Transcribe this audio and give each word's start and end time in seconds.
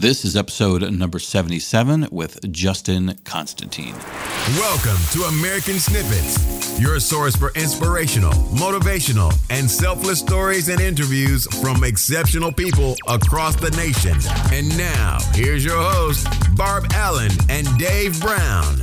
This 0.00 0.26
is 0.26 0.36
episode 0.36 0.92
number 0.92 1.18
77 1.18 2.08
with 2.10 2.52
Justin 2.52 3.16
Constantine. 3.24 3.94
Welcome 4.58 4.98
to 5.12 5.22
American 5.22 5.78
Snippets, 5.78 6.78
your 6.78 7.00
source 7.00 7.34
for 7.34 7.50
inspirational, 7.54 8.32
motivational, 8.52 9.34
and 9.48 9.70
selfless 9.70 10.18
stories 10.18 10.68
and 10.68 10.82
interviews 10.82 11.46
from 11.62 11.82
exceptional 11.82 12.52
people 12.52 12.94
across 13.08 13.56
the 13.56 13.70
nation. 13.70 14.18
And 14.52 14.68
now, 14.76 15.16
here's 15.32 15.64
your 15.64 15.80
hosts, 15.80 16.26
Barb 16.48 16.84
Allen 16.92 17.32
and 17.48 17.66
Dave 17.78 18.20
Brown. 18.20 18.82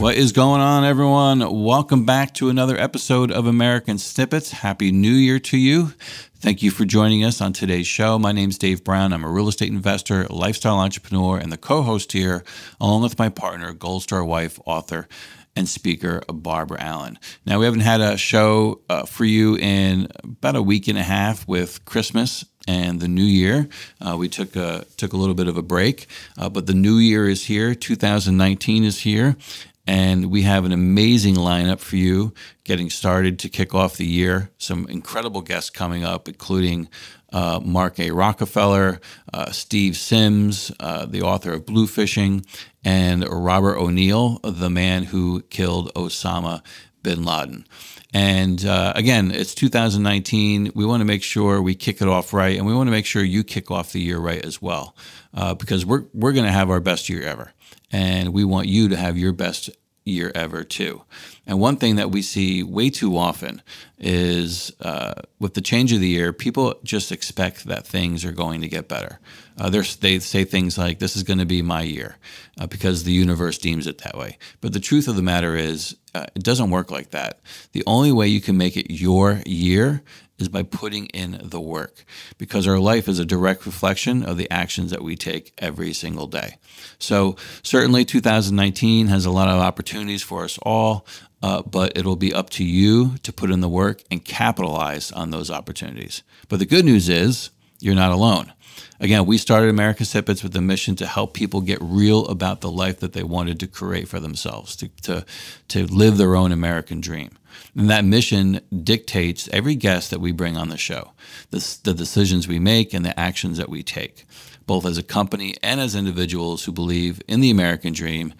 What 0.00 0.14
is 0.14 0.32
going 0.32 0.62
on, 0.62 0.82
everyone? 0.86 1.62
Welcome 1.62 2.06
back 2.06 2.32
to 2.36 2.48
another 2.48 2.74
episode 2.78 3.30
of 3.30 3.46
American 3.46 3.98
Snippets. 3.98 4.50
Happy 4.50 4.90
New 4.92 5.12
Year 5.12 5.38
to 5.40 5.58
you. 5.58 5.92
Thank 6.36 6.62
you 6.62 6.70
for 6.70 6.86
joining 6.86 7.22
us 7.22 7.42
on 7.42 7.52
today's 7.52 7.86
show. 7.86 8.18
My 8.18 8.32
name 8.32 8.48
is 8.48 8.56
Dave 8.56 8.82
Brown. 8.82 9.12
I'm 9.12 9.24
a 9.24 9.28
real 9.28 9.46
estate 9.46 9.68
investor, 9.68 10.26
lifestyle 10.30 10.78
entrepreneur, 10.78 11.36
and 11.36 11.52
the 11.52 11.58
co 11.58 11.82
host 11.82 12.12
here, 12.12 12.42
along 12.80 13.02
with 13.02 13.18
my 13.18 13.28
partner, 13.28 13.74
Gold 13.74 14.02
Star 14.02 14.24
wife, 14.24 14.58
author, 14.64 15.06
and 15.54 15.68
speaker 15.68 16.22
Barbara 16.32 16.80
Allen. 16.80 17.18
Now, 17.44 17.58
we 17.58 17.66
haven't 17.66 17.80
had 17.80 18.00
a 18.00 18.16
show 18.16 18.80
uh, 18.88 19.04
for 19.04 19.26
you 19.26 19.58
in 19.58 20.08
about 20.24 20.56
a 20.56 20.62
week 20.62 20.88
and 20.88 20.96
a 20.96 21.02
half 21.02 21.46
with 21.46 21.84
Christmas 21.84 22.46
and 22.66 23.00
the 23.00 23.08
new 23.08 23.24
year. 23.24 23.68
Uh, 24.00 24.16
we 24.16 24.28
took 24.28 24.54
a 24.56 24.84
took 24.96 25.12
a 25.12 25.16
little 25.16 25.34
bit 25.34 25.48
of 25.48 25.56
a 25.56 25.62
break, 25.62 26.06
uh, 26.38 26.48
but 26.48 26.66
the 26.66 26.74
new 26.74 26.96
year 26.96 27.28
is 27.28 27.46
here. 27.46 27.74
2019 27.74 28.84
is 28.84 29.00
here, 29.00 29.36
and 29.86 30.30
we 30.30 30.42
have 30.42 30.64
an 30.64 30.72
amazing 30.72 31.34
lineup 31.34 31.80
for 31.80 31.96
you 31.96 32.32
getting 32.64 32.90
started 32.90 33.38
to 33.40 33.48
kick 33.48 33.74
off 33.74 33.96
the 33.96 34.06
year. 34.06 34.50
Some 34.58 34.86
incredible 34.88 35.42
guests 35.42 35.70
coming 35.70 36.04
up, 36.04 36.28
including 36.28 36.88
uh, 37.32 37.60
Mark 37.62 37.98
A. 37.98 38.10
Rockefeller, 38.10 39.00
uh, 39.32 39.50
Steve 39.50 39.96
Sims, 39.96 40.72
uh, 40.80 41.06
the 41.06 41.22
author 41.22 41.52
of 41.52 41.64
Bluefishing, 41.64 42.46
and 42.84 43.26
Robert 43.28 43.76
O'Neill, 43.76 44.40
the 44.42 44.70
man 44.70 45.04
who 45.04 45.42
killed 45.42 45.92
Osama 45.94 46.62
bin 47.02 47.24
Laden. 47.24 47.66
And 48.12 48.64
uh, 48.64 48.92
again, 48.96 49.30
it's 49.30 49.54
2019. 49.54 50.72
We 50.74 50.84
want 50.84 51.00
to 51.00 51.04
make 51.04 51.22
sure 51.22 51.62
we 51.62 51.76
kick 51.76 52.02
it 52.02 52.08
off 52.08 52.32
right, 52.32 52.56
and 52.56 52.66
we 52.66 52.74
want 52.74 52.88
to 52.88 52.90
make 52.90 53.06
sure 53.06 53.22
you 53.22 53.44
kick 53.44 53.70
off 53.70 53.92
the 53.92 54.00
year 54.00 54.18
right 54.18 54.44
as 54.44 54.60
well, 54.60 54.96
uh, 55.32 55.54
because 55.54 55.86
we're 55.86 56.04
we're 56.12 56.32
going 56.32 56.46
to 56.46 56.52
have 56.52 56.70
our 56.70 56.80
best 56.80 57.08
year 57.08 57.22
ever 57.22 57.52
and 57.90 58.32
we 58.32 58.44
want 58.44 58.68
you 58.68 58.88
to 58.88 58.96
have 58.96 59.16
your 59.16 59.32
best 59.32 59.70
year 60.04 60.32
ever 60.34 60.64
too. 60.64 61.02
And 61.46 61.60
one 61.60 61.76
thing 61.76 61.96
that 61.96 62.10
we 62.10 62.22
see 62.22 62.62
way 62.62 62.90
too 62.90 63.16
often 63.16 63.62
is 63.98 64.72
uh, 64.80 65.14
with 65.38 65.54
the 65.54 65.60
change 65.60 65.92
of 65.92 66.00
the 66.00 66.08
year, 66.08 66.32
people 66.32 66.74
just 66.84 67.12
expect 67.12 67.64
that 67.64 67.86
things 67.86 68.24
are 68.24 68.32
going 68.32 68.60
to 68.62 68.68
get 68.68 68.88
better. 68.88 69.18
Uh, 69.58 69.68
they 69.68 70.18
say 70.18 70.44
things 70.44 70.78
like, 70.78 70.98
"This 70.98 71.16
is 71.16 71.22
going 71.22 71.38
to 71.38 71.44
be 71.44 71.60
my 71.60 71.82
year," 71.82 72.16
uh, 72.58 72.66
because 72.66 73.04
the 73.04 73.12
universe 73.12 73.58
deems 73.58 73.86
it 73.86 73.98
that 73.98 74.16
way. 74.16 74.38
But 74.60 74.72
the 74.72 74.80
truth 74.80 75.06
of 75.06 75.16
the 75.16 75.22
matter 75.22 75.54
is, 75.54 75.96
uh, 76.14 76.26
it 76.34 76.42
doesn't 76.42 76.70
work 76.70 76.90
like 76.90 77.10
that. 77.10 77.40
The 77.72 77.84
only 77.86 78.10
way 78.10 78.28
you 78.28 78.40
can 78.40 78.56
make 78.56 78.76
it 78.76 78.90
your 78.90 79.42
year 79.44 80.02
is 80.40 80.48
by 80.48 80.62
putting 80.62 81.06
in 81.06 81.40
the 81.42 81.60
work 81.60 82.04
because 82.38 82.66
our 82.66 82.78
life 82.78 83.08
is 83.08 83.18
a 83.18 83.24
direct 83.24 83.66
reflection 83.66 84.22
of 84.22 84.36
the 84.36 84.50
actions 84.50 84.90
that 84.90 85.02
we 85.02 85.16
take 85.16 85.52
every 85.58 85.92
single 85.92 86.26
day. 86.26 86.58
So, 86.98 87.36
certainly 87.62 88.04
2019 88.04 89.08
has 89.08 89.26
a 89.26 89.30
lot 89.30 89.48
of 89.48 89.60
opportunities 89.60 90.22
for 90.22 90.44
us 90.44 90.58
all, 90.62 91.06
uh, 91.42 91.62
but 91.62 91.96
it'll 91.96 92.16
be 92.16 92.32
up 92.32 92.50
to 92.50 92.64
you 92.64 93.16
to 93.22 93.32
put 93.32 93.50
in 93.50 93.60
the 93.60 93.68
work 93.68 94.02
and 94.10 94.24
capitalize 94.24 95.10
on 95.12 95.30
those 95.30 95.50
opportunities. 95.50 96.22
But 96.48 96.58
the 96.58 96.66
good 96.66 96.84
news 96.84 97.08
is 97.08 97.50
you're 97.80 97.94
not 97.94 98.12
alone. 98.12 98.52
Again, 99.00 99.24
we 99.24 99.38
started 99.38 99.70
American 99.70 100.04
Snippets 100.04 100.42
with 100.42 100.52
the 100.52 100.60
mission 100.60 100.94
to 100.96 101.06
help 101.06 101.32
people 101.32 101.62
get 101.62 101.78
real 101.80 102.26
about 102.26 102.60
the 102.60 102.70
life 102.70 103.00
that 103.00 103.14
they 103.14 103.22
wanted 103.22 103.58
to 103.60 103.66
create 103.66 104.08
for 104.08 104.20
themselves, 104.20 104.76
to, 104.76 104.88
to, 105.02 105.24
to 105.68 105.86
live 105.86 106.18
their 106.18 106.36
own 106.36 106.52
American 106.52 107.00
dream. 107.00 107.30
And 107.74 107.88
that 107.88 108.04
mission 108.04 108.60
dictates 108.82 109.48
every 109.52 109.74
guest 109.74 110.10
that 110.10 110.20
we 110.20 110.32
bring 110.32 110.56
on 110.56 110.68
the 110.68 110.76
show, 110.76 111.12
the, 111.50 111.78
the 111.82 111.94
decisions 111.94 112.46
we 112.46 112.58
make 112.58 112.92
and 112.92 113.04
the 113.04 113.18
actions 113.18 113.58
that 113.58 113.70
we 113.70 113.82
take, 113.82 114.26
both 114.66 114.84
as 114.84 114.98
a 114.98 115.02
company 115.02 115.54
and 115.62 115.80
as 115.80 115.94
individuals 115.94 116.64
who 116.64 116.72
believe 116.72 117.22
in 117.26 117.40
the 117.40 117.50
American 117.50 117.92
dream 117.92 118.34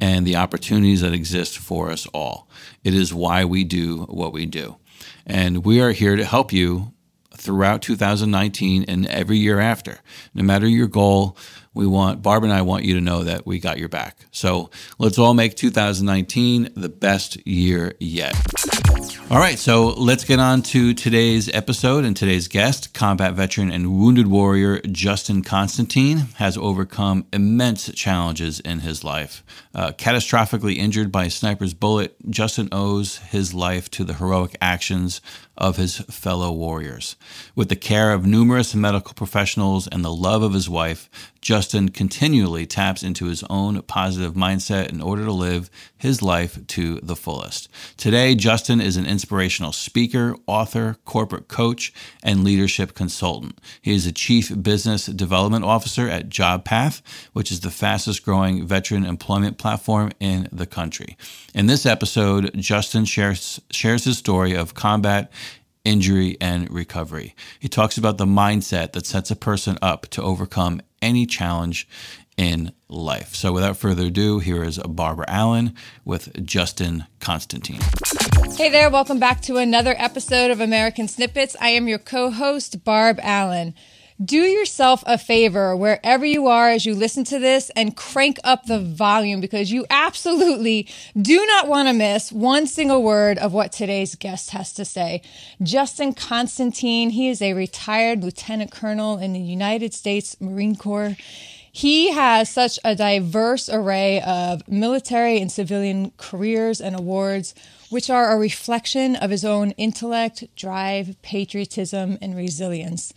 and 0.00 0.26
the 0.26 0.36
opportunities 0.36 1.00
that 1.00 1.12
exist 1.12 1.58
for 1.58 1.90
us 1.90 2.06
all. 2.14 2.48
It 2.84 2.94
is 2.94 3.12
why 3.12 3.44
we 3.44 3.64
do 3.64 4.02
what 4.02 4.32
we 4.32 4.46
do. 4.46 4.76
And 5.26 5.64
we 5.64 5.80
are 5.80 5.92
here 5.92 6.16
to 6.16 6.24
help 6.24 6.52
you 6.52 6.93
throughout 7.44 7.82
2019 7.82 8.84
and 8.88 9.06
every 9.06 9.36
year 9.36 9.60
after. 9.60 9.98
No 10.34 10.42
matter 10.42 10.66
your 10.66 10.88
goal, 10.88 11.36
we 11.74 11.86
want 11.86 12.22
Barb 12.22 12.44
and 12.44 12.52
I 12.52 12.62
want 12.62 12.84
you 12.84 12.94
to 12.94 13.00
know 13.00 13.24
that 13.24 13.46
we 13.46 13.58
got 13.58 13.78
your 13.78 13.88
back. 13.88 14.16
So 14.30 14.70
let's 14.98 15.18
all 15.18 15.34
make 15.34 15.54
2019 15.56 16.70
the 16.74 16.88
best 16.88 17.46
year 17.46 17.94
yet. 18.00 18.34
All 19.30 19.38
right, 19.38 19.58
so 19.58 19.88
let's 19.88 20.24
get 20.24 20.38
on 20.38 20.62
to 20.62 20.94
today's 20.94 21.48
episode 21.48 22.04
and 22.04 22.16
today's 22.16 22.46
guest. 22.46 22.94
Combat 22.94 23.34
veteran 23.34 23.70
and 23.72 23.98
wounded 23.98 24.28
warrior 24.28 24.80
Justin 24.82 25.42
Constantine 25.42 26.28
has 26.36 26.56
overcome 26.56 27.26
immense 27.32 27.90
challenges 27.92 28.60
in 28.60 28.80
his 28.80 29.02
life. 29.02 29.42
Uh, 29.74 29.92
catastrophically 29.92 30.76
injured 30.76 31.10
by 31.10 31.24
a 31.24 31.30
sniper's 31.30 31.74
bullet, 31.74 32.14
Justin 32.30 32.68
owes 32.70 33.16
his 33.16 33.52
life 33.52 33.90
to 33.90 34.04
the 34.04 34.14
heroic 34.14 34.56
actions 34.60 35.20
of 35.56 35.76
his 35.76 35.98
fellow 35.98 36.52
warriors. 36.52 37.16
With 37.54 37.68
the 37.68 37.76
care 37.76 38.12
of 38.12 38.26
numerous 38.26 38.74
medical 38.74 39.14
professionals 39.14 39.86
and 39.86 40.04
the 40.04 40.12
love 40.12 40.42
of 40.42 40.52
his 40.52 40.68
wife, 40.68 41.08
Justin 41.40 41.90
continually 41.90 42.64
taps 42.64 43.02
into 43.02 43.26
his 43.26 43.44
own 43.50 43.82
positive 43.82 44.32
mindset 44.32 44.90
in 44.90 45.02
order 45.02 45.24
to 45.24 45.32
live 45.32 45.68
his 45.94 46.22
life 46.22 46.66
to 46.66 46.98
the 47.02 47.14
fullest. 47.14 47.68
Today, 47.98 48.34
Justin 48.34 48.80
is 48.80 48.96
an 48.96 49.04
inspirational 49.04 49.72
speaker, 49.72 50.36
author, 50.46 50.96
corporate 51.04 51.48
coach, 51.48 51.92
and 52.22 52.44
leadership 52.44 52.94
consultant. 52.94 53.58
He 53.82 53.94
is 53.94 54.06
a 54.06 54.12
chief 54.12 54.62
business 54.62 55.04
development 55.06 55.66
officer 55.66 56.08
at 56.08 56.30
JobPath, 56.30 57.02
which 57.34 57.52
is 57.52 57.60
the 57.60 57.70
fastest 57.70 58.24
growing 58.24 58.66
veteran 58.66 59.04
employment 59.04 59.58
platform 59.58 60.12
in 60.20 60.48
the 60.50 60.66
country. 60.66 61.16
In 61.54 61.66
this 61.66 61.84
episode, 61.84 62.52
Justin 62.54 63.04
shares, 63.04 63.60
shares 63.70 64.04
his 64.04 64.16
story 64.16 64.54
of 64.54 64.74
combat 64.74 65.30
injury, 65.84 66.36
and 66.40 66.70
recovery. 66.70 67.34
He 67.60 67.68
talks 67.68 67.98
about 67.98 68.18
the 68.18 68.26
mindset 68.26 68.92
that 68.92 69.06
sets 69.06 69.30
a 69.30 69.36
person 69.36 69.78
up 69.82 70.06
to 70.08 70.22
overcome 70.22 70.80
any 71.02 71.26
challenge 71.26 71.86
in 72.36 72.72
life. 72.88 73.34
So, 73.34 73.52
without 73.52 73.76
further 73.76 74.06
ado, 74.06 74.38
here 74.38 74.64
is 74.64 74.78
Barbara 74.78 75.26
Allen 75.28 75.74
with 76.04 76.44
Justin 76.44 77.04
Constantine. 77.20 77.80
Hey 78.56 78.70
there, 78.70 78.90
welcome 78.90 79.18
back 79.18 79.40
to 79.42 79.56
another 79.56 79.94
episode 79.98 80.50
of 80.50 80.60
American 80.60 81.06
Snippets. 81.08 81.56
I 81.60 81.70
am 81.70 81.86
your 81.88 81.98
co 81.98 82.30
host, 82.30 82.84
Barb 82.84 83.20
Allen. 83.22 83.74
Do 84.22 84.36
yourself 84.38 85.02
a 85.08 85.18
favor 85.18 85.76
wherever 85.76 86.24
you 86.24 86.46
are 86.46 86.70
as 86.70 86.86
you 86.86 86.94
listen 86.94 87.24
to 87.24 87.40
this 87.40 87.68
and 87.70 87.96
crank 87.96 88.38
up 88.44 88.66
the 88.66 88.78
volume 88.78 89.40
because 89.40 89.72
you 89.72 89.86
absolutely 89.90 90.86
do 91.20 91.44
not 91.46 91.66
want 91.66 91.88
to 91.88 91.92
miss 91.92 92.30
one 92.30 92.68
single 92.68 93.02
word 93.02 93.38
of 93.38 93.52
what 93.52 93.72
today's 93.72 94.14
guest 94.14 94.50
has 94.50 94.72
to 94.74 94.84
say. 94.84 95.20
Justin 95.64 96.14
Constantine, 96.14 97.10
he 97.10 97.28
is 97.28 97.42
a 97.42 97.54
retired 97.54 98.22
lieutenant 98.22 98.70
colonel 98.70 99.18
in 99.18 99.32
the 99.32 99.40
United 99.40 99.92
States 99.92 100.40
Marine 100.40 100.76
Corps. 100.76 101.16
He 101.72 102.12
has 102.12 102.48
such 102.48 102.78
a 102.84 102.94
diverse 102.94 103.68
array 103.68 104.20
of 104.20 104.62
military 104.68 105.40
and 105.40 105.50
civilian 105.50 106.12
careers 106.18 106.80
and 106.80 106.94
awards, 106.94 107.52
which 107.90 108.08
are 108.08 108.30
a 108.30 108.38
reflection 108.38 109.16
of 109.16 109.30
his 109.30 109.44
own 109.44 109.72
intellect, 109.72 110.44
drive, 110.54 111.20
patriotism, 111.22 112.16
and 112.22 112.36
resilience. 112.36 113.12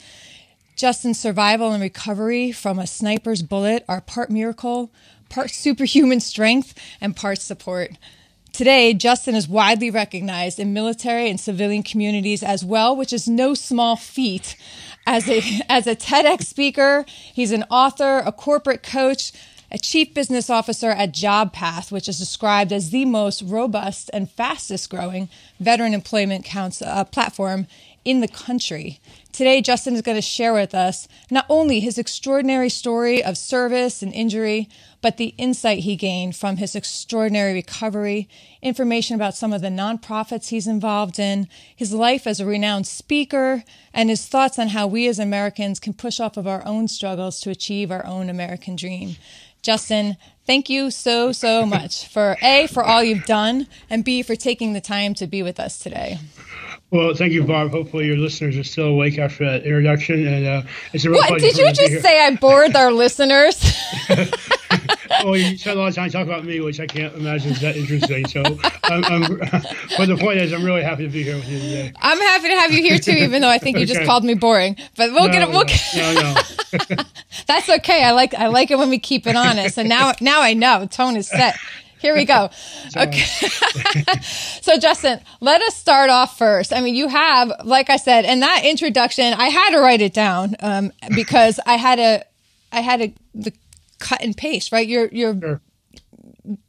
Justin's 0.78 1.20
survival 1.20 1.72
and 1.72 1.82
recovery 1.82 2.52
from 2.52 2.78
a 2.78 2.86
sniper's 2.86 3.42
bullet 3.42 3.84
are 3.90 4.00
part 4.00 4.30
miracle, 4.30 4.92
part 5.28 5.50
superhuman 5.52 6.20
strength, 6.20 6.76
and 7.02 7.16
part 7.16 7.40
support. 7.40 7.98
Today, 8.54 8.94
Justin 8.94 9.34
is 9.34 9.48
widely 9.48 9.90
recognized 9.90 10.60
in 10.60 10.74
military 10.74 11.30
and 11.30 11.40
civilian 11.40 11.82
communities 11.82 12.44
as 12.44 12.64
well, 12.64 12.96
which 12.96 13.12
is 13.12 13.28
no 13.28 13.56
small 13.56 13.96
feat. 13.96 14.56
As 15.08 15.28
a, 15.28 15.42
as 15.70 15.88
a 15.88 15.96
TEDx 15.96 16.44
speaker, 16.44 17.06
he's 17.08 17.52
an 17.52 17.66
author, 17.72 18.20
a 18.20 18.32
corporate 18.32 18.84
coach, 18.84 19.32
a 19.72 19.80
chief 19.80 20.14
business 20.14 20.50
officer 20.50 20.92
at 20.92 21.12
JobPath, 21.12 21.92
which 21.92 22.08
is 22.08 22.20
described 22.20 22.72
as 22.72 22.92
the 22.92 23.06
most 23.06 23.42
robust 23.42 24.10
and 24.14 24.30
fastest 24.30 24.90
growing 24.90 25.28
veteran 25.60 25.94
employment 25.94 26.46
counts, 26.46 26.82
uh, 26.82 27.04
platform 27.04 27.68
in 28.08 28.22
the 28.22 28.28
country. 28.30 29.02
Today, 29.34 29.62
Justin 29.62 29.94
is 29.94 30.02
going 30.02 30.16
to 30.16 30.22
share 30.22 30.54
with 30.54 30.74
us 30.74 31.10
not 31.30 31.46
only 31.50 31.82
his 31.82 31.98
extraordinary 31.98 32.70
story 32.70 33.22
of 33.22 33.38
service 33.38 34.02
and 34.02 34.14
injury, 34.14 34.70
but 35.02 35.18
the 35.18 35.36
insight 35.38 35.80
he 35.80 35.98
gained 35.98 36.34
from 36.34 36.56
his 36.56 36.74
extraordinary 36.74 37.52
recovery, 37.52 38.30
information 38.62 39.18
about 39.18 39.36
some 39.36 39.52
of 39.52 39.60
the 39.60 39.68
nonprofits 39.68 40.48
he's 40.48 40.68
involved 40.68 41.20
in, 41.20 41.50
his 41.76 41.92
life 41.92 42.26
as 42.26 42.40
a 42.40 42.46
renowned 42.46 42.88
speaker, 42.88 43.66
and 43.94 44.10
his 44.10 44.26
thoughts 44.26 44.58
on 44.58 44.70
how 44.70 44.88
we 44.88 45.06
as 45.10 45.20
Americans 45.20 45.78
can 45.78 45.92
push 45.92 46.22
off 46.22 46.38
of 46.38 46.48
our 46.48 46.66
own 46.66 46.88
struggles 46.88 47.42
to 47.42 47.50
achieve 47.50 47.92
our 47.92 48.06
own 48.06 48.30
American 48.30 48.78
dream. 48.78 49.18
Justin, 49.62 50.16
thank 50.46 50.70
you 50.70 50.92
so, 50.92 51.34
so 51.34 51.66
much 51.66 52.08
for 52.08 52.38
A, 52.42 52.68
for 52.68 52.84
all 52.86 53.04
you've 53.04 53.26
done, 53.26 53.68
and 53.90 54.06
B, 54.06 54.24
for 54.24 54.38
taking 54.38 54.72
the 54.72 54.80
time 54.80 55.14
to 55.16 55.28
be 55.28 55.44
with 55.44 55.60
us 55.60 55.78
today. 55.78 56.20
Well, 56.90 57.14
thank 57.16 57.34
you, 57.34 57.44
Barb. 57.44 57.72
Hopefully, 57.72 58.06
your 58.06 58.16
listeners 58.16 58.56
are 58.56 58.64
still 58.64 58.86
awake 58.86 59.18
after 59.18 59.44
that 59.44 59.64
introduction, 59.66 60.26
and 60.26 60.46
uh, 60.46 60.62
it's 60.94 61.04
a 61.04 61.10
real 61.10 61.20
what 61.20 61.42
did 61.42 61.58
you 61.58 61.74
just 61.74 62.02
say? 62.02 62.26
I 62.26 62.34
bored 62.36 62.78
our 62.78 62.94
listeners. 62.94 63.62
well, 65.24 65.36
you 65.36 65.58
spent 65.58 65.78
a 65.78 65.82
lot 65.82 65.90
of 65.90 65.96
time 65.96 66.10
talking 66.10 66.32
about 66.32 66.46
me, 66.46 66.62
which 66.62 66.80
I 66.80 66.86
can't 66.86 67.14
imagine 67.16 67.52
is 67.52 67.60
that 67.60 67.76
interesting. 67.76 68.26
So, 68.28 68.42
I'm, 68.86 69.04
I'm, 69.04 69.22
but 69.98 70.06
the 70.06 70.18
point 70.18 70.40
is, 70.40 70.54
I'm 70.54 70.64
really 70.64 70.82
happy 70.82 71.04
to 71.04 71.10
be 71.10 71.24
here 71.24 71.36
with 71.36 71.50
you 71.50 71.60
today. 71.60 71.92
I'm 71.98 72.20
happy 72.20 72.48
to 72.48 72.56
have 72.56 72.72
you 72.72 72.82
here 72.82 73.00
too, 73.00 73.12
even 73.12 73.42
though 73.42 73.50
I 73.50 73.58
think 73.58 73.76
you 73.78 73.84
okay. 73.84 73.94
just 73.94 74.06
called 74.06 74.24
me 74.24 74.36
boring. 74.36 74.78
But 74.96 75.12
we'll 75.12 75.28
no, 75.28 75.34
get 75.34 75.42
it. 75.42 75.50
We'll 75.50 75.66
no, 75.96 76.14
no, 76.14 76.96
no. 76.96 77.04
That's 77.48 77.70
okay. 77.70 78.06
I 78.06 78.12
like 78.12 78.34
I 78.34 78.48
like 78.48 78.72
it 78.72 78.78
when 78.78 78.90
we 78.90 79.00
keep 79.00 79.28
it 79.28 79.36
honest. 79.36 79.78
And 79.78 79.90
now 79.90 80.14
now 80.22 80.42
I 80.42 80.54
know 80.54 80.88
tone 80.90 81.18
is 81.18 81.28
set. 81.28 81.58
Here 82.00 82.16
we 82.16 82.26
go. 82.26 82.50
Okay. 82.96 83.26
so, 84.62 84.78
Justin, 84.80 85.20
let 85.40 85.62
us 85.62 85.76
start 85.76 86.10
off 86.10 86.38
first. 86.38 86.74
I 86.74 86.80
mean, 86.82 86.96
you 86.96 87.10
have, 87.10 87.52
like 87.64 87.90
I 87.90 87.98
said, 87.98 88.26
in 88.26 88.40
that 88.40 88.64
introduction, 88.64 89.34
I 89.34 89.50
had 89.50 89.72
to 89.72 89.80
write 89.80 90.02
it 90.02 90.14
down 90.14 90.56
um, 90.62 90.92
because 91.14 91.60
I 91.66 91.76
had 91.76 92.00
a, 92.00 92.24
I 92.72 92.82
had 92.82 93.02
a 93.02 93.14
the 93.36 93.54
cut 94.00 94.24
and 94.24 94.36
paste. 94.36 94.72
Right, 94.72 94.88
your 94.88 95.08
your 95.10 95.38
sure. 95.40 95.62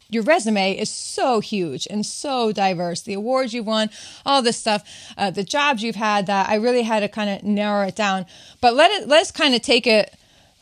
your 0.09 0.23
resume 0.25 0.77
is 0.77 0.91
so 0.91 1.41
huge 1.41 1.87
and 1.89 2.05
so 2.05 2.53
diverse. 2.53 3.03
The 3.03 3.15
awards 3.15 3.55
you've 3.55 3.67
won, 3.67 3.91
all 4.27 4.43
this 4.43 4.59
stuff, 4.59 4.85
uh, 5.17 5.31
the 5.31 5.45
jobs 5.45 5.83
you've 5.83 5.97
had. 5.97 6.27
That 6.27 6.49
I 6.49 6.57
really 6.57 6.83
had 6.83 7.01
to 7.01 7.09
kind 7.09 7.31
of 7.31 7.43
narrow 7.43 7.87
it 7.87 7.97
down. 7.97 8.27
But 8.61 8.75
let 8.75 8.91
it 8.91 9.09
let's 9.09 9.31
kind 9.31 9.55
of 9.55 9.63
take 9.63 9.87
it 9.87 10.18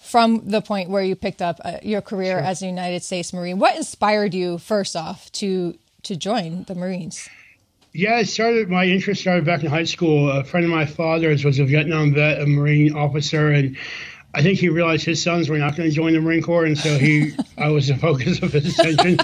from 0.06 0.48
the 0.48 0.62
point 0.62 0.88
where 0.88 1.02
you 1.02 1.16
picked 1.16 1.42
up 1.42 1.60
uh, 1.64 1.78
your 1.82 2.00
career 2.00 2.38
sure. 2.38 2.46
as 2.46 2.62
a 2.62 2.66
United 2.66 3.02
States 3.02 3.32
Marine. 3.32 3.58
What 3.58 3.76
inspired 3.76 4.34
you 4.34 4.58
first 4.58 4.96
off 4.96 5.30
to 5.32 5.78
to 6.04 6.16
join 6.16 6.64
the 6.64 6.74
Marines? 6.74 7.28
Yeah, 7.92 8.20
it 8.20 8.28
started. 8.28 8.68
My 8.68 8.84
interest 8.84 9.22
started 9.22 9.44
back 9.44 9.62
in 9.62 9.70
high 9.70 9.84
school. 9.84 10.30
A 10.30 10.44
friend 10.44 10.64
of 10.64 10.70
my 10.70 10.84
father's 10.84 11.44
was 11.44 11.58
a 11.58 11.64
Vietnam 11.64 12.12
vet, 12.14 12.40
a 12.40 12.46
Marine 12.46 12.94
officer, 12.94 13.50
and 13.50 13.76
I 14.36 14.42
think 14.42 14.58
he 14.58 14.68
realized 14.68 15.06
his 15.06 15.22
sons 15.22 15.48
were 15.48 15.56
not 15.56 15.76
going 15.76 15.88
to 15.88 15.94
join 15.94 16.12
the 16.12 16.20
Marine 16.20 16.42
Corps, 16.42 16.66
and 16.66 16.76
so 16.76 16.98
he, 16.98 17.32
I 17.58 17.68
was 17.68 17.88
the 17.88 17.96
focus 17.96 18.42
of 18.42 18.52
his 18.52 18.78
attention. 18.78 19.18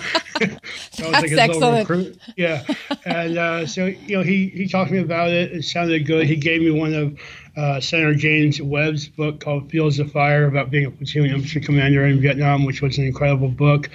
so 0.90 1.04
I 1.04 1.06
was 1.06 1.12
like 1.12 1.28
his 1.28 1.38
excellent. 1.38 1.60
little 1.60 1.78
recruit. 1.80 2.18
Yeah, 2.38 2.64
and 3.04 3.36
uh, 3.36 3.66
so 3.66 3.86
you 3.86 4.16
know, 4.16 4.22
he 4.22 4.48
he 4.48 4.66
talked 4.66 4.88
to 4.88 4.94
me 4.94 5.02
about 5.02 5.28
it. 5.28 5.52
It 5.52 5.64
sounded 5.64 6.06
good. 6.06 6.26
He 6.26 6.36
gave 6.36 6.62
me 6.62 6.70
one 6.70 6.94
of 6.94 7.18
uh, 7.56 7.80
Senator 7.80 8.14
James 8.14 8.60
Webb's 8.60 9.08
book 9.08 9.40
called 9.40 9.70
Fields 9.70 9.98
of 9.98 10.10
Fire 10.10 10.46
about 10.46 10.70
being 10.70 10.86
a 10.86 10.90
platoon 10.90 11.26
infantry 11.26 11.60
commander 11.60 12.06
in 12.06 12.20
Vietnam, 12.20 12.64
which 12.64 12.80
was 12.80 12.98
an 12.98 13.04
incredible 13.04 13.48
book. 13.48 13.90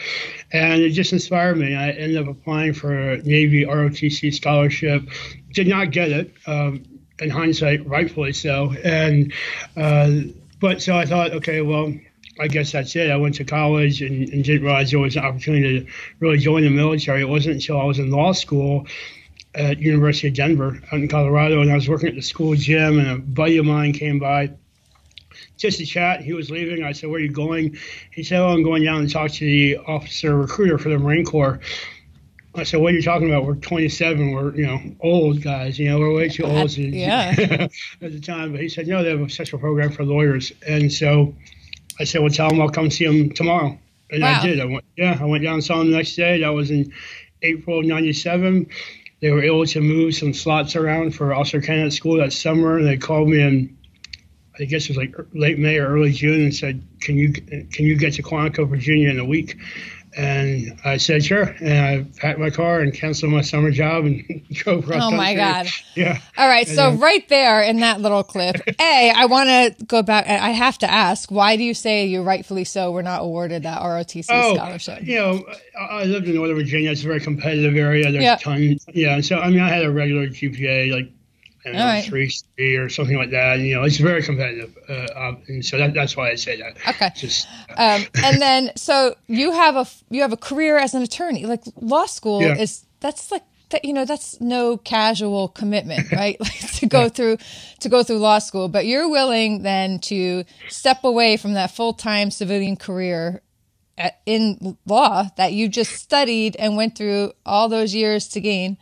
And 0.52 0.82
it 0.82 0.92
just 0.92 1.14
inspired 1.14 1.58
me. 1.58 1.76
I 1.76 1.90
ended 1.90 2.18
up 2.18 2.28
applying 2.28 2.74
for 2.74 2.94
a 2.94 3.18
Navy 3.24 3.66
ROTC 3.66 4.34
scholarship. 4.34 5.04
Did 5.54 5.68
not 5.68 5.92
get 5.92 6.12
it. 6.12 6.34
Um, 6.46 6.84
in 7.20 7.30
hindsight, 7.30 7.88
rightfully 7.88 8.34
so. 8.34 8.74
And 8.84 9.34
uh, 9.76 10.12
but 10.60 10.82
so 10.82 10.96
I 10.96 11.06
thought, 11.06 11.32
okay, 11.32 11.62
well, 11.62 11.94
I 12.40 12.48
guess 12.48 12.72
that's 12.72 12.96
it. 12.96 13.10
I 13.10 13.18
went 13.18 13.36
to 13.36 13.44
college 13.44 14.02
and, 14.02 14.30
and, 14.30 14.44
didn't 14.44 14.64
realize 14.64 14.92
there 14.92 15.00
was 15.00 15.16
an 15.16 15.26
opportunity 15.26 15.82
to 15.82 15.92
really 16.20 16.38
join 16.38 16.64
the 16.64 16.70
military. 16.70 17.22
It 17.22 17.30
wasn't 17.30 17.56
until 17.56 17.82
I 17.82 17.84
was 17.86 17.98
in 17.98 18.12
law 18.12 18.32
school 18.34 18.86
at 19.56 19.80
University 19.80 20.28
of 20.28 20.34
Denver 20.34 20.80
out 20.92 21.00
in 21.00 21.08
Colorado, 21.08 21.62
and 21.62 21.72
I 21.72 21.76
was 21.76 21.90
working 21.90 22.10
at 22.10 22.16
the 22.16 22.22
school 22.22 22.56
gym, 22.56 23.00
and 23.00 23.08
a 23.10 23.18
buddy 23.18 23.58
of 23.58 23.66
mine 23.66 23.94
came 23.94 24.20
by 24.20 24.52
just 25.58 25.80
to 25.80 25.86
chat. 25.86 26.22
He 26.22 26.34
was 26.34 26.50
leaving. 26.50 26.84
I 26.84 26.92
said, 26.92 27.10
"Where 27.10 27.20
are 27.20 27.24
you 27.24 27.32
going?" 27.32 27.78
He 28.12 28.24
said, 28.24 28.40
"Oh, 28.40 28.50
I'm 28.50 28.64
going 28.64 28.84
down 28.84 29.02
and 29.02 29.10
talk 29.10 29.32
to 29.32 29.46
the 29.46 29.78
officer 29.78 30.38
recruiter 30.38 30.78
for 30.78 30.90
the 30.90 30.98
Marine 30.98 31.26
Corps." 31.26 31.60
I 32.56 32.64
said, 32.64 32.80
"What 32.80 32.94
are 32.94 32.96
you 32.96 33.04
talking 33.04 33.30
about? 33.30 33.46
We're 33.46 33.56
27. 33.56 34.32
We're 34.32 34.56
you 34.56 34.66
know 34.66 34.80
old 35.00 35.42
guys. 35.42 35.78
You 35.78 35.90
know 35.90 36.00
we're 36.00 36.14
way 36.14 36.30
too 36.30 36.44
old." 36.44 36.70
To, 36.72 36.82
yeah. 36.88 37.34
at 37.38 37.72
the 38.00 38.20
time, 38.20 38.52
but 38.52 38.62
he 38.62 38.70
said, 38.70 38.88
"No, 38.88 39.04
they 39.04 39.10
have 39.10 39.22
a 39.22 39.30
special 39.30 39.60
program 39.60 39.92
for 39.92 40.04
lawyers." 40.04 40.52
And 40.68 40.92
so 40.92 41.36
I 42.00 42.04
said, 42.04 42.22
"Well, 42.22 42.32
tell 42.32 42.50
them 42.50 42.62
I'll 42.62 42.70
come 42.70 42.90
see 42.90 43.06
them 43.06 43.32
tomorrow." 43.32 43.78
And 44.10 44.22
wow. 44.22 44.40
I 44.40 44.46
did. 44.46 44.60
I 44.60 44.66
went. 44.66 44.86
Yeah, 44.96 45.18
I 45.20 45.26
went 45.26 45.44
down 45.44 45.56
and 45.56 45.64
saw 45.64 45.82
him 45.82 45.92
the 45.92 45.98
next 45.98 46.16
day. 46.16 46.42
That 46.42 46.50
was 46.50 46.72
in 46.72 46.94
April 47.42 47.84
'97 47.84 48.68
they 49.20 49.32
were 49.32 49.44
able 49.44 49.66
to 49.66 49.82
move 49.82 50.16
some 50.16 50.34
slots 50.34 50.76
around 50.76 51.16
for 51.16 51.34
officer 51.34 51.62
candidate 51.62 51.94
school 51.94 52.18
that 52.18 52.34
summer. 52.34 52.82
They 52.84 52.98
called 52.98 53.30
me 53.30 53.42
in, 53.42 53.78
I 54.60 54.66
guess 54.66 54.86
it 54.86 54.90
was 54.90 54.98
like 54.98 55.16
late 55.34 55.58
May 55.58 55.78
or 55.78 55.88
early 55.88 56.12
June, 56.12 56.42
and 56.42 56.56
said, 56.56 56.84
"Can 57.02 57.18
you 57.18 57.34
can 57.34 57.86
you 57.86 57.98
get 57.98 58.14
to 58.14 58.24
Quantico, 58.24 58.68
Virginia, 58.68 59.10
in 59.10 59.20
a 59.20 59.26
week?" 59.26 59.58
And 60.18 60.80
I 60.84 60.98
said, 60.98 61.24
sure. 61.24 61.44
And 61.44 61.80
I 61.80 62.20
packed 62.20 62.40
my 62.40 62.50
car 62.50 62.80
and 62.80 62.92
canceled 62.92 63.32
my 63.32 63.42
summer 63.42 63.70
job 63.70 64.06
and 64.06 64.46
drove 64.52 64.84
across 64.84 65.04
Oh, 65.04 65.12
my 65.16 65.36
God. 65.36 65.68
Yeah. 65.96 66.20
All 66.38 66.48
right. 66.48 66.68
And 66.68 66.76
so, 66.76 66.92
then, 66.92 67.00
right 67.00 67.28
there 67.28 67.62
in 67.62 67.80
that 67.80 68.02
little 68.02 68.24
clip, 68.24 68.56
A, 68.80 69.12
I 69.16 69.26
want 69.26 69.50
to 69.50 69.86
go 69.86 70.04
back. 70.04 70.28
I 70.28 70.50
have 70.50 70.78
to 70.80 70.92
ask, 70.92 71.32
why 71.32 71.56
do 71.56 71.64
you 71.64 71.74
say 71.74 72.06
you 72.06 72.22
rightfully 72.22 72.66
so 72.66 72.92
were 72.92 73.02
not 73.02 73.22
awarded 73.22 73.64
that 73.64 73.82
ROTC 73.82 74.28
oh, 74.30 74.56
scholarship? 74.56 75.04
You 75.04 75.16
know, 75.16 75.46
I 75.80 76.04
lived 76.04 76.28
in 76.28 76.36
Northern 76.36 76.56
Virginia. 76.56 76.92
It's 76.92 77.04
a 77.04 77.08
very 77.08 77.20
competitive 77.20 77.76
area. 77.76 78.12
There's 78.12 78.24
yep. 78.24 78.42
tons. 78.42 78.86
Yeah. 78.94 79.22
So, 79.22 79.40
I 79.40 79.50
mean, 79.50 79.60
I 79.60 79.70
had 79.70 79.86
a 79.86 79.92
regular 79.92 80.28
GPA, 80.28 80.92
like 80.92 81.12
know, 81.74 81.86
right. 81.86 82.04
three 82.04 82.32
three 82.56 82.76
or 82.76 82.90
something 82.90 83.18
like 83.18 83.32
that. 83.32 83.60
You 83.60 83.76
know, 83.76 83.84
it's 83.84 83.98
very 83.98 84.24
competitive, 84.24 84.78
uh, 84.90 85.08
um, 85.16 85.42
and 85.48 85.66
so 85.66 85.78
that, 85.78 85.94
that's 85.94 86.16
why 86.16 86.30
I 86.30 86.36
say 86.36 86.60
that. 86.62 86.78
Okay. 86.88 87.10
Just, 87.16 87.48
uh, 87.78 88.00
um, 88.00 88.08
and 88.24 88.42
then, 88.42 88.72
so 88.76 89.16
you 89.28 89.52
have 89.52 89.76
a 89.76 89.86
you 90.10 90.22
have 90.22 90.34
a 90.34 90.38
career 90.38 90.78
as 90.78 90.94
an 90.94 91.02
attorney. 91.02 91.46
Like 91.46 91.64
law 91.76 92.06
school 92.06 92.42
yeah. 92.42 92.58
is 92.58 92.86
that's 93.00 93.32
like 93.32 93.44
that. 93.70 93.86
You 93.86 93.94
know, 93.94 94.06
that's 94.06 94.40
no 94.42 94.78
casual 94.78 95.48
commitment, 95.50 96.12
right? 96.12 96.38
like 96.42 96.72
to 96.74 96.86
go 96.86 97.04
yeah. 97.04 97.10
through 97.10 97.38
to 97.80 97.90
go 97.90 98.04
through 98.04 98.18
law 98.20 98.40
school, 98.40 98.68
but 98.70 98.86
you're 98.86 99.10
willing 99.10 99.64
then 99.64 100.00
to 100.00 100.44
step 100.70 101.04
away 101.04 101.38
from 101.38 101.54
that 101.54 101.72
full 101.72 101.94
time 101.94 102.32
civilian 102.32 102.76
career 102.76 103.42
at, 103.98 104.20
in 104.26 104.78
law 104.86 105.28
that 105.38 105.54
you 105.54 105.68
just 105.68 105.94
studied 105.94 106.56
and 106.58 106.78
went 106.78 106.98
through 106.98 107.34
all 107.46 107.68
those 107.68 107.96
years 107.96 108.28
to 108.30 108.40
gain 108.40 108.78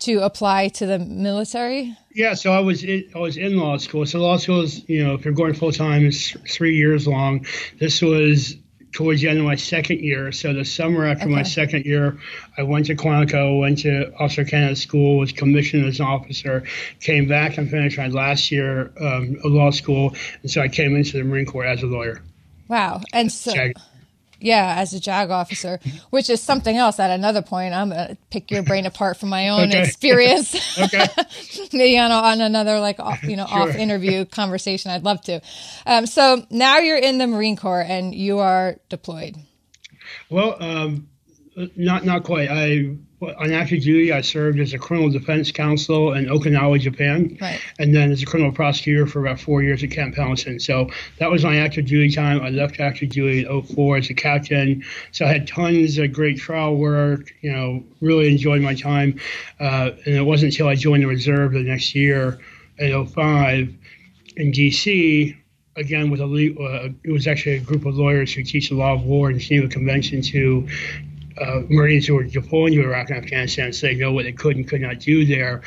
to 0.00 0.18
apply 0.18 0.68
to 0.68 0.86
the 0.86 0.98
military? 0.98 1.96
Yeah, 2.12 2.34
so 2.34 2.52
I 2.52 2.60
was 2.60 2.84
in, 2.84 3.10
I 3.14 3.18
was 3.18 3.36
in 3.36 3.56
law 3.56 3.76
school. 3.76 4.06
So 4.06 4.20
law 4.20 4.36
school 4.36 4.62
is, 4.62 4.88
you 4.88 5.04
know, 5.04 5.14
if 5.14 5.24
you're 5.24 5.34
going 5.34 5.54
full 5.54 5.72
time, 5.72 6.06
it's 6.06 6.30
three 6.50 6.76
years 6.76 7.06
long. 7.06 7.46
This 7.78 8.02
was 8.02 8.56
towards 8.92 9.20
the 9.20 9.28
end 9.28 9.38
of 9.38 9.44
my 9.44 9.54
second 9.54 10.00
year. 10.00 10.32
So 10.32 10.52
the 10.52 10.64
summer 10.64 11.04
after 11.04 11.24
okay. 11.24 11.34
my 11.34 11.42
second 11.42 11.84
year, 11.84 12.18
I 12.56 12.62
went 12.62 12.86
to 12.86 12.96
Quantico, 12.96 13.60
went 13.60 13.78
to 13.80 14.12
Officer 14.14 14.44
Candidate 14.44 14.78
School, 14.78 15.18
was 15.18 15.32
commissioned 15.32 15.84
as 15.86 16.00
an 16.00 16.06
officer, 16.06 16.64
came 17.00 17.28
back 17.28 17.58
and 17.58 17.70
finished 17.70 17.98
my 17.98 18.08
last 18.08 18.50
year 18.50 18.92
um, 19.00 19.36
of 19.44 19.52
law 19.52 19.70
school, 19.70 20.14
and 20.42 20.50
so 20.50 20.60
I 20.60 20.68
came 20.68 20.96
into 20.96 21.18
the 21.18 21.24
Marine 21.24 21.46
Corps 21.46 21.66
as 21.66 21.82
a 21.82 21.86
lawyer. 21.86 22.22
Wow, 22.68 23.02
and 23.12 23.30
so. 23.30 23.52
Yeah, 24.40 24.76
as 24.78 24.94
a 24.94 25.00
JAG 25.00 25.30
officer, 25.30 25.80
which 26.10 26.30
is 26.30 26.40
something 26.40 26.76
else. 26.76 27.00
At 27.00 27.10
another 27.10 27.42
point, 27.42 27.74
I'm 27.74 27.90
gonna 27.90 28.16
pick 28.30 28.50
your 28.50 28.62
brain 28.62 28.86
apart 28.86 29.16
from 29.16 29.30
my 29.30 29.48
own 29.48 29.68
okay. 29.68 29.82
experience. 29.82 30.54
okay. 30.78 31.06
Maybe 31.72 31.98
on, 31.98 32.12
on 32.12 32.40
another 32.40 32.78
like 32.80 33.00
off, 33.00 33.22
you 33.22 33.36
know 33.36 33.46
sure. 33.46 33.68
off 33.68 33.74
interview 33.74 34.24
conversation. 34.24 34.90
I'd 34.90 35.04
love 35.04 35.20
to. 35.22 35.40
Um, 35.86 36.06
so 36.06 36.46
now 36.50 36.78
you're 36.78 36.98
in 36.98 37.18
the 37.18 37.26
Marine 37.26 37.56
Corps 37.56 37.84
and 37.86 38.14
you 38.14 38.38
are 38.38 38.76
deployed. 38.88 39.36
Well, 40.30 40.56
um, 40.62 41.07
not 41.76 42.04
not 42.04 42.24
quite. 42.24 42.48
I 42.50 42.96
on 43.20 43.52
active 43.52 43.82
duty, 43.82 44.12
I 44.12 44.20
served 44.20 44.60
as 44.60 44.72
a 44.72 44.78
criminal 44.78 45.10
defense 45.10 45.50
counsel 45.50 46.12
in 46.12 46.26
Okinawa, 46.26 46.78
Japan, 46.78 47.36
right. 47.40 47.60
and 47.80 47.92
then 47.92 48.12
as 48.12 48.22
a 48.22 48.26
criminal 48.26 48.52
prosecutor 48.52 49.08
for 49.08 49.20
about 49.20 49.40
four 49.40 49.60
years 49.60 49.82
at 49.82 49.90
Camp 49.90 50.14
Pendleton. 50.14 50.60
So 50.60 50.88
that 51.18 51.28
was 51.28 51.42
my 51.42 51.56
active 51.56 51.86
duty 51.86 52.14
time. 52.14 52.40
I 52.40 52.50
left 52.50 52.78
active 52.78 53.08
duty 53.08 53.44
in 53.44 53.62
04 53.62 53.96
as 53.96 54.10
a 54.10 54.14
captain. 54.14 54.84
So 55.10 55.24
I 55.24 55.28
had 55.28 55.48
tons 55.48 55.98
of 55.98 56.12
great 56.12 56.38
trial 56.38 56.76
work. 56.76 57.32
You 57.40 57.52
know, 57.52 57.84
really 58.00 58.30
enjoyed 58.30 58.62
my 58.62 58.74
time. 58.74 59.18
Uh, 59.58 59.90
and 60.06 60.14
it 60.14 60.22
wasn't 60.22 60.52
until 60.52 60.68
I 60.68 60.76
joined 60.76 61.02
the 61.02 61.08
reserve 61.08 61.52
the 61.52 61.64
next 61.64 61.96
year 61.96 62.38
in 62.78 63.06
05 63.06 63.74
in 64.36 64.52
DC 64.52 65.36
again 65.78 66.10
with 66.10 66.20
a 66.20 66.24
uh, 66.24 66.88
it 67.04 67.12
was 67.12 67.26
actually 67.26 67.56
a 67.56 67.60
group 67.60 67.86
of 67.86 67.96
lawyers 67.96 68.32
who 68.32 68.42
teach 68.42 68.68
the 68.68 68.74
law 68.74 68.92
of 68.92 69.04
war 69.04 69.30
in 69.30 69.38
Geneva 69.38 69.68
Convention 69.68 70.20
to 70.22 70.68
uh, 71.40 71.62
Marines 71.68 72.06
who 72.06 72.14
were 72.14 72.24
deploying 72.24 72.74
to 72.74 72.82
Iraq 72.82 73.10
and 73.10 73.18
Afghanistan 73.18 73.72
so 73.72 73.86
they 73.86 73.94
know 73.94 74.12
what 74.12 74.24
they 74.24 74.32
could 74.32 74.56
and 74.56 74.68
could 74.68 74.80
not 74.80 74.98
do 74.98 75.24
there. 75.24 75.62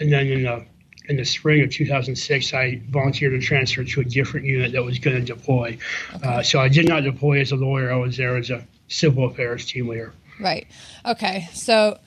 And 0.00 0.12
then 0.12 0.26
in 0.26 0.42
the 0.42 0.64
in 1.06 1.16
the 1.16 1.24
spring 1.24 1.62
of 1.62 1.70
2006, 1.70 2.54
I 2.54 2.80
volunteered 2.88 3.38
to 3.38 3.46
transfer 3.46 3.84
to 3.84 4.00
a 4.00 4.04
different 4.04 4.46
unit 4.46 4.72
that 4.72 4.82
was 4.82 4.98
going 4.98 5.16
to 5.16 5.22
deploy. 5.22 5.76
Okay. 6.14 6.26
Uh, 6.26 6.42
so 6.42 6.60
I 6.60 6.68
did 6.68 6.88
not 6.88 7.02
deploy 7.02 7.40
as 7.40 7.52
a 7.52 7.56
lawyer. 7.56 7.92
I 7.92 7.96
was 7.96 8.16
there 8.16 8.36
as 8.36 8.50
a 8.50 8.66
civil 8.88 9.26
affairs 9.26 9.66
team 9.66 9.88
leader. 9.88 10.14
Right. 10.40 10.66
Okay. 11.04 11.48
So 11.52 11.98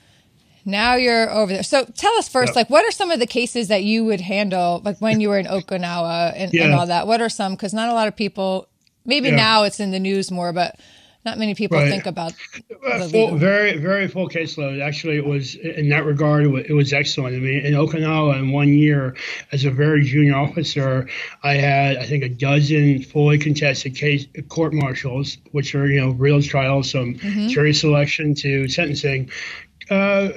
now 0.64 0.96
you're 0.96 1.30
over 1.30 1.52
there. 1.52 1.62
So 1.62 1.84
tell 1.84 2.12
us 2.18 2.28
first, 2.28 2.50
yep. 2.50 2.56
like, 2.56 2.70
what 2.70 2.84
are 2.84 2.90
some 2.90 3.10
of 3.10 3.20
the 3.20 3.26
cases 3.26 3.68
that 3.68 3.84
you 3.84 4.04
would 4.04 4.20
handle, 4.20 4.82
like 4.84 4.98
when 4.98 5.20
you 5.20 5.28
were 5.28 5.38
in 5.38 5.46
Okinawa 5.46 6.32
and, 6.34 6.52
yeah. 6.52 6.64
and 6.64 6.74
all 6.74 6.86
that? 6.86 7.06
What 7.06 7.20
are 7.20 7.28
some? 7.28 7.52
Because 7.52 7.72
not 7.72 7.88
a 7.88 7.94
lot 7.94 8.08
of 8.08 8.16
people. 8.16 8.68
Maybe 9.04 9.28
yeah. 9.28 9.36
now 9.36 9.62
it's 9.62 9.80
in 9.80 9.92
the 9.92 10.00
news 10.00 10.30
more, 10.30 10.52
but 10.52 10.78
not 11.28 11.38
many 11.38 11.54
people 11.54 11.76
right. 11.76 11.90
think 11.90 12.06
about 12.06 12.32
full, 13.10 13.36
very 13.36 13.76
very 13.76 14.08
full 14.08 14.28
caseload 14.28 14.80
actually 14.80 15.16
it 15.16 15.26
was 15.26 15.54
in 15.56 15.90
that 15.90 16.04
regard 16.04 16.46
it 16.46 16.72
was 16.72 16.92
excellent 16.92 17.36
i 17.36 17.38
mean 17.38 17.64
in 17.64 17.74
okinawa 17.74 18.38
in 18.38 18.50
one 18.50 18.72
year 18.72 19.14
as 19.52 19.64
a 19.64 19.70
very 19.70 20.02
junior 20.02 20.36
officer 20.36 21.08
i 21.42 21.54
had 21.54 21.98
i 21.98 22.06
think 22.06 22.24
a 22.24 22.28
dozen 22.28 23.02
fully 23.02 23.38
contested 23.38 23.94
case 23.94 24.26
court 24.48 24.72
martials 24.72 25.36
which 25.52 25.74
are 25.74 25.86
you 25.86 26.00
know 26.00 26.10
real 26.10 26.40
trials 26.40 26.90
from 26.90 27.14
mm-hmm. 27.14 27.48
jury 27.48 27.74
selection 27.74 28.34
to 28.34 28.66
sentencing 28.68 29.30
uh, 29.90 30.28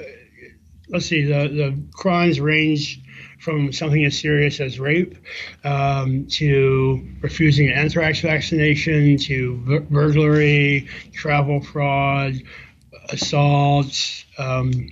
let's 0.88 1.06
see 1.06 1.24
the 1.24 1.48
the 1.48 1.82
crimes 1.92 2.38
range 2.38 3.01
from 3.42 3.72
something 3.72 4.04
as 4.04 4.16
serious 4.16 4.60
as 4.60 4.78
rape 4.78 5.16
um, 5.64 6.24
to 6.28 7.04
refusing 7.20 7.68
an 7.68 7.76
anthrax 7.76 8.20
vaccination 8.20 9.18
to 9.18 9.56
burglary, 9.90 10.88
travel 11.12 11.60
fraud, 11.60 12.40
assaults, 13.08 14.24
um, 14.38 14.88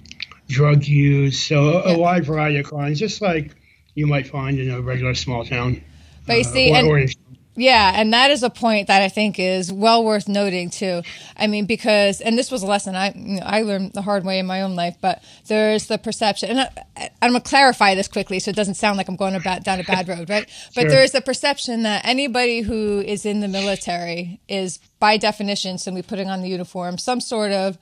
drug 0.48 0.84
use. 0.84 1.40
So 1.40 1.80
a, 1.80 1.94
a, 1.94 1.98
wide 1.98 2.24
variety 2.24 2.58
of 2.58 2.66
crimes, 2.66 2.98
just 2.98 3.22
like 3.22 3.54
you 3.94 4.08
might 4.08 4.26
find 4.26 4.58
in 4.58 4.68
a 4.68 4.80
regular 4.80 5.14
small 5.14 5.44
town. 5.44 5.80
But 6.26 6.38
you 6.38 6.40
uh, 6.40 6.44
see, 6.44 6.70
or, 6.72 6.96
and, 6.98 7.16
yeah, 7.60 7.92
and 7.94 8.12
that 8.14 8.30
is 8.30 8.42
a 8.42 8.48
point 8.48 8.86
that 8.86 9.02
I 9.02 9.10
think 9.10 9.38
is 9.38 9.70
well 9.70 10.02
worth 10.02 10.28
noting 10.28 10.70
too. 10.70 11.02
I 11.36 11.46
mean, 11.46 11.66
because 11.66 12.22
and 12.22 12.38
this 12.38 12.50
was 12.50 12.62
a 12.62 12.66
lesson 12.66 12.94
I 12.94 13.12
you 13.14 13.36
know, 13.38 13.42
I 13.44 13.62
learned 13.62 13.92
the 13.92 14.00
hard 14.00 14.24
way 14.24 14.38
in 14.38 14.46
my 14.46 14.62
own 14.62 14.76
life, 14.76 14.96
but 15.00 15.22
there's 15.46 15.86
the 15.86 15.98
perception, 15.98 16.50
and 16.50 16.60
I, 16.96 17.10
am 17.20 17.32
gonna 17.32 17.40
clarify 17.40 17.94
this 17.94 18.08
quickly 18.08 18.38
so 18.38 18.48
it 18.50 18.56
doesn't 18.56 18.74
sound 18.74 18.96
like 18.96 19.08
I'm 19.08 19.16
going 19.16 19.34
about 19.34 19.62
down 19.62 19.78
a 19.78 19.84
bad 19.84 20.08
road, 20.08 20.30
right? 20.30 20.48
But 20.74 20.82
sure. 20.82 20.90
there 20.90 21.04
is 21.04 21.12
the 21.12 21.20
perception 21.20 21.82
that 21.82 22.06
anybody 22.06 22.62
who 22.62 23.00
is 23.00 23.26
in 23.26 23.40
the 23.40 23.48
military 23.48 24.40
is 24.48 24.78
by 24.98 25.18
definition, 25.18 25.76
simply 25.76 26.02
putting 26.02 26.30
on 26.30 26.40
the 26.40 26.48
uniform, 26.48 26.96
some 26.96 27.20
sort 27.20 27.52
of 27.52 27.76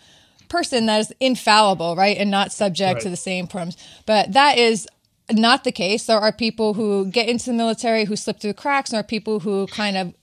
person 0.48 0.86
that 0.86 0.98
is 0.98 1.14
infallible, 1.20 1.94
right, 1.94 2.16
and 2.16 2.32
not 2.32 2.52
subject 2.52 2.94
right. 2.94 3.02
to 3.02 3.10
the 3.10 3.16
same 3.16 3.46
problems. 3.46 3.76
But 4.06 4.32
that 4.32 4.58
is 4.58 4.88
not 5.30 5.64
the 5.64 5.72
case. 5.72 6.06
There 6.06 6.18
are 6.18 6.32
people 6.32 6.74
who 6.74 7.06
get 7.06 7.28
into 7.28 7.46
the 7.46 7.52
military 7.52 8.04
who 8.04 8.16
slip 8.16 8.40
through 8.40 8.52
the 8.52 8.58
cracks, 8.58 8.90
and 8.90 8.96
there 8.96 9.00
are 9.00 9.04
people 9.04 9.40
who 9.40 9.66
kind 9.66 9.96
of 9.96 10.14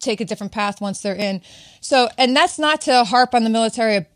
take 0.00 0.20
a 0.20 0.24
different 0.24 0.52
path 0.52 0.80
once 0.80 1.00
they're 1.00 1.14
in. 1.14 1.40
So, 1.80 2.08
and 2.18 2.36
that's 2.36 2.58
not 2.58 2.82
to 2.82 3.04
harp 3.04 3.34
on 3.34 3.44
the 3.44 3.50
military 3.50 4.06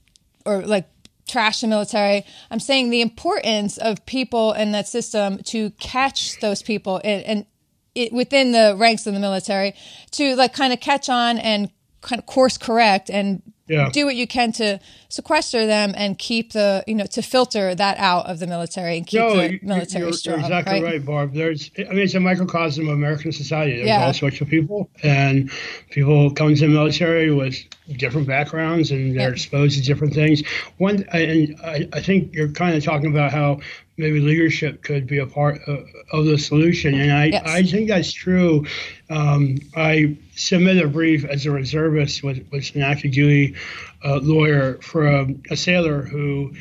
or 0.45 0.63
like 0.63 0.89
trash 1.27 1.61
the 1.61 1.67
military. 1.67 2.25
I'm 2.51 2.61
saying 2.61 2.91
the 2.91 3.01
importance 3.01 3.79
of 3.79 4.05
people 4.07 4.53
in 4.53 4.73
that 4.73 4.89
system 4.89 5.39
to 5.45 5.71
catch 5.71 6.39
those 6.41 6.63
people 6.63 7.01
and, 7.03 7.25
and 7.25 7.47
it, 7.95 8.13
within 8.13 8.53
the 8.53 8.77
ranks 8.79 9.07
of 9.07 9.15
the 9.15 9.21
military 9.21 9.75
to 10.13 10.37
like 10.37 10.53
kind 10.53 10.73
of 10.73 10.81
catch 10.81 11.09
on 11.09 11.39
and 11.39 11.71
kind 12.03 12.19
of 12.21 12.27
course 12.27 12.59
correct 12.59 13.11
and 13.11 13.43
yeah. 13.69 13.89
do 13.91 14.05
what 14.05 14.17
you 14.17 14.27
can 14.27 14.53
to 14.53 14.79
sequester 15.09 15.67
them 15.67 15.95
and 15.97 16.19
keep 16.19 16.53
the 16.53 16.85
you 16.87 16.95
know 16.95 17.07
to 17.07 17.23
filter 17.23 17.75
that 17.75 17.99
out 17.99 18.27
of 18.27 18.39
the 18.39 18.47
military 18.47 18.97
and 18.97 19.07
keep 19.07 19.21
no, 19.21 19.35
the 19.35 19.59
military 19.63 20.05
you're, 20.05 20.13
strong. 20.13 20.41
You're 20.41 20.47
exactly 20.47 20.83
right? 20.83 20.93
right? 20.93 21.05
Barb. 21.05 21.35
There's 21.35 21.71
I 21.79 21.91
mean 21.91 22.01
it's 22.01 22.15
a 22.15 22.21
microcosm 22.21 22.89
of 22.89 22.95
American 22.95 23.33
society. 23.33 23.77
There's 23.77 23.89
yeah. 23.89 24.05
all 24.05 24.13
sorts 24.13 24.41
of 24.41 24.49
people 24.49 24.91
and 25.03 25.51
people 25.91 26.31
come 26.31 26.55
to 26.55 26.61
the 26.61 26.69
military 26.69 27.33
with 27.33 27.57
different 27.97 28.27
backgrounds 28.27 28.91
and 28.91 29.17
they're 29.17 29.29
yeah. 29.29 29.33
exposed 29.33 29.79
to 29.79 29.85
different 29.85 30.15
things. 30.15 30.43
One 30.79 31.05
and 31.13 31.57
I, 31.65 31.89
I 31.93 32.01
think 32.01 32.35
you're 32.35 32.51
kind 32.51 32.77
of 32.77 32.85
talking 32.85 33.11
about 33.11 33.33
how 33.33 33.61
maybe 33.97 34.21
leadership 34.21 34.83
could 34.83 35.07
be 35.07 35.19
a 35.19 35.27
part 35.27 35.61
of, 35.67 35.87
of 36.13 36.27
the 36.27 36.39
solution. 36.39 36.95
And 36.95 37.13
I, 37.13 37.25
yes. 37.27 37.43
I 37.47 37.63
think 37.63 37.89
that's 37.89 38.13
true. 38.13 38.67
Um, 39.09 39.59
I 39.75 40.17
submitted 40.35 40.85
a 40.85 40.89
brief 40.89 41.25
as 41.25 41.47
a 41.47 41.51
reservist 41.51 42.23
with, 42.23 42.47
with 42.53 42.75
an 42.75 42.83
active 42.83 43.13
duty 43.13 43.55
uh, 44.05 44.21
lawyer 44.23 44.75
for 44.83 45.07
a, 45.07 45.27
a 45.51 45.57
sailor 45.57 46.03
who 46.03 46.55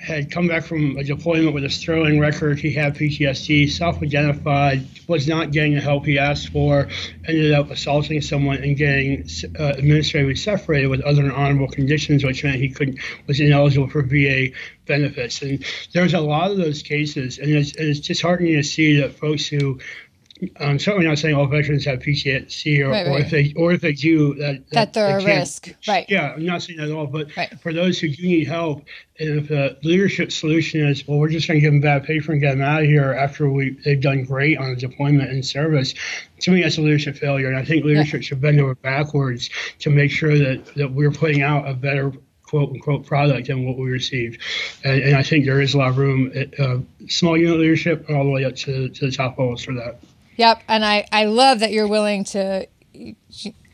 had 0.00 0.30
come 0.30 0.48
back 0.48 0.64
from 0.64 0.96
a 0.96 1.04
deployment 1.04 1.54
with 1.54 1.64
a 1.64 1.68
sterling 1.68 2.18
record. 2.18 2.58
He 2.58 2.72
had 2.72 2.96
PTSD, 2.96 3.70
self 3.70 4.02
identified, 4.02 4.86
was 5.06 5.28
not 5.28 5.52
getting 5.52 5.74
the 5.74 5.80
help 5.80 6.06
he 6.06 6.18
asked 6.18 6.48
for, 6.48 6.88
ended 7.26 7.52
up 7.52 7.70
assaulting 7.70 8.22
someone 8.22 8.56
and 8.56 8.76
getting 8.76 9.28
uh, 9.58 9.74
administratively 9.76 10.36
separated 10.36 10.88
with 10.88 11.02
other 11.02 11.30
honorable 11.30 11.68
conditions, 11.68 12.24
which 12.24 12.42
meant 12.42 12.56
he 12.56 12.70
couldn't 12.70 12.98
was 13.26 13.40
ineligible 13.40 13.88
for 13.88 14.02
VA 14.02 14.48
benefits. 14.86 15.42
And 15.42 15.64
there's 15.92 16.14
a 16.14 16.20
lot 16.20 16.50
of 16.50 16.56
those 16.56 16.82
cases, 16.82 17.38
and 17.38 17.50
it's, 17.50 17.76
and 17.76 17.88
it's 17.88 18.00
disheartening 18.00 18.54
to 18.54 18.62
see 18.62 19.00
that 19.00 19.18
folks 19.18 19.46
who 19.46 19.80
I'm 20.58 20.78
certainly 20.78 21.06
not 21.06 21.18
saying 21.18 21.34
all 21.34 21.46
veterans 21.46 21.84
have 21.84 21.98
PTSD, 21.98 22.80
or, 22.80 22.88
right, 22.88 23.06
right. 23.06 23.12
or 23.12 23.18
if 23.20 23.30
they 23.30 23.52
or 23.56 23.72
if 23.72 23.80
they 23.80 23.92
do 23.92 24.34
that 24.34 24.68
that, 24.70 24.70
that 24.70 24.92
they're 24.92 25.20
they 25.20 25.32
a 25.32 25.38
risk, 25.38 25.74
right? 25.86 26.06
Yeah, 26.08 26.32
I'm 26.32 26.44
not 26.44 26.62
saying 26.62 26.78
that 26.78 26.88
at 26.88 26.92
all. 26.92 27.06
But 27.06 27.36
right. 27.36 27.60
for 27.60 27.72
those 27.72 27.98
who 27.98 28.08
do 28.08 28.22
need 28.22 28.46
help, 28.46 28.84
if 29.16 29.48
the 29.48 29.76
leadership 29.82 30.32
solution 30.32 30.86
is, 30.86 31.06
well, 31.06 31.18
we're 31.18 31.28
just 31.28 31.46
going 31.46 31.58
to 31.58 31.60
give 31.60 31.72
them 31.72 31.80
bad 31.80 32.04
paper 32.04 32.32
and 32.32 32.40
get 32.40 32.52
them 32.52 32.62
out 32.62 32.82
of 32.82 32.88
here 32.88 33.12
after 33.12 33.50
we 33.50 33.78
they've 33.84 34.00
done 34.00 34.24
great 34.24 34.58
on 34.58 34.70
a 34.70 34.76
deployment 34.76 35.30
and 35.30 35.44
service, 35.44 35.94
to 36.40 36.50
me 36.50 36.62
that's 36.62 36.78
a 36.78 36.82
leadership 36.82 37.16
failure. 37.16 37.48
And 37.48 37.56
I 37.56 37.64
think 37.64 37.84
leadership 37.84 38.22
should 38.22 38.40
bend 38.40 38.60
over 38.60 38.74
backwards 38.76 39.50
to 39.80 39.90
make 39.90 40.10
sure 40.10 40.38
that 40.38 40.74
that 40.76 40.92
we're 40.92 41.12
putting 41.12 41.42
out 41.42 41.68
a 41.68 41.74
better 41.74 42.12
quote 42.50 42.70
unquote 42.70 43.06
product 43.06 43.46
than 43.46 43.64
what 43.64 43.78
we 43.78 43.88
received. 43.88 44.40
And, 44.84 45.02
and 45.02 45.16
I 45.16 45.22
think 45.22 45.44
there 45.44 45.60
is 45.60 45.74
a 45.74 45.78
lot 45.78 45.90
of 45.90 45.98
room 45.98 46.32
at 46.34 46.58
uh, 46.58 46.78
small 47.08 47.36
unit 47.36 47.60
leadership 47.60 48.06
all 48.10 48.24
the 48.24 48.30
way 48.30 48.44
up 48.44 48.56
to, 48.56 48.88
to 48.88 49.06
the 49.06 49.12
top 49.12 49.38
levels 49.38 49.62
for 49.62 49.72
that. 49.74 50.00
Yep, 50.40 50.62
and 50.68 50.86
I 50.86 51.06
I 51.12 51.26
love 51.26 51.58
that 51.58 51.70
you're 51.70 51.86
willing 51.86 52.24
to 52.32 52.66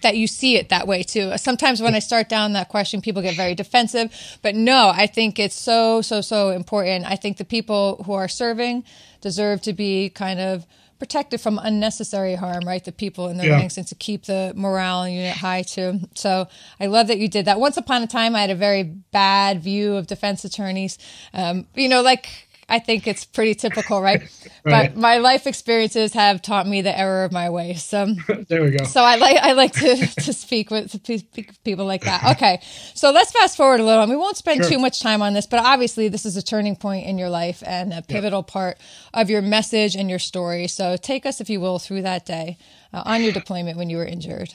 that 0.02 0.16
you 0.16 0.26
see 0.26 0.56
it 0.56 0.70
that 0.70 0.88
way 0.88 1.04
too. 1.04 1.38
Sometimes 1.38 1.80
when 1.80 1.94
I 1.94 2.00
start 2.00 2.28
down 2.28 2.54
that 2.54 2.68
question, 2.68 3.00
people 3.00 3.22
get 3.22 3.36
very 3.36 3.54
defensive, 3.54 4.12
but 4.42 4.56
no, 4.56 4.90
I 4.92 5.06
think 5.06 5.38
it's 5.38 5.54
so 5.54 6.02
so 6.02 6.20
so 6.20 6.50
important. 6.50 7.06
I 7.06 7.14
think 7.14 7.36
the 7.36 7.44
people 7.44 8.02
who 8.04 8.14
are 8.14 8.26
serving 8.26 8.82
deserve 9.20 9.62
to 9.62 9.72
be 9.72 10.10
kind 10.10 10.40
of 10.40 10.66
protected 10.98 11.40
from 11.40 11.60
unnecessary 11.62 12.34
harm, 12.34 12.64
right? 12.66 12.84
The 12.84 12.92
people 12.92 13.28
in 13.28 13.36
their 13.36 13.48
yeah. 13.48 13.56
ranks 13.56 13.76
and 13.76 13.86
to 13.88 13.94
keep 13.94 14.24
the 14.24 14.52
morale 14.56 15.06
unit 15.08 15.36
high 15.36 15.62
too. 15.62 16.00
So 16.14 16.48
I 16.80 16.86
love 16.86 17.08
that 17.08 17.18
you 17.18 17.28
did 17.28 17.44
that. 17.44 17.60
Once 17.60 17.76
upon 17.76 18.02
a 18.02 18.06
time, 18.06 18.34
I 18.34 18.40
had 18.40 18.50
a 18.50 18.54
very 18.54 18.82
bad 18.82 19.62
view 19.62 19.94
of 19.94 20.06
defense 20.06 20.44
attorneys. 20.44 20.98
Um, 21.34 21.66
you 21.74 21.88
know, 21.88 22.02
like 22.02 22.45
I 22.68 22.80
think 22.80 23.06
it's 23.06 23.24
pretty 23.24 23.54
typical, 23.54 24.00
right? 24.00 24.22
right? 24.64 24.92
But 24.92 24.96
my 24.96 25.18
life 25.18 25.46
experiences 25.46 26.12
have 26.14 26.42
taught 26.42 26.66
me 26.66 26.82
the 26.82 26.96
error 26.96 27.22
of 27.22 27.30
my 27.30 27.48
ways. 27.48 27.84
So 27.84 28.06
there 28.48 28.62
we 28.64 28.70
go. 28.70 28.84
So 28.84 29.02
I 29.02 29.16
like 29.16 29.36
I 29.36 29.52
like 29.52 29.72
to, 29.74 29.96
to 30.22 30.32
speak 30.32 30.70
with 30.70 30.90
to 31.04 31.18
speak 31.18 31.62
people 31.62 31.84
like 31.84 32.02
that. 32.02 32.36
Okay, 32.36 32.60
so 32.94 33.12
let's 33.12 33.30
fast 33.30 33.56
forward 33.56 33.80
a 33.80 33.84
little, 33.84 34.02
and 34.02 34.10
we 34.10 34.16
won't 34.16 34.36
spend 34.36 34.62
sure. 34.62 34.70
too 34.70 34.78
much 34.78 35.00
time 35.00 35.22
on 35.22 35.32
this, 35.32 35.46
but 35.46 35.60
obviously 35.64 36.08
this 36.08 36.26
is 36.26 36.36
a 36.36 36.42
turning 36.42 36.74
point 36.74 37.06
in 37.06 37.18
your 37.18 37.30
life 37.30 37.62
and 37.64 37.92
a 37.92 38.02
pivotal 38.02 38.40
yep. 38.40 38.48
part 38.48 38.78
of 39.14 39.30
your 39.30 39.42
message 39.42 39.94
and 39.94 40.10
your 40.10 40.18
story. 40.18 40.66
So 40.66 40.96
take 40.96 41.24
us, 41.24 41.40
if 41.40 41.48
you 41.48 41.60
will, 41.60 41.78
through 41.78 42.02
that 42.02 42.26
day 42.26 42.58
uh, 42.92 43.02
on 43.04 43.22
your 43.22 43.32
deployment 43.32 43.78
when 43.78 43.90
you 43.90 43.98
were 43.98 44.06
injured. 44.06 44.52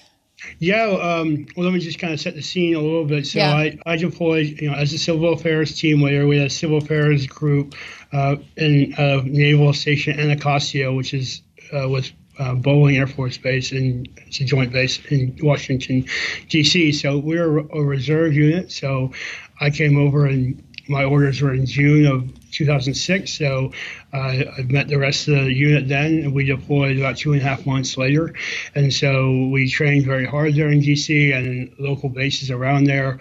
Yeah, 0.59 0.85
um, 0.85 1.45
well, 1.55 1.65
let 1.65 1.73
me 1.73 1.79
just 1.79 1.99
kind 1.99 2.13
of 2.13 2.19
set 2.19 2.35
the 2.35 2.41
scene 2.41 2.75
a 2.75 2.79
little 2.79 3.05
bit. 3.05 3.27
So 3.27 3.39
yeah. 3.39 3.53
I, 3.55 3.77
I 3.85 3.97
deployed, 3.97 4.61
you 4.61 4.69
know, 4.69 4.75
as 4.75 4.93
a 4.93 4.97
civil 4.97 5.33
affairs 5.33 5.75
team 5.75 6.01
leader. 6.01 6.27
We 6.27 6.37
had 6.37 6.47
a 6.47 6.51
civil 6.51 6.77
affairs 6.77 7.27
group 7.27 7.75
uh, 8.11 8.37
in 8.57 8.93
uh, 8.95 9.21
Naval 9.23 9.73
Station 9.73 10.19
Anacostia, 10.19 10.91
which 10.91 11.13
is 11.13 11.41
uh, 11.73 11.87
with 11.89 12.11
uh, 12.39 12.55
Bolling 12.55 12.97
Air 12.97 13.07
Force 13.07 13.37
Base, 13.37 13.71
and 13.71 14.07
it's 14.25 14.39
a 14.39 14.45
joint 14.45 14.71
base 14.71 15.03
in 15.05 15.37
Washington, 15.41 16.05
D.C. 16.49 16.91
So 16.93 17.17
we 17.17 17.35
we're 17.35 17.59
a 17.59 17.83
reserve 17.83 18.33
unit. 18.33 18.71
So 18.71 19.11
I 19.59 19.69
came 19.69 19.97
over 19.97 20.25
and 20.25 20.63
my 20.91 21.05
orders 21.05 21.41
were 21.41 21.53
in 21.53 21.65
June 21.65 22.05
of 22.05 22.51
2006. 22.51 23.31
So 23.31 23.71
uh, 24.13 24.17
I 24.17 24.61
met 24.69 24.89
the 24.89 24.97
rest 24.97 25.27
of 25.27 25.35
the 25.35 25.53
unit 25.53 25.87
then, 25.87 26.19
and 26.19 26.33
we 26.33 26.45
deployed 26.45 26.97
about 26.97 27.17
two 27.17 27.33
and 27.33 27.41
a 27.41 27.45
half 27.45 27.65
months 27.65 27.97
later. 27.97 28.35
And 28.75 28.93
so 28.93 29.47
we 29.47 29.69
trained 29.69 30.05
very 30.05 30.25
hard 30.25 30.55
there 30.55 30.69
in 30.69 30.81
DC 30.81 31.35
and 31.35 31.71
local 31.79 32.09
bases 32.09 32.51
around 32.51 32.83
there. 32.83 33.19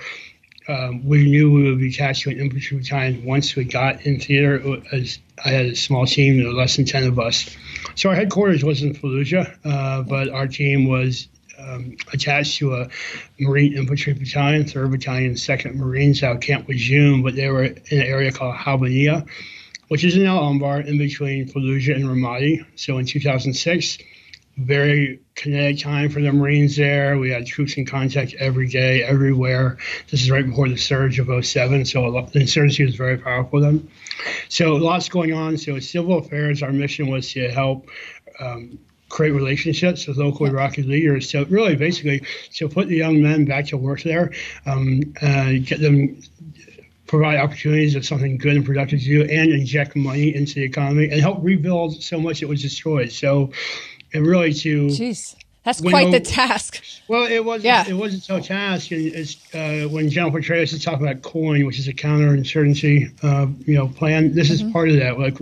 Um, 0.69 1.05
we 1.05 1.29
knew 1.29 1.50
we 1.50 1.71
would 1.71 1.81
be 1.81 1.89
attached 1.89 2.23
to 2.23 2.31
an 2.31 2.39
infantry 2.39 2.79
battalion 2.79 3.25
once 3.25 3.57
we 3.57 3.65
got 3.65 4.05
in 4.07 4.21
theater. 4.21 4.81
As 4.93 5.19
I 5.45 5.49
had 5.49 5.67
a 5.67 5.77
small 5.77 6.07
team, 6.07 6.37
there 6.37 6.47
were 6.47 6.53
less 6.53 6.77
than 6.77 6.85
10 6.85 7.05
of 7.05 7.19
us. 7.19 7.57
So 7.95 8.11
our 8.11 8.15
headquarters 8.15 8.62
was 8.62 8.83
in 8.83 8.95
Fallujah, 8.95 9.57
uh, 9.65 10.03
but 10.03 10.29
our 10.29 10.47
team 10.47 10.89
was 10.89 11.29
um, 11.61 11.97
attached 12.12 12.59
to 12.59 12.75
a 12.75 12.88
Marine 13.38 13.75
Infantry 13.75 14.12
Battalion, 14.12 14.64
3rd 14.64 14.90
Battalion, 14.93 15.35
2nd 15.35 15.75
Marines 15.76 16.23
out 16.23 16.40
Camp 16.40 16.69
Lejeune, 16.69 17.23
but 17.23 17.35
they 17.35 17.49
were 17.49 17.64
in 17.64 17.76
an 17.90 18.02
area 18.02 18.33
called 18.33 18.55
Habbaniyah. 18.55 19.29
which 19.88 20.05
is 20.05 20.17
in 20.17 20.25
Al 20.26 20.40
Anbar 20.43 20.87
in 20.87 20.99
between 20.99 21.49
Fallujah 21.49 21.97
and 21.97 22.05
Ramadi. 22.05 22.64
So 22.76 22.99
in 22.99 23.07
2006, 23.07 23.99
very 24.57 25.21
kinetic 25.35 25.79
time 25.79 26.11
for 26.11 26.21
the 26.21 26.33
Marines 26.33 26.76
there. 26.76 27.19
We 27.19 27.31
had 27.31 27.47
troops 27.47 27.75
in 27.75 27.87
contact 27.87 28.35
every 28.35 28.69
day, 28.69 29.02
everywhere. 29.02 29.79
This 30.11 30.23
is 30.23 30.31
right 30.31 30.47
before 30.47 30.69
the 30.69 30.76
surge 30.76 31.19
of 31.19 31.45
07, 31.45 31.87
so 31.87 32.02
lot, 32.02 32.33
the 32.33 32.40
insurgency 32.40 32.85
was 32.85 32.95
very 32.95 33.17
powerful 33.19 33.61
then. 33.61 33.88
So 34.49 34.75
lots 34.75 35.09
going 35.09 35.33
on. 35.33 35.57
So 35.57 35.79
civil 35.79 36.19
affairs, 36.19 36.62
our 36.62 36.73
mission 36.73 37.09
was 37.09 37.33
to 37.33 37.50
help 37.50 37.88
um, 38.38 38.79
create 39.11 39.33
relationships 39.33 40.07
with 40.07 40.17
local 40.17 40.47
Iraqi 40.47 40.83
leaders. 40.83 41.29
So 41.31 41.45
really, 41.45 41.76
basically, 41.76 42.23
to 42.55 42.69
put 42.69 42.88
the 42.88 42.97
young 42.97 43.23
men 43.23 43.45
back 43.45 43.67
to 43.67 43.76
work 43.76 44.02
there, 44.02 44.33
um, 44.64 45.02
uh, 45.21 45.52
get 45.62 45.81
them 45.81 46.23
provide 47.07 47.38
opportunities 47.38 47.97
of 47.97 48.07
something 48.07 48.38
good 48.38 48.55
and 48.55 48.64
productive 48.64 49.00
to 49.00 49.05
do, 49.05 49.23
and 49.23 49.50
inject 49.50 49.97
money 49.97 50.35
into 50.35 50.55
the 50.55 50.62
economy 50.62 51.11
and 51.11 51.21
help 51.21 51.38
rebuild 51.43 52.00
so 52.00 52.21
much 52.21 52.40
that 52.40 52.49
was 52.49 52.62
destroyed. 52.62 53.11
So 53.11 53.52
and 54.14 54.26
really 54.26 54.55
to 54.55 54.87
Jeez. 54.87 55.37
That's 55.64 55.83
quite 55.83 56.11
the 56.11 56.21
task. 56.21 56.83
Well, 57.07 57.31
it 57.31 57.45
was 57.45 57.62
yeah. 57.62 57.85
it 57.87 57.93
wasn't 57.93 58.23
so 58.23 58.40
task. 58.40 58.93
And 58.93 59.07
it's 59.07 59.55
uh, 59.55 59.88
when 59.90 60.09
General 60.09 60.33
Petraeus 60.33 60.73
is 60.73 60.83
talking 60.83 61.07
about 61.07 61.21
COIN, 61.23 61.67
which 61.67 61.79
is 61.79 61.87
a 61.87 61.93
counterinsurgency, 61.93 63.12
uh, 63.23 63.47
you 63.67 63.75
know, 63.75 63.88
plan. 63.88 64.33
This 64.33 64.50
mm-hmm. 64.50 64.69
is 64.69 64.73
part 64.73 64.88
of 64.88 64.97
that. 64.97 65.19
Like 65.19 65.38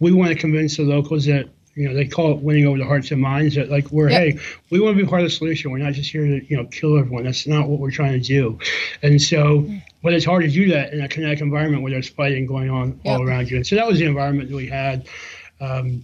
we 0.00 0.12
want 0.12 0.30
to 0.30 0.34
convince 0.34 0.76
the 0.76 0.82
locals 0.82 1.26
that 1.26 1.48
you 1.80 1.88
know 1.88 1.94
they 1.94 2.06
call 2.06 2.32
it 2.32 2.38
winning 2.42 2.66
over 2.66 2.76
the 2.76 2.84
hearts 2.84 3.10
and 3.10 3.20
minds. 3.20 3.54
That 3.54 3.70
like 3.70 3.90
we're 3.90 4.10
yep. 4.10 4.20
hey, 4.20 4.40
we 4.70 4.80
want 4.80 4.96
to 4.96 5.02
be 5.02 5.08
part 5.08 5.22
of 5.22 5.26
the 5.26 5.30
solution. 5.30 5.70
We're 5.70 5.78
not 5.78 5.94
just 5.94 6.10
here 6.10 6.26
to 6.26 6.44
you 6.44 6.56
know 6.56 6.66
kill 6.66 6.98
everyone. 6.98 7.24
That's 7.24 7.46
not 7.46 7.68
what 7.68 7.80
we're 7.80 7.90
trying 7.90 8.12
to 8.12 8.20
do. 8.20 8.58
And 9.02 9.20
so, 9.20 9.62
mm. 9.62 9.82
but 10.02 10.12
it's 10.12 10.24
hard 10.24 10.42
to 10.42 10.50
do 10.50 10.68
that 10.72 10.92
in 10.92 11.00
a 11.00 11.08
kinetic 11.08 11.40
environment 11.40 11.82
where 11.82 11.92
there's 11.92 12.08
fighting 12.08 12.46
going 12.46 12.68
on 12.68 13.00
yep. 13.02 13.06
all 13.06 13.26
around 13.26 13.50
you. 13.50 13.56
And 13.56 13.66
so 13.66 13.76
that 13.76 13.86
was 13.86 13.98
the 13.98 14.04
environment 14.04 14.50
that 14.50 14.56
we 14.56 14.68
had. 14.68 15.08
Um, 15.60 16.02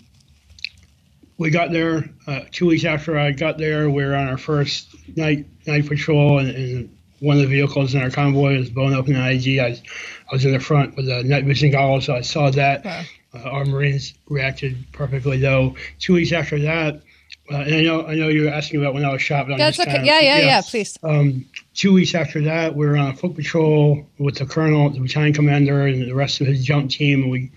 we 1.38 1.50
got 1.50 1.70
there 1.70 2.08
uh, 2.26 2.40
two 2.50 2.66
weeks 2.66 2.84
after 2.84 3.18
I 3.18 3.32
got 3.32 3.58
there. 3.58 3.90
We 3.90 4.04
were 4.04 4.14
on 4.14 4.28
our 4.28 4.38
first 4.38 4.88
night 5.16 5.46
night 5.66 5.86
patrol, 5.86 6.38
and, 6.38 6.48
and 6.50 6.96
one 7.20 7.36
of 7.36 7.42
the 7.42 7.48
vehicles 7.48 7.94
in 7.94 8.02
our 8.02 8.10
convoy 8.10 8.58
was 8.58 8.70
blown 8.70 8.94
up 8.94 9.08
in 9.08 9.16
an 9.16 9.22
IED. 9.22 9.60
I, 9.60 9.68
I 9.68 10.32
was 10.32 10.44
in 10.44 10.52
the 10.52 10.60
front 10.60 10.96
with 10.96 11.08
a 11.08 11.22
night 11.24 11.44
vision 11.44 11.70
goggles, 11.70 12.06
so 12.06 12.14
I 12.14 12.22
saw 12.22 12.50
that. 12.50 13.06
Uh, 13.44 13.50
our 13.50 13.64
Marines 13.64 14.14
reacted 14.28 14.76
perfectly, 14.92 15.38
though. 15.38 15.74
Two 15.98 16.14
weeks 16.14 16.32
after 16.32 16.58
that, 16.60 17.02
uh, 17.50 17.56
and 17.58 17.74
I 17.74 17.82
know 17.82 18.06
I 18.06 18.14
know 18.14 18.28
you 18.28 18.44
were 18.44 18.50
asking 18.50 18.80
about 18.80 18.94
when 18.94 19.04
I 19.04 19.12
was 19.12 19.22
shot. 19.22 19.46
But 19.46 19.58
That's 19.58 19.78
okay. 19.78 19.90
Kind 19.90 20.00
of, 20.00 20.06
yeah, 20.06 20.20
yeah, 20.20 20.38
yeah, 20.38 20.46
yeah, 20.46 20.62
Please. 20.62 20.98
Um, 21.02 21.44
two 21.74 21.92
weeks 21.92 22.14
after 22.14 22.40
that, 22.42 22.74
we 22.74 22.86
were 22.86 22.96
on 22.96 23.08
a 23.08 23.14
foot 23.14 23.36
patrol 23.36 24.04
with 24.18 24.36
the 24.36 24.46
colonel, 24.46 24.90
the 24.90 25.00
battalion 25.00 25.32
commander, 25.32 25.86
and 25.86 26.02
the 26.02 26.14
rest 26.14 26.40
of 26.40 26.46
his 26.46 26.64
jump 26.64 26.90
team, 26.90 27.22
and 27.22 27.30
we 27.30 27.50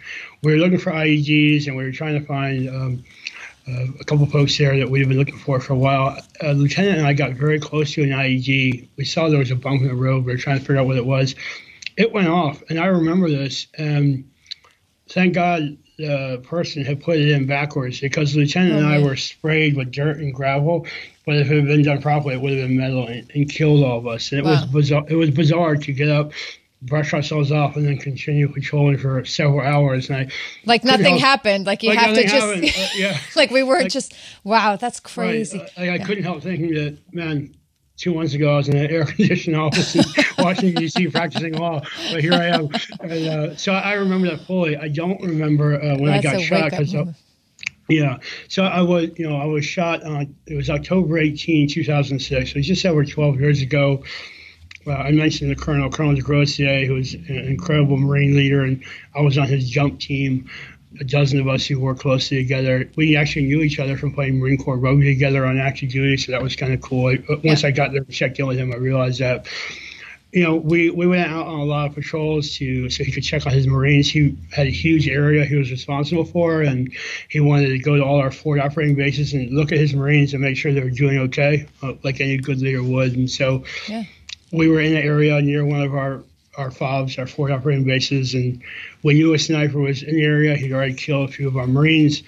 we 0.44 0.52
were 0.52 0.60
looking 0.60 0.78
for 0.78 0.92
IEDs, 0.92 1.68
and 1.68 1.76
we 1.76 1.84
were 1.84 1.92
trying 1.92 2.20
to 2.20 2.26
find. 2.26 2.70
Um, 2.70 3.04
uh, 3.68 3.86
a 4.00 4.04
couple 4.04 4.26
folks 4.26 4.58
there 4.58 4.76
that 4.78 4.90
we've 4.90 5.08
been 5.08 5.18
looking 5.18 5.38
for 5.38 5.60
for 5.60 5.74
a 5.74 5.78
while. 5.78 6.18
Uh, 6.42 6.54
Lieutenant 6.54 6.98
and 6.98 7.06
I 7.06 7.14
got 7.14 7.34
very 7.34 7.60
close 7.60 7.94
to 7.94 8.04
an 8.04 8.10
IED. 8.10 8.88
We 8.96 9.06
saw 9.06 9.30
there 9.30 9.38
was 9.38 9.52
a 9.52 9.56
bump 9.56 9.82
in 9.82 9.90
the 9.90 9.96
road. 9.96 10.26
We 10.26 10.32
were 10.32 10.40
trying 10.40 10.58
to 10.58 10.62
figure 10.62 10.78
out 10.78 10.88
what 10.88 10.98
it 10.98 11.06
was. 11.06 11.36
It 11.96 12.12
went 12.12 12.30
off, 12.30 12.64
and 12.70 12.80
I 12.80 12.88
remember 12.88 13.30
this. 13.30 13.68
And 13.78 14.29
thank 15.10 15.34
God 15.34 15.78
the 15.98 16.42
person 16.44 16.86
had 16.86 17.02
put 17.02 17.18
it 17.18 17.30
in 17.30 17.46
backwards 17.46 18.00
because 18.00 18.34
the 18.34 18.40
lieutenant 18.40 18.76
and 18.76 18.86
I 18.86 19.04
were 19.04 19.16
sprayed 19.16 19.76
with 19.76 19.92
dirt 19.92 20.18
and 20.18 20.34
gravel. 20.34 20.88
But 21.26 21.36
if 21.36 21.52
it 21.52 21.58
had 21.58 21.68
been 21.68 21.84
done 21.84 22.02
properly, 22.02 22.36
it 22.36 22.42
would 22.42 22.58
have 22.58 22.68
been 22.68 22.78
metal 22.78 23.08
and, 23.08 23.30
and 23.36 23.50
killed 23.50 23.84
all 23.84 24.00
of 24.00 24.08
us. 24.08 24.32
And 24.32 24.40
it 24.40 24.46
wow. 24.46 24.52
was 24.52 24.66
bizarre. 24.66 25.06
It 25.10 25.16
was 25.16 25.30
bizarre 25.30 25.76
to 25.76 25.94
get 25.94 26.10
up 26.10 26.32
brush 26.82 27.14
ourselves 27.14 27.52
off 27.52 27.76
and 27.76 27.86
then 27.86 27.98
continue 27.98 28.48
patrolling 28.48 28.98
for 28.98 29.24
several 29.26 29.62
hours. 29.62 30.10
And 30.10 30.18
I 30.18 30.32
like 30.66 30.84
nothing 30.84 31.18
help, 31.18 31.22
happened. 31.22 31.66
Like 31.66 31.84
you 31.84 31.90
like 31.90 32.00
have 32.00 32.16
to 32.16 32.24
just, 32.24 32.80
uh, 32.80 32.88
yeah. 32.96 33.18
like 33.36 33.52
we 33.52 33.64
weren't 33.64 33.84
like, 33.84 33.92
just, 33.92 34.16
wow, 34.44 34.76
that's 34.76 35.00
crazy. 35.00 35.60
Right. 35.60 35.72
Uh, 35.78 35.82
like 35.92 36.02
I 36.02 36.06
couldn't 36.06 36.24
help 36.24 36.42
thinking 36.42 36.74
that, 36.76 36.98
man, 37.14 37.54
two 38.00 38.14
months 38.14 38.34
ago 38.34 38.54
I 38.54 38.58
was 38.58 38.70
in 38.70 38.78
an 38.78 38.90
air 38.90 39.06
conditioned 39.18 39.56
office 39.56 39.96
in 39.96 40.04
Washington 40.38 40.82
D.C. 40.82 41.08
practicing 41.10 41.54
law, 41.54 41.82
but 42.12 42.22
here 42.22 42.34
I 42.34 42.46
am. 42.46 42.70
And, 43.02 43.28
uh, 43.28 43.56
so 43.56 43.74
I 43.74 43.94
remember 43.94 44.30
that 44.30 44.42
fully. 44.42 44.78
I 44.78 44.88
don't 44.88 45.22
remember 45.22 45.76
uh, 45.76 45.98
when 45.98 46.06
that's 46.06 46.26
I 46.26 46.32
got 46.32 46.42
shot 46.42 46.72
because. 46.72 46.96
Yeah, 47.92 48.20
so 48.50 48.66
I 48.66 48.82
was, 48.84 49.10
you 49.18 49.28
know, 49.28 49.36
I 49.36 49.46
was 49.46 49.66
shot 49.66 50.04
on. 50.04 50.36
It 50.46 50.56
was 50.56 50.70
October 50.70 51.18
18, 51.18 51.70
2006. 51.70 52.54
So 52.54 52.62
just 52.62 52.86
over 52.86 53.04
12 53.04 53.40
years 53.40 53.62
ago 53.64 54.04
uh, 54.88 54.94
I 54.94 55.12
mentioned 55.12 55.52
the 55.52 55.56
Colonel, 55.56 55.90
Colonel 55.90 56.16
Desgrosseilliers, 56.16 56.88
who 56.88 56.94
was 56.94 57.14
an 57.14 57.46
incredible 57.48 57.98
Marine 57.98 58.36
leader, 58.36 58.64
and 58.64 58.84
I 59.16 59.22
was 59.22 59.38
on 59.38 59.48
his 59.48 59.70
jump 59.70 60.00
team. 60.00 60.50
A 61.00 61.04
dozen 61.04 61.40
of 61.40 61.48
us 61.48 61.66
who 61.66 61.80
worked 61.80 62.02
closely 62.02 62.38
together. 62.38 62.90
We 62.96 63.16
actually 63.16 63.46
knew 63.46 63.62
each 63.62 63.80
other 63.80 63.98
from 63.98 64.14
playing 64.14 64.40
Marine 64.40 64.58
Corps 64.58 64.78
rugby 64.78 65.06
together 65.06 65.46
on 65.46 65.58
active 65.58 65.90
duty, 65.90 66.18
so 66.18 66.32
that 66.32 66.42
was 66.42 66.56
kind 66.56 66.74
of 66.74 66.82
cool. 66.82 67.08
I, 67.08 67.20
once 67.44 67.64
I 67.64 67.72
got 67.72 67.92
there 67.92 68.02
and 68.02 68.12
checked 68.12 68.40
in 68.40 68.48
with 68.48 68.58
him, 68.58 68.74
I 68.74 68.78
realized 68.78 69.20
that 69.20 69.48
you 70.32 70.44
know, 70.44 70.58
we, 70.58 70.92
we 70.92 71.08
went 71.08 71.28
out 71.28 71.48
on 71.48 71.60
a 71.60 71.64
lot 71.64 71.88
of 71.88 71.96
patrols 71.96 72.56
to 72.58 72.88
so 72.92 73.04
he 73.04 73.12
could 73.12 73.24
check 73.24 73.48
on 73.48 73.52
his 73.52 73.66
Marines. 73.66 74.12
He 74.12 74.38
had 74.52 74.68
a 74.68 74.70
huge 74.70 75.08
area 75.08 75.44
he 75.44 75.56
was 75.56 75.72
responsible 75.72 76.24
for, 76.24 76.62
and 76.62 76.94
he 77.30 77.40
wanted 77.40 77.70
to 77.70 77.80
go 77.80 77.98
to 77.98 78.04
all 78.04 78.18
our 78.18 78.30
forward 78.30 78.62
operating 78.62 78.96
bases 78.96 79.34
and 79.34 79.50
look 79.50 79.72
at 79.72 79.80
his 79.80 79.96
Marines 79.96 80.34
and 80.34 80.44
make 80.44 80.56
sure 80.56 80.72
they 80.72 80.84
were 80.84 80.92
doing 80.92 81.18
okay, 81.18 81.66
uh, 81.82 81.94
like 82.04 82.22
any 82.22 82.38
good 82.38 82.62
leader 82.62 82.84
would. 82.84 83.16
And 83.16 83.30
so, 83.30 83.64
yeah 83.88 84.04
we 84.52 84.68
were 84.68 84.80
in 84.80 84.96
an 84.96 85.04
area 85.04 85.42
near 85.42 85.66
one 85.66 85.82
of 85.82 85.94
our 85.94 86.24
our 86.58 86.70
FOBs, 86.70 87.18
our 87.20 87.28
forward 87.28 87.54
operating 87.54 87.86
bases, 87.86 88.34
and 88.34 88.62
knew 89.04 89.34
a 89.34 89.40
sniper 89.40 89.80
was 89.80 90.04
in 90.04 90.16
the 90.16 90.24
area. 90.24 90.56
He'd 90.56 90.74
already 90.74 90.94
killed 90.94 91.30
a 91.30 91.32
few 91.32 91.48
of 91.48 91.58
our 91.58 91.68
Marines 91.68 92.24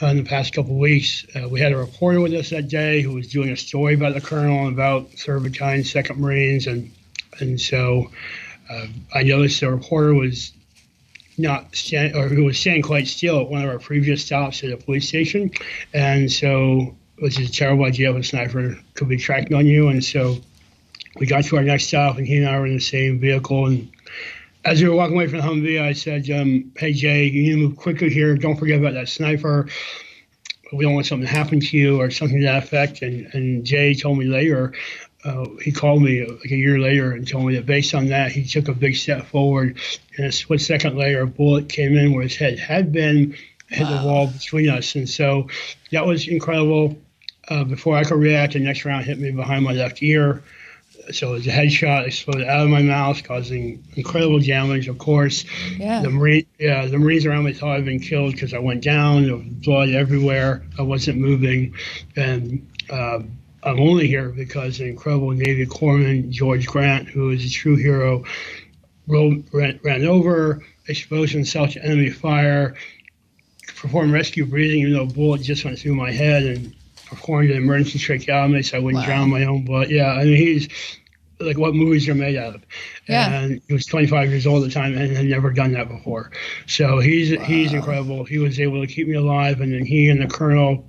uh, 0.00 0.06
in 0.06 0.16
the 0.16 0.24
past 0.24 0.54
couple 0.54 0.72
of 0.72 0.78
weeks. 0.78 1.24
Uh, 1.34 1.48
we 1.48 1.60
had 1.60 1.72
a 1.72 1.76
reporter 1.76 2.20
with 2.20 2.32
us 2.34 2.50
that 2.50 2.68
day 2.68 3.02
who 3.02 3.14
was 3.14 3.28
doing 3.28 3.50
a 3.50 3.56
story 3.56 3.94
about 3.94 4.14
the 4.14 4.20
colonel 4.20 4.66
and 4.66 4.72
about 4.72 5.10
3rd 5.12 5.44
Battalion, 5.44 5.82
2nd 5.82 6.18
Marines, 6.18 6.66
and 6.66 6.90
and 7.40 7.60
so 7.60 8.10
uh, 8.70 8.86
I 9.14 9.22
noticed 9.22 9.60
the 9.60 9.70
reporter 9.70 10.14
was 10.14 10.52
not 11.38 11.74
stand, 11.74 12.14
or 12.14 12.28
who 12.28 12.44
was 12.44 12.58
standing 12.58 12.82
quite 12.82 13.06
still 13.06 13.40
at 13.40 13.48
one 13.48 13.62
of 13.62 13.70
our 13.70 13.78
previous 13.78 14.24
stops 14.24 14.62
at 14.64 14.70
a 14.70 14.76
police 14.76 15.08
station, 15.08 15.50
and 15.94 16.30
so 16.30 16.96
which 17.18 17.38
is 17.38 17.48
a 17.48 17.52
terrible 17.52 17.84
idea 17.84 18.10
if 18.10 18.16
a 18.16 18.22
sniper 18.22 18.76
could 18.94 19.08
be 19.08 19.16
tracking 19.16 19.56
on 19.56 19.66
you, 19.66 19.88
and 19.88 20.04
so 20.04 20.38
we 21.16 21.26
got 21.26 21.44
to 21.44 21.56
our 21.56 21.62
next 21.62 21.86
stop, 21.88 22.18
and 22.18 22.26
he 22.26 22.38
and 22.38 22.48
I 22.48 22.58
were 22.58 22.66
in 22.66 22.74
the 22.74 22.80
same 22.80 23.18
vehicle. 23.18 23.66
And 23.66 23.90
as 24.64 24.82
we 24.82 24.88
were 24.88 24.94
walking 24.94 25.14
away 25.14 25.28
from 25.28 25.38
the 25.38 25.44
Humvee, 25.44 25.80
I 25.80 25.92
said, 25.92 26.28
um, 26.30 26.72
"Hey 26.76 26.92
Jay, 26.92 27.24
you 27.26 27.42
need 27.42 27.50
to 27.50 27.68
move 27.68 27.76
quickly 27.76 28.10
here. 28.10 28.34
Don't 28.36 28.56
forget 28.56 28.78
about 28.78 28.94
that 28.94 29.08
sniper. 29.08 29.68
We 30.72 30.84
don't 30.84 30.94
want 30.94 31.06
something 31.06 31.26
to 31.26 31.32
happen 31.32 31.60
to 31.60 31.76
you 31.76 32.00
or 32.00 32.10
something 32.10 32.38
to 32.38 32.44
that 32.44 32.62
effect." 32.62 33.02
And, 33.02 33.26
and 33.34 33.64
Jay 33.64 33.94
told 33.94 34.18
me 34.18 34.26
later. 34.26 34.72
Uh, 35.24 35.46
he 35.62 35.70
called 35.70 36.02
me 36.02 36.26
like 36.26 36.50
a 36.50 36.56
year 36.56 36.80
later 36.80 37.12
and 37.12 37.28
told 37.28 37.46
me 37.46 37.54
that 37.54 37.64
based 37.64 37.94
on 37.94 38.08
that, 38.08 38.32
he 38.32 38.44
took 38.44 38.66
a 38.66 38.74
big 38.74 38.96
step 38.96 39.24
forward. 39.26 39.78
And 40.16 40.26
a 40.26 40.32
split 40.32 40.60
second 40.60 40.98
later, 40.98 41.20
a 41.20 41.28
bullet 41.28 41.68
came 41.68 41.96
in 41.96 42.12
where 42.12 42.24
his 42.24 42.34
head 42.34 42.58
had 42.58 42.90
been, 42.90 43.36
hit 43.68 43.84
wow. 43.84 44.02
the 44.02 44.08
wall 44.08 44.26
between 44.26 44.68
us. 44.68 44.96
And 44.96 45.08
so 45.08 45.46
that 45.92 46.04
was 46.04 46.26
incredible. 46.26 46.96
Uh, 47.48 47.62
before 47.62 47.96
I 47.96 48.02
could 48.02 48.18
react, 48.18 48.54
the 48.54 48.58
next 48.58 48.84
round 48.84 49.04
hit 49.04 49.20
me 49.20 49.30
behind 49.30 49.64
my 49.64 49.72
left 49.72 50.02
ear 50.02 50.42
so 51.10 51.30
it 51.30 51.32
was 51.32 51.46
a 51.46 51.50
headshot 51.50 52.06
exploded 52.06 52.46
out 52.46 52.64
of 52.64 52.70
my 52.70 52.82
mouth, 52.82 53.22
causing 53.24 53.84
incredible 53.96 54.40
damage. 54.40 54.88
Of 54.88 54.98
course, 54.98 55.44
yeah. 55.76 56.02
the 56.02 56.10
Marine, 56.10 56.46
yeah, 56.58 56.86
the 56.86 56.98
Marines 56.98 57.26
around 57.26 57.44
me 57.44 57.52
thought 57.52 57.76
I'd 57.76 57.84
been 57.84 58.00
killed 58.00 58.32
because 58.32 58.54
I 58.54 58.58
went 58.58 58.82
down. 58.82 59.24
There 59.24 59.36
was 59.36 59.44
blood 59.44 59.90
everywhere. 59.90 60.64
I 60.78 60.82
wasn't 60.82 61.18
moving, 61.18 61.74
and 62.16 62.66
uh, 62.90 63.20
I'm 63.64 63.80
only 63.80 64.06
here 64.06 64.28
because 64.28 64.80
an 64.80 64.88
incredible 64.88 65.30
Navy 65.30 65.66
corpsman, 65.66 66.30
George 66.30 66.66
Grant, 66.66 67.08
who 67.08 67.30
is 67.30 67.44
a 67.44 67.50
true 67.50 67.76
hero, 67.76 68.24
ran, 69.06 69.80
ran 69.82 70.04
over, 70.04 70.64
exposed 70.86 71.32
himself 71.32 71.70
to 71.72 71.84
enemy 71.84 72.10
fire, 72.10 72.74
performed 73.76 74.12
rescue 74.12 74.46
breathing, 74.46 74.80
even 74.80 74.92
though 74.94 75.02
a 75.02 75.06
bullet 75.06 75.42
just 75.42 75.64
went 75.64 75.78
through 75.78 75.94
my 75.94 76.10
head, 76.10 76.44
and 76.44 76.74
performed 77.12 77.50
an 77.50 77.58
emergency 77.58 77.98
tracheotomy 77.98 78.62
so 78.62 78.78
I 78.78 78.80
wouldn't 78.80 79.02
wow. 79.02 79.06
drown 79.06 79.30
my 79.30 79.44
own 79.44 79.64
blood. 79.64 79.90
Yeah, 79.90 80.12
I 80.12 80.24
mean 80.24 80.36
he's 80.36 80.68
like 81.40 81.58
what 81.58 81.74
movies 81.74 82.08
are 82.08 82.14
made 82.14 82.36
out 82.36 82.54
of. 82.54 82.62
Yeah. 83.08 83.42
And 83.42 83.60
he 83.66 83.72
was 83.72 83.86
25 83.86 84.30
years 84.30 84.46
old 84.46 84.62
at 84.62 84.68
the 84.68 84.74
time 84.74 84.96
and 84.96 85.16
had 85.16 85.26
never 85.26 85.52
done 85.52 85.72
that 85.72 85.88
before. 85.88 86.30
So 86.66 86.98
he's 87.00 87.36
wow. 87.36 87.44
he's 87.44 87.72
incredible. 87.72 88.24
He 88.24 88.38
was 88.38 88.58
able 88.58 88.80
to 88.80 88.92
keep 88.92 89.08
me 89.08 89.14
alive, 89.14 89.60
and 89.60 89.72
then 89.72 89.84
he 89.84 90.08
and 90.08 90.22
the 90.22 90.26
colonel, 90.26 90.88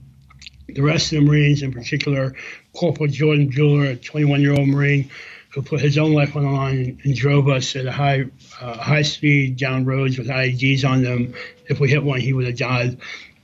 the 0.67 0.81
rest 0.81 1.11
of 1.11 1.19
the 1.19 1.25
Marines, 1.25 1.61
in 1.61 1.71
particular, 1.71 2.35
Corporal 2.73 3.09
Jordan 3.09 3.51
Bueller, 3.51 3.91
a 3.91 3.95
21 3.95 4.41
year 4.41 4.53
old 4.53 4.67
Marine. 4.67 5.09
Who 5.49 5.61
put 5.61 5.81
his 5.81 5.99
own 5.99 6.13
life 6.13 6.35
on 6.35 6.45
the 6.45 6.49
line 6.49 6.99
and 7.03 7.15
drove 7.15 7.47
us 7.47 7.75
at 7.75 7.85
a 7.85 7.91
high, 7.91 8.25
uh, 8.59 8.75
high 8.75 9.03
speed 9.03 9.55
down 9.55 9.85
roads 9.85 10.17
with 10.17 10.27
IEDs 10.27 10.83
on 10.83 11.03
them. 11.03 11.35
If 11.69 11.79
we 11.79 11.91
hit 11.91 12.03
one, 12.03 12.21
he 12.21 12.33
would 12.33 12.47
have 12.47 12.57
died 12.57 12.97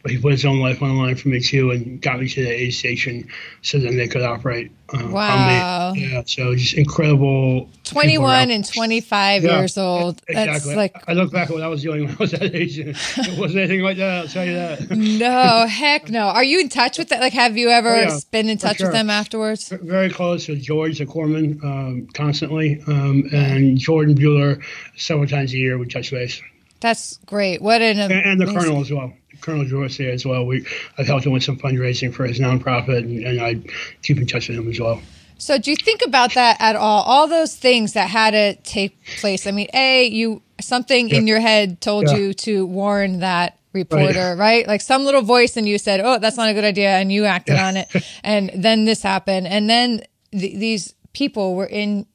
he 0.10 0.18
put 0.18 0.32
his 0.32 0.46
own 0.46 0.60
life 0.60 0.82
on 0.82 0.90
the 0.90 0.96
line 1.02 1.16
for 1.16 1.30
me 1.30 1.40
too, 1.40 1.72
and 1.72 2.02
got 2.02 2.20
me 2.20 2.28
to 2.30 2.44
the 2.44 2.50
aid 2.50 2.74
station 2.74 3.28
so 3.62 3.80
then 3.80 3.98
they 3.98 4.08
could 4.08 4.22
operate. 4.24 4.72
Uh, 4.92 5.08
wow. 5.10 5.90
On 5.90 5.96
me. 5.96 6.12
Yeah. 6.12 6.24
So 6.26 6.56
just 6.56 6.74
incredible. 6.74 7.70
21 7.84 8.50
and 8.52 8.66
25 8.66 9.44
Yeah, 9.44 9.60
years 9.60 9.78
old. 9.78 10.22
Exactly. 10.28 10.54
That's 10.54 10.76
like 10.76 11.04
I 11.08 11.14
look 11.14 11.32
back 11.32 11.50
at 11.50 11.54
what 11.54 11.62
I 11.64 11.68
was 11.68 11.82
doing 11.84 12.06
when 12.06 12.12
I 12.14 12.18
was 12.18 12.32
that 12.34 12.56
age. 12.56 12.80
It 12.80 12.96
wasn't 13.40 13.60
anything 13.60 13.82
like 13.82 13.98
that. 13.98 14.22
I'll 14.22 14.28
tell 14.28 14.46
you 14.46 14.54
that. 14.54 14.90
no, 14.92 15.68
heck 15.68 16.10
no. 16.10 16.28
Are 16.28 16.44
you 16.44 16.60
in 16.60 16.70
touch 16.70 16.98
with 16.98 17.10
that? 17.10 17.20
Like, 17.22 17.34
have 17.34 17.58
you 17.58 17.70
ever 17.70 17.90
Oh, 17.96 18.02
yeah, 18.02 18.20
been 18.32 18.50
in 18.50 18.58
touch 18.58 18.78
sure. 18.78 18.88
with 18.88 18.94
them 18.94 19.10
afterwards? 19.10 19.70
Very 19.70 20.10
close 20.10 20.48
with 20.48 20.62
George 20.62 20.98
the 21.00 21.06
corpsman 21.06 21.64
um, 21.64 22.08
constantly, 22.14 22.82
um, 22.88 23.24
and 23.32 23.78
Jordan 23.78 24.16
Bueller 24.16 24.62
several 24.98 25.28
times 25.28 25.54
a 25.54 25.58
year 25.58 25.78
we 25.78 25.88
touch 25.88 26.12
base, 26.12 26.42
That's 26.80 27.18
great. 27.26 27.62
What 27.62 27.82
an 27.82 28.00
and 28.00 28.40
the 28.42 28.46
Colonel 28.46 28.82
as 28.82 28.92
well. 28.92 29.14
Colonel 29.42 29.66
George 29.66 29.98
there 29.98 30.12
as 30.12 30.26
well. 30.26 30.46
We 30.46 30.66
I've 30.98 31.08
helped 31.08 31.26
him 31.26 31.32
with 31.32 31.44
some 31.44 31.58
fundraising 31.58 32.14
for 32.14 32.26
his 32.26 32.40
nonprofit, 32.40 33.00
and, 33.00 33.26
and 33.26 33.42
I 33.42 33.56
keep 34.02 34.18
in 34.18 34.28
touch 34.28 34.50
with 34.50 34.58
him 34.58 34.70
as 34.70 34.80
well. 34.80 35.02
So, 35.38 35.58
do 35.58 35.72
you 35.72 35.78
think 35.78 36.02
about 36.06 36.34
that 36.34 36.58
at 36.60 36.76
all? 36.76 37.04
All 37.04 37.28
those 37.28 37.56
things 37.56 37.94
that 37.94 38.10
had 38.10 38.32
to 38.32 38.56
take 38.70 38.98
place. 39.20 39.48
I 39.48 39.52
mean, 39.52 39.68
a 39.74 40.06
you 40.08 40.42
something 40.60 41.10
in 41.10 41.28
your 41.28 41.40
head 41.40 41.80
told 41.80 42.08
Yeah. 42.08 42.18
you 42.18 42.34
to 42.34 42.66
warn 42.66 43.20
that 43.20 43.58
reporter, 43.72 44.36
right. 44.36 44.68
Like 44.68 44.82
some 44.82 45.06
little 45.06 45.22
voice 45.22 45.56
in 45.56 45.66
you 45.66 45.78
said, 45.78 46.02
"Oh, 46.02 46.20
that's 46.20 46.36
not 46.36 46.50
a 46.50 46.54
good 46.54 46.66
idea," 46.66 46.90
and 46.90 47.12
you 47.12 47.26
acted 47.26 47.56
on 47.58 47.78
it, 47.78 47.88
and 48.24 48.52
then 48.54 48.84
this 48.86 49.02
happened, 49.02 49.48
and 49.48 49.70
then 49.70 50.02
th- 50.32 50.58
these 50.60 50.94
people 51.14 51.56
were 51.56 51.66
in 51.68 52.06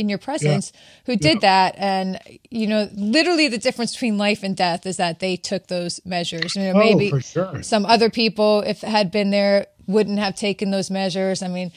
in 0.00 0.08
your 0.08 0.18
presence 0.18 0.72
who 1.06 1.14
did 1.16 1.40
that. 1.42 1.74
And 1.78 2.18
you 2.50 2.66
know 2.66 2.88
literally 2.94 3.46
the 3.48 3.58
difference 3.58 3.92
between 3.92 4.18
life 4.18 4.42
and 4.42 4.56
death 4.56 4.86
is 4.86 4.96
that 4.96 5.20
they 5.20 5.36
took 5.36 5.68
those 5.68 6.00
measures. 6.04 6.56
You 6.56 6.62
know 6.64 6.72
Oh, 6.74 6.78
maybe 6.78 7.10
for 7.10 7.20
sure. 7.20 7.62
some 7.62 7.86
other 7.86 8.10
people 8.10 8.62
if 8.66 8.80
had 8.80 9.10
been 9.12 9.30
there 9.30 9.66
wouldn't 9.86 10.18
have 10.18 10.34
taken 10.34 10.70
those 10.72 10.90
measures. 10.90 11.42
I 11.42 11.48
mean 11.48 11.70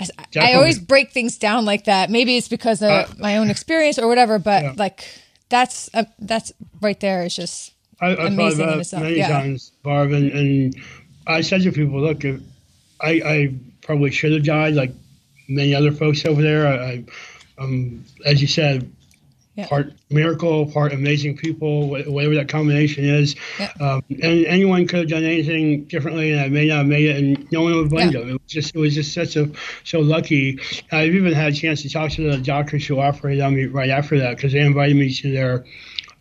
I, 0.00 0.06
I 0.40 0.54
always 0.54 0.78
break 0.78 1.12
things 1.12 1.38
down 1.38 1.64
like 1.64 1.84
that. 1.84 2.10
Maybe 2.10 2.36
it's 2.36 2.48
because 2.48 2.82
of 2.82 2.90
Uh, 2.90 3.06
my 3.18 3.36
own 3.38 3.50
experience 3.50 3.98
or 3.98 4.06
whatever 4.08 4.38
but 4.38 4.62
Yeah. 4.62 4.74
like 4.76 5.04
that's 5.48 5.90
uh, 5.94 6.04
that's 6.18 6.52
right 6.80 6.98
there. 7.00 7.24
Is 7.24 7.36
just 7.36 7.72
I, 8.00 8.10
I've 8.10 8.16
thought 8.18 8.26
Amazing 8.26 8.68
in 8.70 8.80
itself, 8.80 9.02
many 9.04 9.16
yeah. 9.18 9.28
times, 9.28 9.70
Barb, 9.84 10.10
and, 10.12 10.30
and 10.32 10.74
I 11.26 11.40
said 11.42 11.62
to 11.62 11.70
people, 11.70 12.00
look, 12.00 12.24
I, 13.00 13.10
I 13.24 13.54
probably 13.82 14.10
should 14.10 14.32
have 14.32 14.44
died 14.44 14.74
like 14.74 14.90
many 15.48 15.72
other 15.74 15.92
folks 15.92 16.24
over 16.24 16.42
there. 16.42 16.66
I, 16.66 16.74
I 16.74 17.04
um, 17.58 18.04
as 18.24 18.40
you 18.40 18.48
said, 18.48 18.90
Yeah. 19.54 19.66
part 19.66 19.92
miracle, 20.08 20.64
part 20.72 20.94
amazing 20.94 21.36
people, 21.36 21.88
whatever 21.88 22.34
that 22.36 22.48
combination 22.48 23.04
is. 23.04 23.36
Yeah. 23.60 23.70
Um, 23.80 24.02
and 24.08 24.46
anyone 24.46 24.86
could 24.86 25.00
have 25.00 25.08
done 25.08 25.24
anything 25.24 25.84
differently, 25.84 26.30
and 26.32 26.40
I 26.40 26.48
may 26.48 26.68
not 26.68 26.78
have 26.78 26.86
made 26.86 27.04
it, 27.10 27.16
and 27.22 27.52
no 27.52 27.60
one 27.62 27.74
would 27.76 27.90
blame 27.90 28.12
Yeah. 28.12 28.20
them. 28.20 28.28
It 28.30 28.32
was 28.32 28.40
just, 28.48 28.74
it 28.74 28.78
was 28.78 28.94
just 28.94 29.12
such 29.12 29.36
a 29.36 29.50
so 29.84 30.00
lucky. 30.00 30.58
I've 30.90 31.14
even 31.14 31.34
had 31.34 31.52
a 31.52 31.56
chance 31.56 31.82
to 31.82 31.90
talk 31.90 32.10
to 32.12 32.30
the 32.30 32.38
doctors 32.38 32.86
who 32.86 32.98
operated 32.98 33.42
on 33.42 33.54
me 33.54 33.66
right 33.66 33.90
after 33.90 34.18
that 34.20 34.36
because 34.36 34.52
they 34.54 34.60
invited 34.60 34.96
me 34.96 35.12
to 35.12 35.30
their 35.30 35.64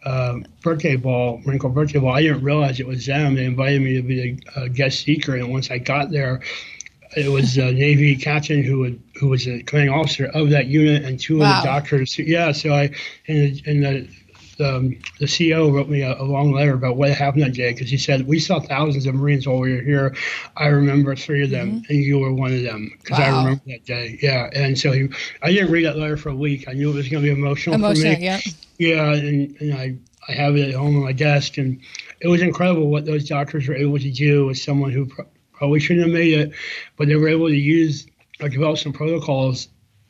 uh, 0.04 0.40
birthday 0.62 0.98
ball, 0.98 1.42
Corps 1.60 1.70
birthday 1.70 2.00
ball. 2.00 2.12
I 2.12 2.24
didn't 2.24 2.44
realize 2.44 2.80
it 2.82 2.88
was 2.88 3.06
them. 3.06 3.36
They 3.36 3.46
invited 3.46 3.82
me 3.82 3.96
to 3.96 4.02
be 4.02 4.38
a, 4.58 4.64
a 4.64 4.70
guest 4.70 5.00
speaker, 5.00 5.36
and 5.36 5.50
once 5.50 5.72
I 5.72 5.78
got 5.78 6.12
there, 6.12 6.42
it 7.16 7.30
was 7.30 7.58
a 7.58 7.72
Navy 7.72 8.16
captain 8.16 8.64
who 8.64 8.80
would 8.80 9.02
who 9.20 9.28
was 9.30 9.46
the 9.46 9.62
commanding 9.64 9.94
officer 9.94 10.26
of 10.34 10.50
that 10.52 10.68
unit, 10.68 11.04
and 11.04 11.20
two 11.20 11.40
Wow. 11.40 11.58
of 11.58 11.64
the 11.64 11.68
doctors. 11.68 12.18
Yeah, 12.18 12.52
so 12.52 12.74
I 12.74 12.84
and, 13.28 13.56
the- 13.56 13.62
and 13.66 13.84
the. 13.84 14.08
The, 14.58 14.76
um, 14.76 14.90
the 15.18 15.26
CEO 15.26 15.74
wrote 15.74 15.88
me 15.90 16.02
a, 16.02 16.14
a 16.22 16.24
long 16.24 16.52
letter 16.52 16.74
about 16.76 16.96
what 16.96 17.10
happened 17.12 17.42
that 17.44 17.54
day 17.54 17.72
because 17.72 17.90
he 17.90 17.98
said 17.98 18.28
we 18.28 18.38
saw 18.38 18.60
thousands 18.60 19.08
of 19.08 19.16
Marines 19.16 19.48
while 19.48 19.58
we 19.60 19.74
were 19.74 19.82
here. 19.82 20.16
I 20.56 20.68
remember 20.68 21.16
three 21.16 21.42
of 21.44 21.50
them, 21.50 21.82
and 21.90 21.98
you 21.98 22.20
were 22.20 22.32
one 22.34 22.54
of 22.54 22.62
them 22.62 22.92
because 23.02 23.18
I 23.18 23.24
Mm-hmm. 23.30 23.38
Remember 23.46 23.62
that 23.68 23.86
day. 23.86 24.20
Yeah, 24.22 24.50
and 24.54 24.78
so 24.78 24.92
he, 24.92 25.08
I 25.42 25.52
didn't 25.52 25.72
read 25.72 25.86
that 25.86 25.98
letter 25.98 26.18
for 26.18 26.30
a 26.30 26.36
week. 26.36 26.68
I 26.68 26.74
knew 26.74 26.92
it 26.92 26.96
was 26.96 27.08
going 27.08 27.24
to 27.24 27.34
be 27.34 27.40
emotional, 27.40 27.76
emotional 27.76 28.14
for 28.14 28.20
me. 28.20 28.26
yeah 28.26 28.40
Yeah, 28.78 29.14
and, 29.14 29.56
and 29.62 29.74
I, 29.74 29.96
I 30.28 30.32
have 30.34 30.56
it 30.58 30.68
at 30.70 30.76
home 30.76 30.96
on 30.98 31.04
my 31.04 31.14
desk, 31.14 31.58
and 31.58 31.80
it 32.20 32.28
was 32.28 32.42
incredible 32.44 32.88
what 32.90 33.06
those 33.06 33.28
doctors 33.28 33.68
were 33.68 33.76
able 33.76 33.98
to 33.98 34.12
do 34.12 34.46
with 34.48 34.60
someone 34.60 34.92
who 34.92 35.10
probably 35.62 35.80
shouldn't 35.80 36.08
have 36.08 36.14
made 36.14 36.34
it, 36.34 36.52
but 36.98 37.08
they 37.08 37.16
were 37.16 37.28
able 37.28 37.48
to 37.48 37.56
use 37.56 38.08
or 38.40 38.50
develop 38.50 38.80
some 38.80 38.92
protocols 38.92 39.68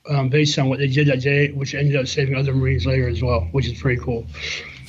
um, 0.09 0.29
based 0.29 0.57
on 0.57 0.69
what 0.69 0.79
they 0.79 0.87
did 0.87 1.07
that 1.07 1.19
day, 1.19 1.51
which 1.51 1.75
ended 1.75 1.97
up 1.97 2.07
saving 2.07 2.35
other 2.35 2.53
Marines 2.55 2.85
later 2.85 3.09
as 3.09 3.21
well, 3.21 3.41
which 3.51 3.67
is 3.67 3.77
pretty 3.81 4.01
cool. 4.01 4.25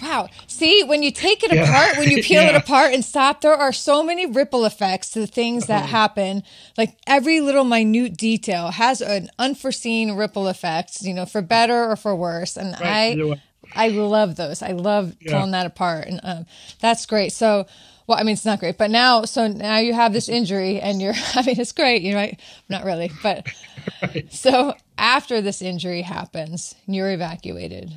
Wow. 0.01 0.29
See, 0.47 0.85
when 0.85 1.03
you 1.03 1.11
take 1.11 1.43
it 1.43 1.53
Yeah. 1.53 1.65
apart, 1.65 1.99
when 1.99 2.13
you 2.13 2.23
peel 2.23 2.43
it 2.45 2.55
apart 2.55 2.95
and 2.95 3.05
stop, 3.05 3.41
there 3.41 3.55
are 3.57 3.73
so 3.73 4.05
many 4.05 4.25
ripple 4.25 4.65
effects 4.65 5.11
to 5.11 5.19
the 5.21 5.27
things 5.27 5.67
that 5.67 5.87
happen. 5.89 6.45
Like 6.79 6.97
every 7.09 7.41
little 7.41 7.65
minute 7.65 8.17
detail 8.17 8.71
has 8.71 9.01
an 9.01 9.31
unforeseen 9.41 10.13
ripple 10.13 10.47
effect, 10.47 11.03
you 11.03 11.13
know, 11.13 11.27
for 11.27 11.43
better 11.43 11.91
or 11.91 11.97
for 11.97 12.15
worse. 12.15 12.57
And 12.57 12.77
Right, 12.81 13.19
I. 13.19 13.41
I 13.75 13.89
love 13.89 14.37
those. 14.37 14.61
I 14.63 14.73
love 14.73 15.17
Yeah. 15.21 15.33
pulling 15.33 15.53
that 15.53 15.65
apart. 15.67 16.07
And 16.07 16.21
um, 16.23 16.47
that's 16.81 17.07
great. 17.07 17.33
So 17.33 17.67
well, 18.07 18.19
I 18.19 18.23
mean, 18.23 18.35
it's 18.35 18.45
not 18.45 18.61
great, 18.61 18.79
but 18.79 18.91
now, 18.91 19.25
so 19.25 19.47
now 19.47 19.79
you 19.79 19.95
have 19.95 20.13
this 20.13 20.29
injury 20.29 20.81
and 20.81 21.01
you're, 21.01 21.15
I 21.35 21.43
mean, 21.43 21.61
it's 21.61 21.73
great, 21.73 22.03
you 22.03 22.13
know, 22.13 22.19
right? 22.19 22.41
Not 22.69 22.85
really, 22.85 23.11
but 23.23 23.47
so 24.31 24.75
after 24.99 25.41
this 25.41 25.63
injury 25.63 26.03
happens, 26.03 26.75
you're 26.87 27.11
evacuated. 27.11 27.93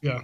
Yeah. 0.00 0.22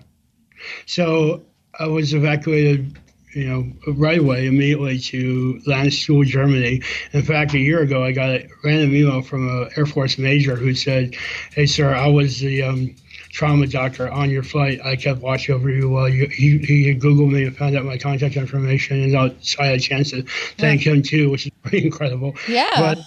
So 0.87 1.45
I 1.79 1.87
was 1.87 2.15
evacuated, 2.15 2.99
you 3.35 3.49
know, 3.49 3.93
right 3.93 4.19
away, 4.19 4.47
immediately 4.47 4.99
to 4.99 5.61
Landstuhl, 5.67 6.25
Germany. 6.25 6.83
In 7.13 7.23
fact, 7.23 7.53
a 7.53 7.59
year 7.59 7.83
ago, 7.83 8.03
I 8.03 8.13
got 8.13 8.31
a 8.31 8.49
random 8.65 8.95
email 8.95 9.23
from 9.23 9.49
an 9.49 9.71
Air 9.77 9.87
Force 9.87 10.17
major 10.17 10.57
who 10.57 10.75
said, 10.75 11.15
"Hey, 11.55 11.67
sir, 11.67 11.95
I 11.95 12.07
was 12.07 12.41
the 12.41 12.63
um, 12.63 12.95
trauma 13.37 13.67
doctor 13.67 14.11
on 14.11 14.31
your 14.31 14.43
flight. 14.43 14.81
I 14.83 14.97
kept 14.97 15.21
watching 15.21 15.55
over 15.55 15.69
you 15.69 15.91
while 15.91 16.09
you." 16.09 16.27
He, 16.29 16.57
he 16.59 16.89
had 16.89 17.01
Googled 17.01 17.31
me 17.31 17.45
and 17.45 17.55
found 17.55 17.77
out 17.77 17.85
my 17.85 17.99
contact 17.99 18.35
information, 18.35 19.03
and 19.03 19.15
I 19.15 19.35
so 19.41 19.63
I 19.63 19.67
had 19.67 19.77
a 19.77 19.81
chance 19.81 20.11
to 20.13 20.23
thank 20.57 20.87
him 20.87 21.03
too, 21.03 21.31
which 21.31 21.47
is 21.47 21.53
pretty 21.63 21.85
incredible. 21.85 22.35
Yeah. 22.49 22.71
But 22.77 22.99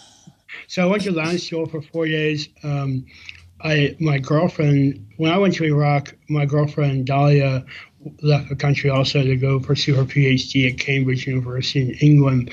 so 0.67 0.83
I 0.83 0.85
went 0.85 1.03
to 1.03 1.11
Landstuhl 1.11 1.71
for 1.71 1.81
four 1.81 2.05
days. 2.05 2.47
Um, 2.63 3.07
I 3.59 3.95
my 3.99 4.19
girlfriend 4.19 5.07
when 5.17 5.31
I 5.31 5.37
went 5.39 5.55
to 5.55 5.65
Iraq, 5.65 6.15
my 6.29 6.45
girlfriend 6.45 7.07
Dahlia 7.07 7.65
left 8.21 8.49
the 8.49 8.55
country 8.55 8.91
also 8.91 9.23
to 9.23 9.35
go 9.35 9.59
pursue 9.59 9.95
her 9.95 10.03
PhD 10.05 10.71
at 10.71 10.79
Cambridge 10.79 11.25
University 11.25 11.81
in 11.81 11.95
England. 11.95 12.51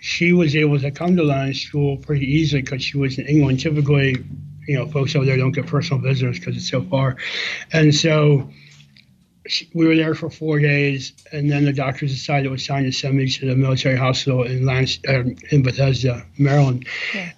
She 0.00 0.32
was 0.32 0.56
able 0.56 0.80
to 0.80 0.90
come 0.90 1.16
to 1.16 1.22
Landstuhl 1.22 2.04
pretty 2.04 2.26
easily 2.26 2.62
because 2.62 2.82
she 2.82 2.98
was 2.98 3.18
in 3.18 3.26
England. 3.26 3.60
Typically, 3.60 4.16
you 4.66 4.78
know, 4.78 4.86
folks 4.86 5.14
over 5.14 5.24
there 5.24 5.36
don't 5.36 5.52
get 5.52 5.66
personal 5.66 6.02
visitors 6.02 6.38
because 6.38 6.56
it's 6.56 6.70
so 6.70 6.82
far, 6.82 7.16
and 7.72 7.94
so 7.94 8.50
we 9.74 9.86
were 9.86 9.94
there 9.94 10.14
for 10.14 10.30
four 10.30 10.58
days, 10.58 11.12
and 11.32 11.50
then 11.50 11.64
the 11.64 11.72
doctors 11.72 12.12
decided 12.12 12.46
it 12.46 12.50
was 12.50 12.66
time 12.66 12.84
to 12.84 12.92
send 12.92 13.16
me 13.16 13.28
to 13.28 13.46
the 13.46 13.54
military 13.54 13.96
hospital 13.96 14.42
in 14.42 14.64
Lance, 14.64 14.98
uh, 15.06 15.24
in 15.50 15.62
Bethesda, 15.62 16.26
Maryland, 16.38 16.86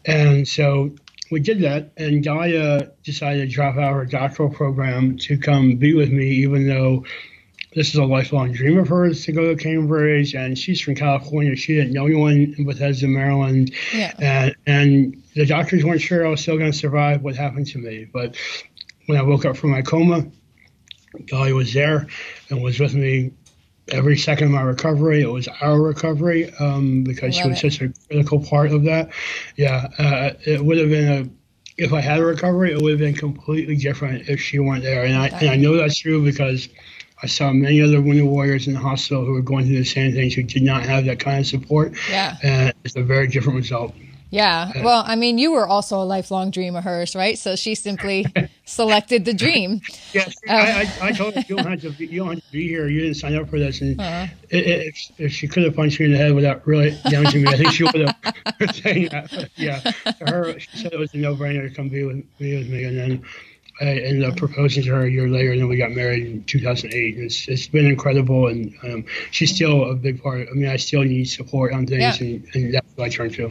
and 0.05 0.47
so 0.47 0.95
we 1.31 1.41
did 1.41 1.61
that, 1.63 1.93
and 1.97 2.23
Dahlia 2.23 2.93
decided 3.03 3.49
to 3.49 3.55
drop 3.55 3.77
out 3.77 3.95
her 3.95 4.05
doctoral 4.05 4.51
program 4.51 5.19
to 5.19 5.37
come 5.37 5.77
be 5.77 5.95
with 5.95 6.11
me, 6.13 6.27
even 6.27 6.69
though 6.69 7.05
this 7.77 7.91
is 7.91 7.97
a 7.97 8.05
lifelong 8.05 8.53
dream 8.53 8.79
of 8.79 8.89
hers 8.89 9.27
to 9.27 9.33
go 9.33 9.55
to 9.55 9.63
Cambridge, 9.63 10.35
and 10.35 10.59
she's 10.59 10.81
from 10.81 10.95
California. 10.95 11.55
She 11.55 11.75
didn't 11.75 11.93
know 11.93 12.07
anyone 12.07 12.55
in 12.57 12.65
Bethesda, 12.65 13.07
Maryland, 13.07 13.71
Yeah. 13.95 14.15
and 14.19 14.57
and 14.67 15.23
the 15.35 15.45
doctors 15.45 15.85
weren't 15.85 16.01
sure 16.01 16.27
I 16.27 16.31
was 16.31 16.41
still 16.41 16.57
going 16.57 16.73
to 16.73 16.77
survive 16.77 17.23
what 17.23 17.37
happened 17.37 17.67
to 17.69 17.79
me. 17.79 18.07
But 18.11 18.37
when 19.05 19.19
I 19.19 19.23
woke 19.23 19.45
up 19.45 19.59
from 19.59 19.71
my 19.73 19.83
coma, 19.83 20.27
Dahlia 21.27 21.55
was 21.55 21.75
there 21.75 22.07
and 22.49 22.63
was 22.63 22.81
with 22.81 22.95
me 22.95 23.33
every 23.89 24.17
second 24.17 24.47
of 24.47 24.53
my 24.53 24.63
recovery. 24.63 25.21
It 25.21 25.31
was 25.31 25.47
our 25.61 25.79
recovery 25.79 26.53
um, 26.59 27.05
because 27.05 27.37
she 27.37 27.47
was 27.47 27.63
it. 27.63 27.73
such 27.73 27.83
a 27.83 27.93
critical 28.09 28.43
part 28.43 28.73
of 28.73 28.85
that. 28.85 29.11
Yeah, 29.57 29.87
uh, 29.99 30.31
it 30.47 30.65
would 30.65 30.79
have 30.79 30.89
been 30.89 31.13
a. 31.13 31.31
If 31.79 31.93
I 31.93 32.01
had 32.01 32.21
a 32.21 32.25
recovery, 32.25 32.73
it 32.73 32.81
would 32.81 32.93
have 32.93 33.01
been 33.01 33.15
completely 33.15 33.77
different 33.77 34.31
if 34.31 34.41
she 34.41 34.59
weren't 34.59 34.83
there, 34.83 35.05
and 35.05 35.15
I 35.15 35.27
and 35.29 35.51
I 35.51 35.57
know 35.57 35.77
that's 35.77 35.99
true 35.99 36.25
because 36.25 36.71
I 37.23 37.27
saw 37.27 37.53
many 37.53 37.81
other 37.81 38.01
wounded 38.01 38.25
warriors 38.27 38.67
in 38.67 38.75
the 38.75 38.81
hospital 38.81 39.25
who 39.25 39.33
were 39.33 39.43
going 39.43 39.67
through 39.67 39.79
the 39.79 39.85
same 39.85 40.13
things 40.13 40.35
who 40.35 40.43
did 40.43 40.63
not 40.63 40.83
have 40.83 41.05
that 41.07 41.19
kind 41.19 41.39
of 41.41 41.47
support, 41.47 41.93
Yeah. 42.11 42.37
and 42.43 42.75
it's 42.85 42.97
a 42.97 43.03
very 43.03 43.27
different 43.27 43.57
result. 43.57 43.95
Yeah. 44.31 44.83
Well, 44.83 45.05
I 45.07 45.15
mean, 45.15 45.39
you 45.39 45.53
were 45.53 45.67
also 45.69 46.03
a 46.03 46.05
lifelong 46.05 46.51
dream 46.51 46.75
of 46.75 46.83
hers, 46.83 47.15
right? 47.15 47.39
So 47.39 47.55
she 47.55 47.77
simply 47.77 48.27
selected 48.65 49.25
the 49.25 49.33
dream. 49.33 49.81
Yes, 50.13 50.35
I, 50.49 50.83
I, 51.01 51.07
I 51.09 51.13
told 51.13 51.35
her 51.37 51.45
you 51.49 51.57
don't 51.57 51.67
have 51.71 51.81
to 51.83 51.91
be, 51.91 52.07
you 52.09 52.19
don't 52.25 52.35
have 52.35 52.45
to 52.45 52.53
be 52.53 52.67
here. 52.67 52.89
You 52.89 53.01
didn't 53.03 53.15
sign 53.15 53.37
up 53.37 53.49
for 53.49 53.59
this, 53.59 53.81
and 53.81 53.99
Uh-huh. 54.01 54.27
if, 54.51 55.13
if 55.19 55.33
she 55.33 55.47
could 55.49 55.63
have 55.63 55.77
punched 55.77 56.01
me 56.01 56.07
in 56.07 56.13
the 56.13 56.19
head 56.19 56.35
without 56.35 56.67
really 56.67 56.99
damaging 57.09 57.43
me, 57.45 57.49
I 57.53 57.57
think 57.57 57.71
she 57.73 57.85
would 57.85 57.95
have. 57.95 58.75
saying 58.75 59.09
that. 59.11 59.31
But 59.31 59.51
yeah, 59.57 59.79
to 59.81 60.25
her, 60.27 60.59
she 60.59 60.77
said 60.79 60.93
it 60.93 60.99
was 60.99 61.15
a 61.15 61.19
no-brainer 61.19 61.67
to 61.69 61.75
come 61.75 61.89
be 61.89 62.03
with, 62.03 62.25
be 62.39 62.59
with 62.59 62.69
me, 62.69 62.83
and 62.85 62.99
then 62.99 63.23
I 63.81 63.85
ended 63.85 64.25
up 64.25 64.37
proposing 64.37 64.85
to 64.85 64.91
her 64.95 65.03
a 65.03 65.11
year 65.11 65.29
later, 65.29 65.53
and 65.53 65.61
then 65.61 65.69
we 65.69 65.77
got 65.77 65.93
married 65.93 66.27
in 66.27 66.45
2008. 66.45 67.19
It's 67.19 67.47
it's 67.47 67.67
been 67.67 67.87
incredible, 67.87 68.47
and 68.49 68.75
um, 68.83 69.05
she's 69.31 69.55
still 69.55 69.91
a 69.91 69.95
big 69.95 70.23
part. 70.23 70.49
I 70.51 70.55
mean, 70.55 70.69
I 70.69 70.77
still 70.77 71.03
need 71.03 71.27
support 71.27 71.73
on 71.73 71.87
things, 71.87 72.21
yeah. 72.21 72.27
and, 72.27 72.49
and 72.55 72.75
that's 72.75 72.87
what 72.95 73.05
I 73.05 73.09
turn 73.11 73.31
to. 73.35 73.51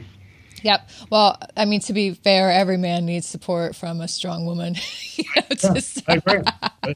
Yep. 0.63 0.89
Well, 1.09 1.37
I 1.55 1.65
mean, 1.65 1.79
to 1.81 1.93
be 1.93 2.13
fair, 2.13 2.51
every 2.51 2.77
man 2.77 3.05
needs 3.05 3.27
support 3.27 3.75
from 3.75 4.01
a 4.01 4.07
strong 4.07 4.45
woman. 4.45 4.75
you 5.15 5.23
know, 5.35 5.43
yeah, 5.49 5.81
I 6.07 6.15
agree. 6.15 6.41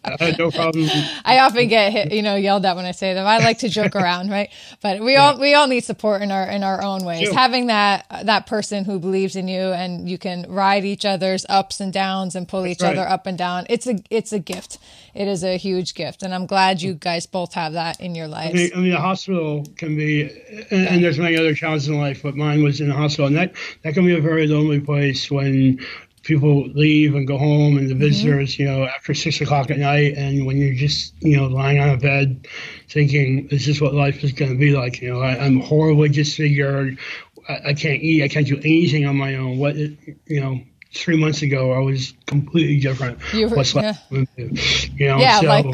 I 0.04 0.17
had 0.19 0.39
no 0.39 0.52
problem. 0.52 0.88
I 1.26 1.39
often 1.39 1.67
get 1.67 1.91
hit, 1.91 2.12
you 2.12 2.22
know, 2.22 2.36
yelled 2.36 2.65
at 2.65 2.76
when 2.76 2.86
I 2.86 2.91
say 2.91 3.13
them. 3.13 3.26
I 3.26 3.39
like 3.39 3.60
to 3.60 3.69
joke 3.69 3.95
around, 3.95 4.30
right? 4.32 4.50
But 4.82 5.02
we 5.02 5.13
yeah. 5.13 5.28
all 5.28 5.39
we 5.39 5.54
all 5.54 5.67
need 5.67 5.82
support 5.82 6.22
in 6.22 6.32
our 6.32 6.50
in 6.50 6.63
our 6.63 6.82
own 6.82 7.04
ways. 7.04 7.26
Sure. 7.26 7.34
Having 7.34 7.67
that 7.67 8.06
that 8.24 8.48
person 8.48 8.86
who 8.86 9.00
believes 9.00 9.36
in 9.36 9.48
you 9.48 9.60
and 9.60 10.10
you 10.10 10.17
can 10.17 10.45
ride 10.50 10.86
each 10.86 11.06
other's 11.06 11.45
ups 11.50 11.80
and 11.80 11.91
downs 11.91 12.36
and 12.36 12.48
pull 12.48 12.63
That's 12.63 12.74
each 12.74 12.82
right. 12.82 12.98
other 12.98 13.08
up 13.08 13.26
and 13.26 13.38
down. 13.38 13.65
It's 13.69 13.88
a 13.88 14.00
it's 14.10 14.34
a 14.34 14.39
gift. 14.39 14.78
It 15.15 15.28
is 15.28 15.43
a 15.43 15.58
huge 15.58 15.95
gift, 15.95 16.24
and 16.24 16.34
I'm 16.34 16.45
glad 16.45 16.82
you 16.82 16.93
guys 16.93 17.26
both 17.26 17.54
have 17.54 17.74
that 17.74 18.00
in 18.00 18.15
your 18.15 18.28
lives. 18.28 18.54
I 18.54 18.58
mean, 18.58 18.72
I 18.76 18.78
mean 18.78 18.91
the 18.91 19.02
hospital 19.02 19.65
can 19.76 19.98
be, 19.98 20.24
and, 20.72 20.88
and 20.88 21.04
there's 21.04 21.17
many 21.17 21.36
other 21.36 21.54
challenges 21.56 21.88
in 21.88 21.98
life, 22.00 22.22
but 22.24 22.36
mine 22.36 22.63
was 22.63 22.80
in 22.80 22.89
the 22.89 22.93
hospital, 22.95 23.28
and 23.28 23.36
that 23.36 23.54
that 23.84 23.93
can 23.93 24.06
be 24.06 24.15
a 24.15 24.22
very 24.22 24.48
lonely 24.48 24.80
place 24.80 25.30
when 25.30 25.80
people 26.24 26.67
leave 26.69 27.15
and 27.15 27.28
go 27.28 27.38
home 27.38 27.78
and 27.78 27.89
the 27.89 27.93
mm-hmm. 27.93 28.04
visitors, 28.04 28.54
mm-hmm. 28.54 28.63
you 28.63 28.67
know, 28.69 28.84
after 28.86 29.13
six 29.13 29.41
o'clock 29.41 29.72
at 29.72 29.78
night 29.78 30.13
and 30.15 30.45
when 30.45 30.58
you're 30.58 30.76
just, 30.76 31.13
you 31.22 31.38
know, 31.38 31.48
lying 31.48 31.80
on 31.80 31.89
a 31.89 31.98
bed 31.98 32.48
thinking 32.89 33.48
this 33.48 33.67
is 33.67 33.82
what 33.82 33.93
life 33.93 34.24
is 34.24 34.32
going 34.32 34.52
to 34.52 34.58
be 34.58 34.76
like. 34.76 35.02
You 35.02 35.13
know, 35.13 35.22
I, 35.22 35.36
am 35.45 35.60
horribly 35.60 36.10
disfigured. 36.10 37.00
I, 37.48 37.69
I 37.69 37.74
can't 37.74 38.02
eat. 38.02 38.24
I 38.24 38.28
can't 38.28 38.48
do 38.48 38.58
anything 38.58 39.06
on 39.06 39.17
my 39.17 39.36
own. 39.36 39.58
What, 39.58 39.76
you 39.76 40.41
know, 40.41 40.60
three 40.93 41.17
months 41.17 41.41
ago, 41.41 41.72
I 41.72 41.80
was 41.80 42.13
completely 42.26 42.80
different. 42.80 43.19
You 43.34 43.50
What's 43.50 43.74
yeah. 43.76 43.95
you 44.12 45.08
know, 45.08 45.19
yeah, 45.19 45.39
so, 45.39 45.48
like 45.48 45.65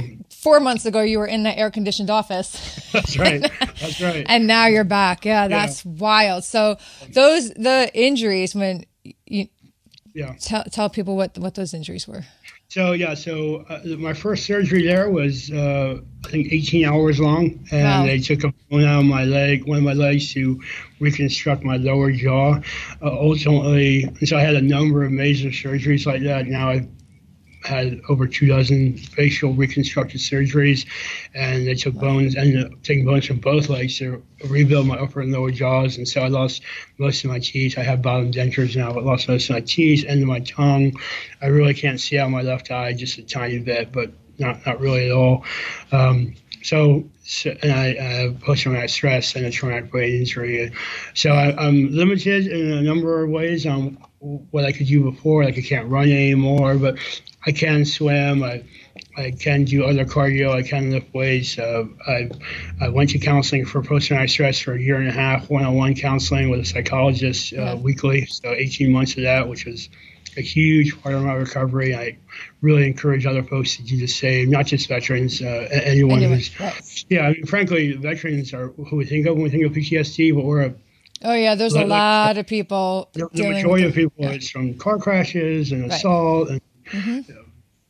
four 0.45 0.59
months 0.59 0.85
ago, 0.85 1.01
you 1.01 1.17
were 1.17 1.25
in 1.25 1.41
that 1.41 1.57
air 1.57 1.71
conditioned 1.71 2.11
office. 2.11 2.51
That's 2.91 3.17
right. 3.17 3.41
That's 3.81 3.99
right. 3.99 4.23
and 4.29 4.45
now 4.45 4.67
you're 4.67 4.83
back. 4.83 5.25
Yeah, 5.25 5.47
that's 5.47 5.83
yeah. 5.83 5.91
wild. 5.97 6.43
So 6.43 6.77
those 7.09 7.49
the 7.49 7.89
injuries 7.95 8.53
when 8.53 8.85
you 9.25 9.47
yeah 10.13 10.35
tell 10.39 10.63
tell 10.65 10.89
people 10.89 11.17
what 11.17 11.37
what 11.39 11.55
those 11.55 11.73
injuries 11.73 12.07
were. 12.07 12.23
So 12.69 12.91
yeah, 12.93 13.15
so 13.15 13.65
uh, 13.69 13.81
my 13.97 14.13
first 14.13 14.45
surgery 14.45 14.85
there 14.85 15.09
was 15.09 15.51
uh, 15.51 15.99
I 16.25 16.29
think 16.29 16.53
18 16.53 16.85
hours 16.85 17.19
long, 17.19 17.65
and 17.71 17.83
wow. 17.83 18.05
they 18.05 18.19
took 18.19 18.43
a 18.43 18.53
bone 18.69 18.83
out 18.83 18.99
of 18.99 19.05
my 19.05 19.25
leg, 19.25 19.67
one 19.67 19.79
of 19.79 19.83
my 19.83 19.93
legs, 19.93 20.31
to 20.33 20.61
reconstruct 20.99 21.63
my 21.63 21.77
lower 21.77 22.11
jaw. 22.11 22.61
Uh, 23.01 23.11
ultimately, 23.29 24.09
so 24.25 24.37
I 24.37 24.41
had 24.41 24.55
a 24.55 24.61
number 24.61 25.03
of 25.03 25.11
major 25.11 25.49
surgeries 25.49 26.05
like 26.05 26.21
that. 26.21 26.47
Now 26.47 26.69
I've 26.69 26.87
had 27.65 28.01
over 28.09 28.27
two 28.27 28.47
dozen 28.47 28.97
facial 28.97 29.53
reconstructive 29.53 30.21
surgeries, 30.21 30.85
and 31.33 31.67
they 31.67 31.75
took 31.75 31.95
bones, 31.95 32.35
up 32.35 32.43
taking 32.83 33.05
bones 33.05 33.25
from 33.25 33.37
both 33.37 33.69
legs 33.69 33.97
to 33.99 34.23
rebuild 34.47 34.87
my 34.87 34.97
upper 34.97 35.21
and 35.21 35.31
lower 35.31 35.51
jaws. 35.51 35.97
And 35.97 36.07
so 36.07 36.21
I 36.21 36.27
lost 36.27 36.61
most 36.97 37.23
of 37.23 37.31
my 37.31 37.39
teeth. 37.39 37.77
I 37.77 37.83
have 37.83 38.01
bottom 38.01 38.31
dentures 38.31 38.75
now, 38.75 38.93
but 38.93 39.03
lost 39.03 39.27
most 39.27 39.49
of 39.49 39.55
my 39.55 39.61
teeth, 39.61 40.05
of 40.07 40.19
my 40.19 40.39
tongue. 40.39 40.93
I 41.41 41.47
really 41.47 41.73
can't 41.73 41.99
see 41.99 42.17
out 42.17 42.29
my 42.29 42.41
left 42.41 42.71
eye, 42.71 42.93
just 42.93 43.17
a 43.17 43.23
tiny 43.23 43.59
bit, 43.59 43.91
but 43.91 44.11
not 44.37 44.65
not 44.65 44.79
really 44.79 45.05
at 45.07 45.11
all. 45.11 45.43
Um, 45.91 46.35
so, 46.65 47.03
so, 47.23 47.55
and 47.61 47.71
I 47.71 47.93
have 47.93 48.41
post-traumatic 48.41 48.89
stress 48.89 49.35
and 49.35 49.45
a 49.45 49.51
traumatic 49.51 49.91
brain 49.91 50.15
injury. 50.15 50.71
So 51.13 51.29
I, 51.29 51.67
am 51.67 51.91
limited 51.91 52.47
in 52.47 52.71
a 52.71 52.81
number 52.81 53.23
of 53.23 53.29
ways 53.29 53.67
on 53.67 53.99
what 54.49 54.65
I 54.65 54.71
could 54.71 54.87
do 54.87 55.03
before. 55.03 55.43
Like 55.43 55.59
I 55.59 55.61
can't 55.61 55.87
run 55.87 56.09
anymore, 56.09 56.75
but 56.75 56.97
I 57.45 57.51
can 57.51 57.85
swim. 57.85 58.43
I, 58.43 58.63
I 59.17 59.31
can 59.31 59.65
do 59.65 59.85
other 59.85 60.05
cardio. 60.05 60.51
I 60.51 60.63
can 60.63 60.91
lift 60.91 61.13
weights. 61.13 61.57
Uh, 61.57 61.85
I, 62.07 62.29
I 62.81 62.89
went 62.89 63.11
to 63.11 63.19
counseling 63.19 63.65
for 63.65 63.81
post-traumatic 63.83 64.29
stress 64.29 64.59
for 64.59 64.73
a 64.73 64.81
year 64.81 64.97
and 64.97 65.07
a 65.07 65.11
half, 65.11 65.49
one-on-one 65.49 65.95
counseling 65.95 66.49
with 66.49 66.61
a 66.61 66.65
psychologist 66.65 67.53
uh, 67.53 67.77
weekly. 67.79 68.25
So 68.25 68.51
18 68.51 68.91
months 68.91 69.15
of 69.17 69.23
that, 69.23 69.47
which 69.47 69.65
was 69.65 69.89
a 70.37 70.41
huge 70.41 71.01
part 71.01 71.15
of 71.15 71.23
my 71.23 71.33
recovery. 71.33 71.95
I 71.95 72.17
really 72.61 72.87
encourage 72.87 73.25
other 73.25 73.43
folks 73.43 73.77
to 73.77 73.83
do 73.83 73.97
the 73.97 74.07
same, 74.07 74.49
not 74.49 74.65
just 74.65 74.87
veterans, 74.87 75.41
uh, 75.41 75.67
anyone 75.71 76.19
anyway, 76.19 76.35
who's, 76.35 76.59
right. 76.59 77.05
yeah, 77.09 77.27
I 77.27 77.33
mean, 77.33 77.45
frankly, 77.45 77.93
veterans 77.93 78.53
are 78.53 78.69
who 78.69 78.97
we 78.97 79.05
think 79.05 79.27
of 79.27 79.35
when 79.35 79.43
we 79.43 79.49
think 79.49 79.65
of 79.65 79.71
PTSD, 79.71 80.35
but 80.35 80.43
we're 80.43 80.61
a 80.63 80.73
Oh 81.23 81.33
yeah, 81.33 81.55
there's 81.55 81.73
a 81.73 81.85
lot 81.85 82.37
of 82.37 82.45
people. 82.45 83.09
The, 83.13 83.29
majority 83.33 83.85
of 83.85 83.93
people, 83.93 84.25
yeah. 84.25 84.31
it's 84.31 84.49
from 84.49 84.73
car 84.75 84.99
crashes 84.99 85.71
and 85.71 85.91
assault 85.91 86.49
right. 86.49 86.53
and 86.53 86.61
mm-hmm. 86.85 87.31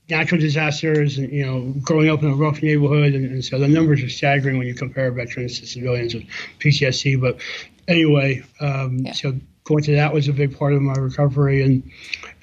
natural 0.10 0.40
disasters, 0.40 1.18
and 1.18 1.32
you 1.32 1.46
know, 1.46 1.74
growing 1.82 2.10
up 2.10 2.24
in 2.24 2.32
a 2.32 2.36
rough 2.36 2.62
neighborhood, 2.62 3.14
and, 3.14 3.26
and, 3.26 3.46
so 3.46 3.60
the 3.60 3.68
numbers 3.68 4.04
are 4.04 4.10
staggering 4.10 4.58
when 4.58 4.68
you 4.68 4.74
compare 4.76 5.12
veterans 5.12 5.60
to 5.60 5.68
civilians 5.68 6.14
with 6.14 6.26
PTSD. 6.60 7.20
But 7.20 7.40
anyway, 7.88 8.44
um, 8.60 9.00
yeah. 9.00 9.14
so 9.14 9.36
going 9.64 9.84
to 9.84 9.96
that 9.96 10.14
was 10.14 10.28
a 10.28 10.34
big 10.34 10.58
part 10.58 10.74
of 10.74 10.82
my 10.82 10.94
recovery, 10.94 11.64
and 11.64 11.92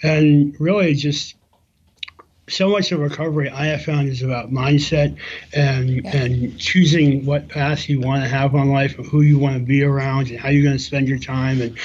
and 0.02 0.56
really 0.60 0.94
just 0.94 1.36
so 2.48 2.68
much 2.68 2.92
of 2.92 3.00
recovery 3.00 3.48
I 3.48 3.66
have 3.66 3.82
found 3.82 4.08
is 4.08 4.22
about 4.22 4.50
mindset 4.50 5.16
and 5.52 6.04
yeah. 6.04 6.16
and 6.16 6.58
choosing 6.58 7.24
what 7.24 7.48
path 7.48 7.88
you 7.88 8.00
want 8.00 8.22
to 8.22 8.28
have 8.28 8.54
on 8.54 8.70
life 8.70 8.98
and 8.98 9.06
who 9.06 9.22
you 9.22 9.38
want 9.38 9.56
to 9.56 9.64
be 9.64 9.82
around 9.82 10.28
and 10.28 10.38
how 10.38 10.48
you're 10.48 10.64
going 10.64 10.76
to 10.76 10.82
spend 10.82 11.08
your 11.08 11.18
time 11.18 11.60
and 11.60 11.78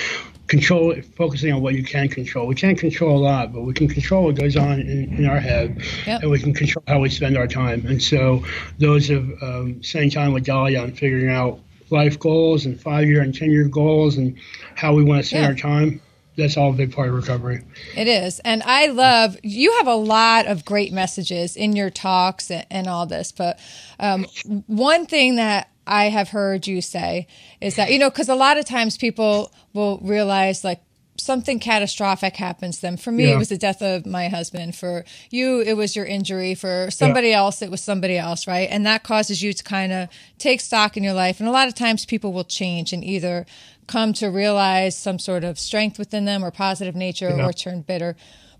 control 0.48 0.96
focusing 1.16 1.54
on 1.54 1.62
what 1.62 1.74
you 1.76 1.84
can 1.84 2.08
control. 2.08 2.48
We 2.48 2.56
can't 2.56 2.78
control 2.78 3.18
a 3.18 3.24
lot, 3.24 3.54
but 3.54 3.62
we 3.62 3.74
can 3.74 3.88
control 3.88 4.26
what 4.26 4.36
goes 4.36 4.56
on 4.56 4.80
in, 4.80 5.14
in 5.18 5.26
our 5.26 5.40
head, 5.40 5.82
yep. 6.06 6.22
and 6.22 6.32
we 6.32 6.40
can 6.40 6.54
control 6.54 6.84
how 6.88 7.00
we 7.00 7.10
spend 7.10 7.38
our 7.38 7.48
time. 7.48 7.86
And 7.86 8.02
so, 8.02 8.44
those 8.80 9.10
of 9.10 9.30
um, 9.42 9.84
spending 9.84 10.10
time 10.12 10.34
with 10.34 10.46
Dahlia 10.46 10.84
and 10.84 10.98
figuring 10.98 11.30
out 11.30 11.60
life 11.90 12.20
goals 12.20 12.66
and 12.66 12.80
five 12.80 13.08
year 13.08 13.22
and 13.22 13.34
ten 13.36 13.52
year 13.52 13.68
goals 13.68 14.18
and 14.18 14.38
how 14.76 14.94
we 14.94 15.04
want 15.04 15.22
to 15.22 15.28
spend 15.28 15.44
yeah. 15.44 15.50
our 15.50 15.56
time. 15.56 16.02
That's 16.38 16.56
all 16.56 16.70
a 16.70 16.74
big 16.74 16.94
part 16.94 17.10
of 17.10 17.16
recovery. 17.16 17.64
It 17.96 18.08
is. 18.08 18.40
And 18.42 18.62
I 18.62 18.88
love, 18.88 19.38
you 19.42 19.74
have 19.78 19.88
a 19.88 19.96
lot 19.96 20.46
of 20.46 20.66
great 20.66 20.94
messages 20.94 21.58
in 21.58 21.76
your 21.76 21.90
talks 21.90 22.52
and, 22.52 22.64
and 22.70 22.86
all 22.86 23.08
this. 23.08 23.32
But 23.32 23.60
um, 24.00 24.28
one 24.68 25.08
thing 25.08 25.38
that 25.38 25.72
I 25.88 26.06
have 26.06 26.30
heard 26.30 26.68
you 26.68 26.82
say 26.82 27.28
is 27.62 27.76
that, 27.76 27.92
you 27.92 28.00
know, 28.00 28.10
because 28.10 28.30
a 28.30 28.36
lot 28.36 28.58
of 28.58 28.66
times 28.66 28.98
people 28.98 29.54
will 29.74 30.00
realize 30.00 30.64
like 30.64 30.82
something 31.20 31.60
catastrophic 31.60 32.36
happens 32.36 32.78
to 32.78 32.82
them. 32.84 32.98
For 32.98 33.12
me, 33.12 33.28
yeah. 33.28 33.36
it 33.36 33.38
was 33.38 33.50
the 33.50 33.58
death 33.58 33.82
of 33.82 34.06
my 34.06 34.28
husband. 34.28 34.76
For 34.76 35.04
you, 35.30 35.62
it 35.62 35.74
was 35.74 35.96
your 35.96 36.06
injury. 36.06 36.56
For 36.56 36.90
somebody 36.92 37.30
yeah. 37.30 37.40
else, 37.40 37.62
it 37.62 37.72
was 37.72 37.82
somebody 37.82 38.18
else, 38.18 38.48
right? 38.48 38.70
And 38.70 38.86
that 38.86 39.04
causes 39.04 39.42
you 39.42 39.54
to 39.54 39.64
kind 39.64 39.92
of 39.92 40.10
take 40.38 40.62
stock 40.62 40.96
in 40.98 41.04
your 41.04 41.14
life. 41.14 41.40
And 41.40 41.50
a 41.50 41.52
lot 41.52 41.68
of 41.68 41.76
times 41.76 42.06
people 42.06 42.34
will 42.34 42.44
change 42.44 42.94
and 42.94 43.04
either 43.04 43.46
come 43.88 44.14
to 44.14 44.28
realize 44.28 44.98
some 44.98 45.18
sort 45.18 45.44
of 45.44 45.58
strength 45.58 45.98
within 45.98 46.26
them 46.26 46.44
or 46.44 46.52
positive 46.52 46.96
nature 46.96 47.30
yeah. 47.30 47.46
or 47.46 47.54
turn 47.54 47.82
bitter. 47.82 48.16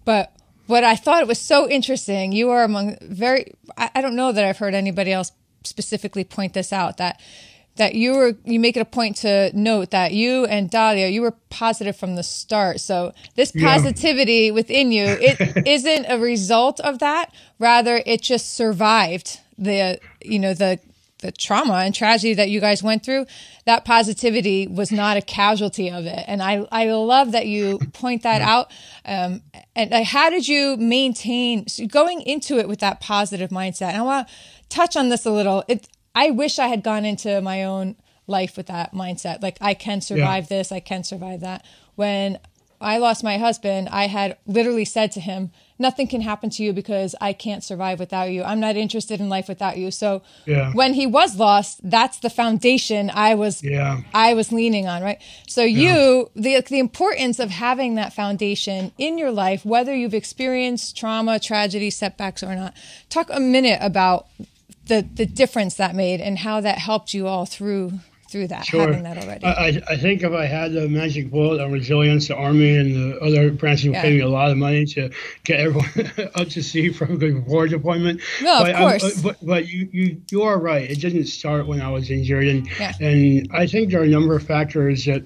But 0.06 0.34
what 0.68 0.84
I 0.84 0.96
thought 0.96 1.28
was 1.28 1.40
so 1.40 1.70
interesting, 1.70 2.32
you 2.32 2.50
are 2.50 2.64
among 2.64 2.98
very, 3.02 3.54
I, 3.78 3.90
I 3.96 4.02
don't 4.02 4.16
know 4.16 4.32
that 4.32 4.44
I've 4.44 4.58
heard 4.58 4.74
anybody 4.74 5.12
else 5.12 5.32
specifically 5.64 6.24
point 6.24 6.54
this 6.54 6.72
out 6.72 6.98
that 6.98 7.20
that 7.78 7.96
you 7.96 8.16
were 8.16 8.36
you 8.44 8.60
make 8.60 8.76
it 8.76 8.82
a 8.82 8.86
point 8.86 9.18
to 9.18 9.52
note 9.54 9.92
that 9.92 10.12
you 10.12 10.46
and 10.46 10.70
Dahlia 10.70 11.08
you 11.08 11.22
were 11.22 11.36
positive 11.50 11.96
from 11.96 12.16
the 12.16 12.24
start. 12.24 12.80
So 12.80 13.14
this 13.36 13.52
positivity 13.52 14.48
yeah. 14.48 14.52
within 14.52 14.92
you 14.92 15.06
it 15.06 15.68
isn't 15.68 16.06
a 16.06 16.20
result 16.20 16.80
of 16.82 17.00
that. 17.00 17.34
Rather, 17.60 18.02
it 18.06 18.22
just 18.22 18.54
survived 18.54 19.40
the 19.58 20.00
you 20.22 20.40
know 20.40 20.54
the 20.54 20.80
the 21.20 21.32
trauma 21.32 21.74
and 21.78 21.96
tragedy 21.96 22.36
that 22.36 22.50
you 22.50 22.60
guys 22.60 22.84
went 22.84 23.04
through. 23.04 23.26
That 23.66 23.86
positivity 23.86 24.68
was 24.68 24.92
not 24.92 25.18
a 25.18 25.22
casualty 25.22 25.90
of 25.90 26.06
it, 26.06 26.24
and 26.28 26.42
I 26.42 26.68
I 26.72 26.92
love 26.92 27.32
that 27.32 27.48
you 27.48 27.80
point 27.94 28.24
that 28.24 28.42
out. 28.42 28.72
Um, 29.06 29.42
and 29.76 29.94
uh, 29.94 30.04
how 30.04 30.30
did 30.30 30.48
you 30.48 30.78
maintain 30.78 31.68
so 31.68 31.86
going 31.88 32.22
into 32.22 32.60
it 32.60 32.68
with 32.68 32.80
that 32.80 33.00
positive 33.00 33.50
mindset? 33.50 33.90
And 33.90 33.98
I 33.98 34.02
want 34.02 34.28
touch 34.70 34.96
on 34.96 35.10
this 35.10 35.26
a 35.26 35.32
little. 35.32 35.64
It, 35.68 35.88
I 36.16 36.32
wish 36.32 36.60
I 36.60 36.68
had 36.68 36.84
gone 36.84 37.06
into 37.06 37.42
my 37.42 37.64
own 37.64 37.96
life 38.26 38.58
with 38.58 38.68
that 38.68 38.94
mindset. 38.94 39.42
Like, 39.42 39.58
I 39.62 39.74
can 39.74 40.02
survive 40.02 40.46
yeah. 40.50 40.58
this, 40.58 40.72
I 40.72 40.80
can 40.80 41.04
survive 41.04 41.42
that. 41.42 41.66
When 41.96 42.40
I 42.80 42.98
lost 43.00 43.24
my 43.24 43.38
husband, 43.38 43.90
I 43.90 44.08
had 44.08 44.38
literally 44.46 44.86
said 44.86 45.12
to 45.14 45.20
him, 45.20 45.52
Nothing 45.80 46.08
can 46.08 46.22
happen 46.22 46.50
to 46.52 46.64
you 46.64 46.74
because 46.74 47.14
I 47.22 47.34
can't 47.34 47.64
survive 47.64 48.00
without 48.00 48.32
you. 48.32 48.44
I'm 48.44 48.60
not 48.60 48.76
interested 48.78 49.20
in 49.20 49.30
life 49.30 49.48
without 49.48 49.78
you. 49.78 49.92
So 49.92 50.24
yeah. 50.48 50.74
when 50.74 50.96
he 50.96 51.06
was 51.06 51.36
lost, 51.36 51.80
that's 51.84 52.18
the 52.18 52.32
foundation 52.32 53.12
I 53.14 53.36
was 53.36 53.64
yeah. 53.64 54.02
I 54.12 54.34
was 54.34 54.52
leaning 54.52 54.88
on, 54.88 55.04
right? 55.04 55.22
So 55.48 55.62
yeah. 55.62 55.94
you 55.94 56.32
the 56.36 56.62
the 56.62 56.80
importance 56.80 57.38
of 57.38 57.52
having 57.52 57.94
that 57.94 58.12
foundation 58.12 58.92
in 58.98 59.20
your 59.20 59.30
life, 59.30 59.66
whether 59.66 59.96
you've 59.96 60.16
experienced 60.16 60.98
trauma, 60.98 61.40
tragedy, 61.40 61.92
setbacks 61.92 62.42
or 62.42 62.56
not. 62.56 62.74
Talk 63.10 63.30
a 63.32 63.40
minute 63.40 63.78
about 63.80 64.28
the 64.88 65.08
the 65.16 65.26
difference 65.26 65.76
that 65.76 65.96
made 65.96 66.22
and 66.22 66.38
how 66.38 66.62
that 66.62 66.78
helped 66.78 67.14
you 67.14 67.28
all 67.28 67.46
through 67.46 67.94
through 68.30 68.48
that, 68.50 68.66
Sure. 68.66 68.82
having 68.82 69.04
that 69.04 69.18
already? 69.24 69.46
I, 69.46 69.52
I- 69.68 69.82
I 69.92 69.96
think 69.98 70.22
if 70.22 70.34
I 70.34 70.46
had 70.48 70.74
the 70.74 70.90
magic 70.90 71.32
bullet 71.32 71.62
on 71.64 71.72
resilience, 71.72 72.28
the 72.28 72.36
Army 72.36 72.76
and 72.76 72.94
the 72.94 73.20
other 73.22 73.52
branches 73.52 73.86
would 73.86 73.94
Yeah. 73.94 74.02
pay 74.02 74.16
me 74.16 74.20
a 74.20 74.28
lot 74.28 74.52
of 74.52 74.58
money 74.58 74.86
to 74.86 75.10
get 75.46 75.62
everyone 75.62 76.12
up 76.36 76.50
to 76.50 76.62
speed 76.62 76.98
from 76.98 77.14
a 77.14 77.16
good 77.18 77.46
war 77.48 77.70
deployment. 77.70 78.20
No, 78.42 78.58
of 78.58 78.64
but, 78.66 78.76
I'm- 78.76 79.00
course. 79.00 79.22
but 79.22 79.38
but 79.46 79.70
you, 79.70 79.88
you 79.94 80.22
you 80.30 80.42
are 80.44 80.60
right. 80.60 80.92
It 80.92 81.00
didn't 81.00 81.28
start 81.28 81.68
when 81.68 81.80
I 81.80 81.90
was 81.90 82.12
injured, 82.12 82.48
and 82.48 82.68
Yeah. 82.78 82.92
and 83.00 83.48
I 83.54 83.66
think 83.66 83.92
there 83.92 84.02
are 84.02 84.04
a 84.04 84.10
number 84.10 84.36
of 84.36 84.44
factors 84.44 85.06
that 85.06 85.24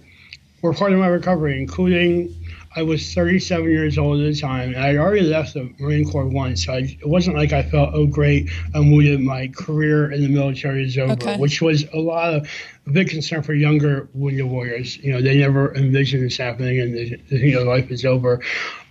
were 0.61 0.73
part 0.73 0.93
of 0.93 0.99
my 0.99 1.07
recovery, 1.07 1.59
including 1.59 2.35
I 2.73 2.83
was 2.83 3.13
37 3.13 3.69
years 3.69 3.97
old 3.97 4.21
at 4.21 4.33
the 4.33 4.39
time, 4.39 4.69
and 4.69 4.77
I 4.77 4.87
had 4.87 4.97
already 4.97 5.21
left 5.21 5.53
the 5.53 5.73
Marine 5.77 6.09
Corps 6.09 6.25
once. 6.25 6.65
So 6.65 6.73
I, 6.73 6.77
it 6.77 7.07
wasn't 7.07 7.35
like 7.35 7.51
I 7.51 7.63
felt, 7.63 7.89
oh, 7.93 8.07
great, 8.07 8.49
I'm 8.73 8.91
wounded, 8.91 9.19
my 9.19 9.49
career 9.49 10.09
in 10.09 10.21
the 10.21 10.29
military 10.29 10.85
is 10.85 10.97
over, 10.97 11.11
Okay. 11.13 11.37
which 11.37 11.61
was 11.61 11.83
a 11.93 11.99
lot 11.99 12.33
of 12.33 12.49
a 12.87 12.89
big 12.89 13.09
concern 13.09 13.43
for 13.43 13.53
younger 13.53 14.09
wounded 14.13 14.45
warriors. 14.45 14.97
You 14.97 15.11
know, 15.11 15.21
they 15.21 15.37
never 15.37 15.75
envision 15.75 16.21
this 16.21 16.37
happening, 16.37 16.79
and 16.79 16.95
they, 16.95 17.09
think 17.09 17.53
their 17.53 17.65
life 17.65 17.91
is 17.91 18.05
over. 18.05 18.41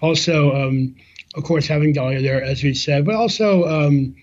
Also, 0.03 0.55
um, 0.55 0.97
of 1.35 1.45
course, 1.45 1.67
having 1.67 1.95
Dahlia 1.95 2.21
there, 2.21 2.43
as 2.43 2.63
we 2.63 2.75
said, 2.75 3.07
but 3.07 3.15
also. 3.15 3.65
Um, 3.65 4.15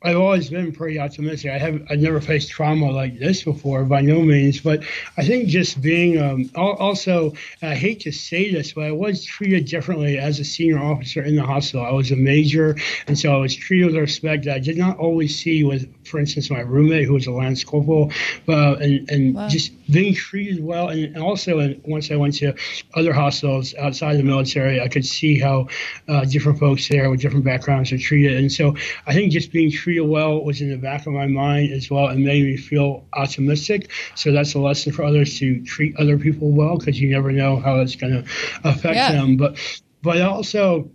I've 0.00 0.16
always 0.16 0.48
been 0.48 0.70
pretty 0.70 1.00
optimistic. 1.00 1.50
I 1.50 1.58
have 1.58 1.82
I've 1.90 1.98
never 1.98 2.20
faced 2.20 2.50
trauma 2.50 2.88
like 2.92 3.18
this 3.18 3.42
before, 3.42 3.84
by 3.84 4.00
no 4.00 4.22
means. 4.22 4.60
But 4.60 4.84
I 5.16 5.24
think 5.24 5.48
just 5.48 5.80
being 5.82 6.22
um, 6.22 6.50
also, 6.54 7.32
I 7.62 7.74
hate 7.74 7.98
to 8.00 8.12
say 8.12 8.52
this, 8.52 8.74
but 8.74 8.84
I 8.84 8.92
was 8.92 9.24
treated 9.24 9.64
differently 9.66 10.16
as 10.16 10.38
a 10.38 10.44
senior 10.44 10.78
officer 10.78 11.20
in 11.24 11.34
the 11.34 11.42
hospital. 11.42 11.84
I 11.84 11.90
was 11.90 12.12
a 12.12 12.16
major, 12.16 12.76
and 13.08 13.18
so 13.18 13.34
I 13.34 13.38
was 13.38 13.56
treated 13.56 13.86
with 13.86 13.96
respect 13.96 14.44
that 14.44 14.54
I 14.54 14.58
did 14.60 14.76
not 14.78 14.98
always 14.98 15.36
see 15.36 15.64
with, 15.64 15.92
for 16.06 16.20
instance, 16.20 16.48
my 16.48 16.60
roommate 16.60 17.06
who 17.06 17.14
was 17.14 17.26
a 17.26 17.32
lance 17.32 17.64
corporal, 17.64 18.12
but 18.46 18.80
and 18.80 19.10
and 19.10 19.34
Wow. 19.34 19.48
just 19.48 19.72
being 19.90 20.14
treated 20.14 20.62
well, 20.62 20.88
and, 20.90 21.06
and 21.06 21.18
also 21.18 21.58
and 21.58 21.80
once 21.84 22.10
I 22.12 22.16
went 22.16 22.34
to 22.36 22.54
other 22.94 23.12
hospitals 23.12 23.74
outside 23.74 24.16
the 24.16 24.22
military, 24.22 24.80
I 24.80 24.86
could 24.86 25.04
see 25.04 25.40
how 25.40 25.66
uh, 26.06 26.24
different 26.24 26.60
folks 26.60 26.88
there 26.88 27.10
with 27.10 27.20
different 27.20 27.44
backgrounds 27.44 27.90
are 27.90 27.98
treated, 27.98 28.36
and 28.36 28.50
so 28.52 28.76
I 29.04 29.12
think 29.12 29.32
just 29.32 29.50
being 29.50 29.72
treated 29.72 29.87
well 30.00 30.44
was 30.44 30.60
in 30.60 30.70
the 30.70 30.76
back 30.76 31.06
of 31.06 31.12
my 31.12 31.26
mind 31.26 31.72
as 31.72 31.90
well, 31.90 32.06
and 32.08 32.24
made 32.24 32.44
me 32.44 32.56
feel 32.56 33.06
optimistic. 33.14 33.90
So 34.14 34.32
that's 34.32 34.54
a 34.54 34.58
lesson 34.58 34.92
for 34.92 35.04
others 35.04 35.38
to 35.38 35.62
treat 35.64 35.96
other 35.96 36.18
people 36.18 36.50
well 36.50 36.76
because 36.78 37.00
you 37.00 37.10
never 37.10 37.32
know 37.32 37.56
how 37.56 37.80
it's 37.80 37.96
going 37.96 38.12
to 38.12 38.30
affect 38.64 38.96
Yeah. 38.96 39.12
them. 39.12 39.36
But 39.36 39.56
but 40.02 40.20
also, 40.20 40.90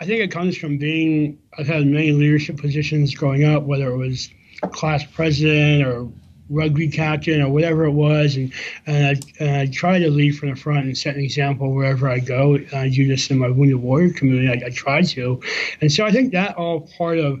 I 0.00 0.04
think 0.04 0.20
it 0.20 0.30
comes 0.30 0.56
from 0.56 0.78
being. 0.78 1.38
I've 1.58 1.66
had 1.66 1.86
many 1.86 2.12
leadership 2.12 2.58
positions 2.58 3.14
growing 3.14 3.44
up, 3.44 3.62
whether 3.64 3.88
it 3.90 3.96
was 3.96 4.28
class 4.72 5.04
president 5.04 5.86
or 5.86 6.08
rugby 6.48 6.88
captain 6.88 7.42
or 7.42 7.48
whatever 7.50 7.84
it 7.86 7.90
was, 7.90 8.36
and 8.36 8.52
and 8.86 9.04
I, 9.06 9.42
and 9.42 9.56
I 9.56 9.66
try 9.66 9.98
to 9.98 10.10
lead 10.10 10.36
from 10.38 10.50
the 10.50 10.56
front 10.56 10.84
and 10.84 10.96
set 10.96 11.16
an 11.16 11.22
example 11.22 11.72
wherever 11.74 12.08
I 12.08 12.20
go. 12.20 12.58
I 12.72 12.88
do 12.88 13.08
this 13.08 13.30
in 13.30 13.38
my 13.38 13.48
wounded 13.48 13.76
warrior 13.78 14.12
community. 14.12 14.48
I, 14.48 14.66
I 14.66 14.70
try 14.70 15.02
to, 15.02 15.40
and 15.80 15.90
so 15.90 16.04
I 16.04 16.12
think 16.12 16.32
that 16.32 16.54
all 16.56 16.82
part 16.96 17.18
of, 17.18 17.40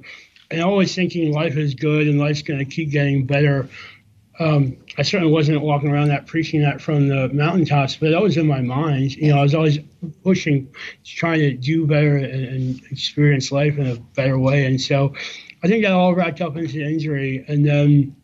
and 0.50 0.60
always 0.62 0.94
thinking 0.94 1.32
life 1.32 1.56
is 1.56 1.74
good 1.74 2.06
and 2.06 2.18
life's 2.18 2.42
going 2.42 2.58
to 2.58 2.64
keep 2.64 2.90
getting 2.90 3.26
better. 3.26 3.68
Um, 4.38 4.76
I 4.98 5.02
certainly 5.02 5.32
wasn't 5.32 5.60
walking 5.62 5.90
around 5.90 6.08
that 6.08 6.26
preaching 6.26 6.60
that 6.62 6.80
from 6.80 7.08
the 7.08 7.28
mountaintops, 7.30 7.96
but 7.96 8.10
that 8.10 8.20
was 8.20 8.36
in 8.36 8.46
my 8.46 8.60
mind. 8.60 9.16
You 9.16 9.32
know, 9.32 9.38
I 9.38 9.42
was 9.42 9.54
always 9.54 9.78
pushing, 10.22 10.68
trying 11.04 11.40
to 11.40 11.54
do 11.54 11.86
better 11.86 12.16
and, 12.16 12.44
and 12.44 12.82
experience 12.90 13.50
life 13.50 13.78
in 13.78 13.86
a 13.86 13.96
better 13.96 14.38
way. 14.38 14.66
And 14.66 14.80
so, 14.80 15.14
I 15.62 15.68
think 15.68 15.84
that 15.84 15.92
all 15.92 16.14
wrapped 16.14 16.40
up 16.40 16.56
into 16.56 16.74
the 16.74 16.84
injury, 16.84 17.44
and 17.48 17.66
then 17.66 18.14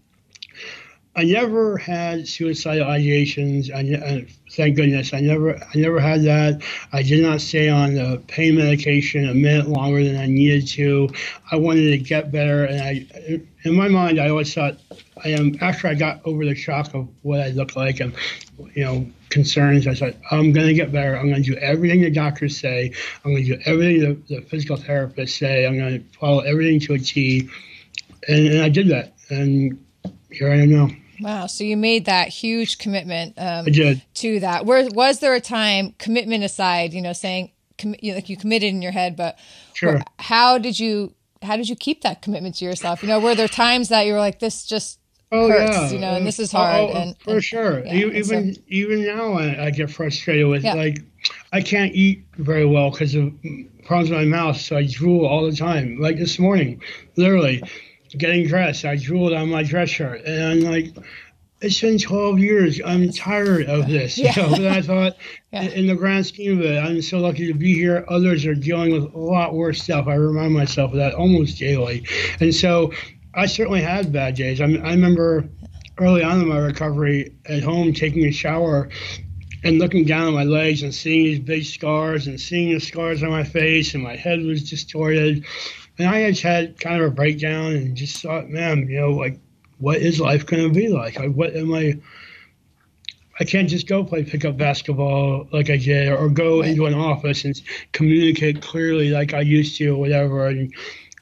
I 1.15 1.25
never 1.25 1.77
had 1.77 2.27
suicidal 2.27 2.87
ideations. 2.87 3.71
I, 3.71 4.03
uh, 4.03 4.21
thank 4.53 4.77
goodness, 4.77 5.13
I 5.13 5.21
never, 5.21 5.57
I 5.57 5.77
never 5.77 6.01
had 6.01 6.23
that. 6.23 6.63
I 6.91 7.03
did 7.03 7.23
not 7.23 7.43
stay 7.43 7.69
on 7.69 7.95
the 7.95 8.23
pain 8.29 8.57
medication 8.57 9.29
a 9.29 9.35
minute 9.35 9.69
longer 9.69 10.03
than 10.03 10.17
I 10.17 10.25
needed 10.27 10.67
to. 10.69 11.11
I 11.51 11.57
wanted 11.57 11.91
to 11.91 11.99
get 11.99 12.33
better, 12.33 12.65
and 12.65 12.81
I, 12.81 13.07
in 13.65 13.75
my 13.75 13.89
mind, 13.89 14.19
I 14.19 14.31
always 14.31 14.55
thought, 14.55 14.79
I 15.23 15.29
am. 15.29 15.57
After 15.61 15.87
I 15.87 15.95
got 15.95 16.23
over 16.25 16.47
the 16.47 16.55
shock 16.55 16.95
of 16.95 17.07
what 17.21 17.41
I 17.41 17.49
looked 17.51 17.77
like 17.77 18.01
and, 18.01 18.15
you 18.75 18.83
know, 18.83 19.07
concerns, 19.29 19.87
I 19.87 19.95
thought 19.95 20.15
I'm 20.31 20.53
going 20.53 20.67
to 20.67 20.75
get 20.75 20.93
better. 20.93 21.17
I'm 21.17 21.29
going 21.29 21.43
to 21.43 21.53
do 21.53 21.59
everything 21.59 22.01
the 22.01 22.11
doctors 22.11 22.59
say. 22.59 22.93
I'm 23.23 23.33
going 23.33 23.45
to 23.45 23.57
do 23.57 23.63
everything 23.67 24.01
the, 24.01 24.35
the 24.37 24.41
physical 24.47 24.79
therapists 24.79 25.39
say. 25.39 25.67
I'm 25.67 25.79
going 25.79 26.01
to 26.01 26.19
follow 26.19 26.41
everything 26.41 26.81
to 26.81 26.95
a 26.95 26.99
T, 26.99 27.51
and, 28.27 28.47
and 28.47 28.63
I 28.63 28.71
did 28.71 28.89
that, 28.89 29.13
and 29.29 29.79
here 30.31 30.51
I 30.51 30.57
am 30.57 30.71
now. 30.71 30.89
Wow. 31.23 31.47
So 31.47 31.65
you 31.65 31.77
made 31.77 32.05
that 32.07 32.29
huge 32.29 32.79
commitment 32.79 33.35
um, 33.39 33.67
to 33.67 34.41
that. 34.41 34.67
Where 34.67 34.89
was 34.91 35.21
there 35.21 35.35
a 35.35 35.41
time, 35.41 35.95
commitment 35.99 36.45
aside, 36.45 36.93
you 36.93 37.01
know, 37.03 37.13
saying 37.13 37.53
commi- 37.79 37.99
you 38.03 38.15
like 38.15 38.29
you 38.29 38.37
committed 38.37 38.69
in 38.71 38.83
your 38.83 38.93
head, 38.93 39.17
but 39.17 39.39
Sure. 39.75 39.99
wh- 39.99 40.03
how 40.23 40.59
did 40.59 40.79
you 40.79 41.15
how 41.43 41.57
did 41.57 41.69
you 41.69 41.75
keep 41.77 42.03
that 42.03 42.23
commitment 42.23 42.55
to 42.57 42.65
yourself? 42.65 43.03
You 43.03 43.09
know, 43.09 43.19
were 43.19 43.35
there 43.35 43.49
times 43.49 43.89
that 43.89 44.07
you 44.07 44.13
were 44.13 44.19
like, 44.21 44.39
this 44.39 44.65
just 44.65 44.99
Oh 45.35 45.49
hurts, 45.49 45.75
yeah, 45.75 45.91
you 45.91 45.99
know, 45.99 46.15
and 46.15 46.27
this 46.27 46.39
is 46.39 46.53
Oh, 46.53 46.59
hard, 46.59 46.91
oh, 46.91 46.93
and- 46.93 47.19
for 47.21 47.35
and- 47.35 47.45
sure. 47.45 47.85
yeah, 47.87 47.95
E- 47.95 48.17
and 48.17 48.27
so- 48.27 48.35
even 48.35 48.57
even 48.69 49.07
now, 49.07 49.33
I, 49.33 49.67
I 49.67 49.71
get 49.71 49.91
frustrated 49.91 50.47
with 50.47 50.63
Yeah. 50.65 50.75
like 50.75 50.99
I 51.53 51.61
can't 51.63 51.95
eat 51.95 52.25
very 52.37 52.67
well 52.67 52.91
because 52.91 53.15
of 53.15 53.33
problems 53.85 54.11
with 54.11 54.19
my 54.19 54.25
mouth, 54.25 54.59
so 54.61 54.77
I 54.77 54.87
drool 54.87 55.25
all 55.27 55.45
the 55.51 55.57
time. 55.57 55.99
Like 56.01 56.19
this 56.19 56.39
morning, 56.39 56.81
literally 57.17 57.63
getting 58.19 58.47
dressed, 58.47 58.85
I 58.85 58.97
drooled 58.97 59.33
on 59.33 59.49
my 59.49 59.63
dress 59.63 59.89
shirt, 59.91 60.23
and 60.25 60.43
I'm 60.45 60.61
like. 60.61 60.95
It's 61.65 61.81
been 61.81 61.97
12 61.97 62.41
years. 62.41 62.81
I'm 62.85 63.13
tired 63.13 63.67
of 63.67 63.87
this. 63.87 64.19
Yeah. 64.19 64.33
But 64.51 64.65
I 64.67 64.83
thought, 64.83 65.17
Yeah. 65.53 65.63
in 65.63 65.87
the 65.87 65.95
grand 65.95 66.27
scheme 66.27 66.59
of 66.59 66.65
it, 66.65 66.77
I'm 66.77 67.01
so 67.01 67.21
lucky 67.21 67.47
to 67.47 67.55
be 67.55 67.73
here. 67.73 68.05
Others 68.09 68.45
are 68.47 68.55
dealing 68.57 68.91
with 68.93 69.15
a 69.15 69.19
lot 69.19 69.55
worse 69.55 69.81
stuff. 69.81 70.09
I 70.09 70.15
remind 70.15 70.53
myself 70.55 70.91
of 70.91 70.97
that 70.97 71.15
almost 71.15 71.61
daily. 71.61 72.05
And 72.41 72.53
so 72.53 72.93
I 73.33 73.47
certainly 73.47 73.81
had 73.81 74.13
bad 74.13 74.35
days. 74.35 74.61
I, 74.61 74.65
I 74.65 74.91
remember 74.91 75.49
early 75.99 76.25
on 76.25 76.41
in 76.41 76.49
my 76.49 76.59
recovery 76.59 77.33
at 77.47 77.63
home 77.63 77.93
taking 77.93 78.25
a 78.25 78.33
shower 78.33 78.89
and 79.63 79.79
looking 79.79 80.05
down 80.05 80.27
at 80.27 80.35
my 80.35 80.43
legs 80.43 80.83
and 80.83 80.93
seeing 80.93 81.23
these 81.27 81.39
big 81.39 81.65
scars 81.65 82.27
and 82.27 82.41
seeing 82.41 82.75
the 82.75 82.81
scars 82.81 83.23
on 83.23 83.31
my 83.31 83.45
face 83.45 83.95
and 83.95 84.03
my 84.03 84.17
head 84.17 84.43
was 84.43 84.69
distorted. 84.69 85.45
And 85.99 86.09
I 86.09 86.31
just 86.31 86.43
had 86.43 86.81
kind 86.81 87.03
of 87.03 87.09
a 87.09 87.15
breakdown 87.15 87.73
and 87.73 87.97
just 87.97 88.23
thought, 88.23 88.49
man, 88.49 88.89
you 88.89 89.01
know, 89.01 89.11
like, 89.11 89.39
what 89.79 89.99
is 89.99 90.21
life 90.21 90.47
going 90.47 90.63
to 90.63 90.75
be 90.75 90.89
like? 90.89 91.19
Like, 91.19 91.33
what 91.33 91.55
am 91.55 91.75
I? 91.75 91.99
I 93.41 93.45
can't 93.45 93.69
just 93.69 93.89
go 93.89 94.05
play 94.05 94.25
pickup 94.25 94.57
basketball 94.57 95.49
like 95.53 95.71
I 95.71 95.77
did, 95.77 96.09
or 96.09 96.29
go 96.29 96.63
into 96.63 96.87
an 96.87 96.95
office 96.95 97.45
and 97.45 97.61
communicate 97.93 98.63
clearly 98.63 99.11
like 99.11 99.35
I 99.35 99.41
used 99.41 99.77
to, 99.79 99.89
or 99.89 99.97
whatever. 99.99 100.47
And 100.47 100.75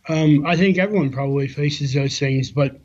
um, 0.09 0.45
I 0.47 0.57
think 0.57 0.79
everyone 0.79 1.11
probably 1.11 1.49
faces 1.49 1.95
those 1.95 2.19
things, 2.19 2.51
but 2.51 2.81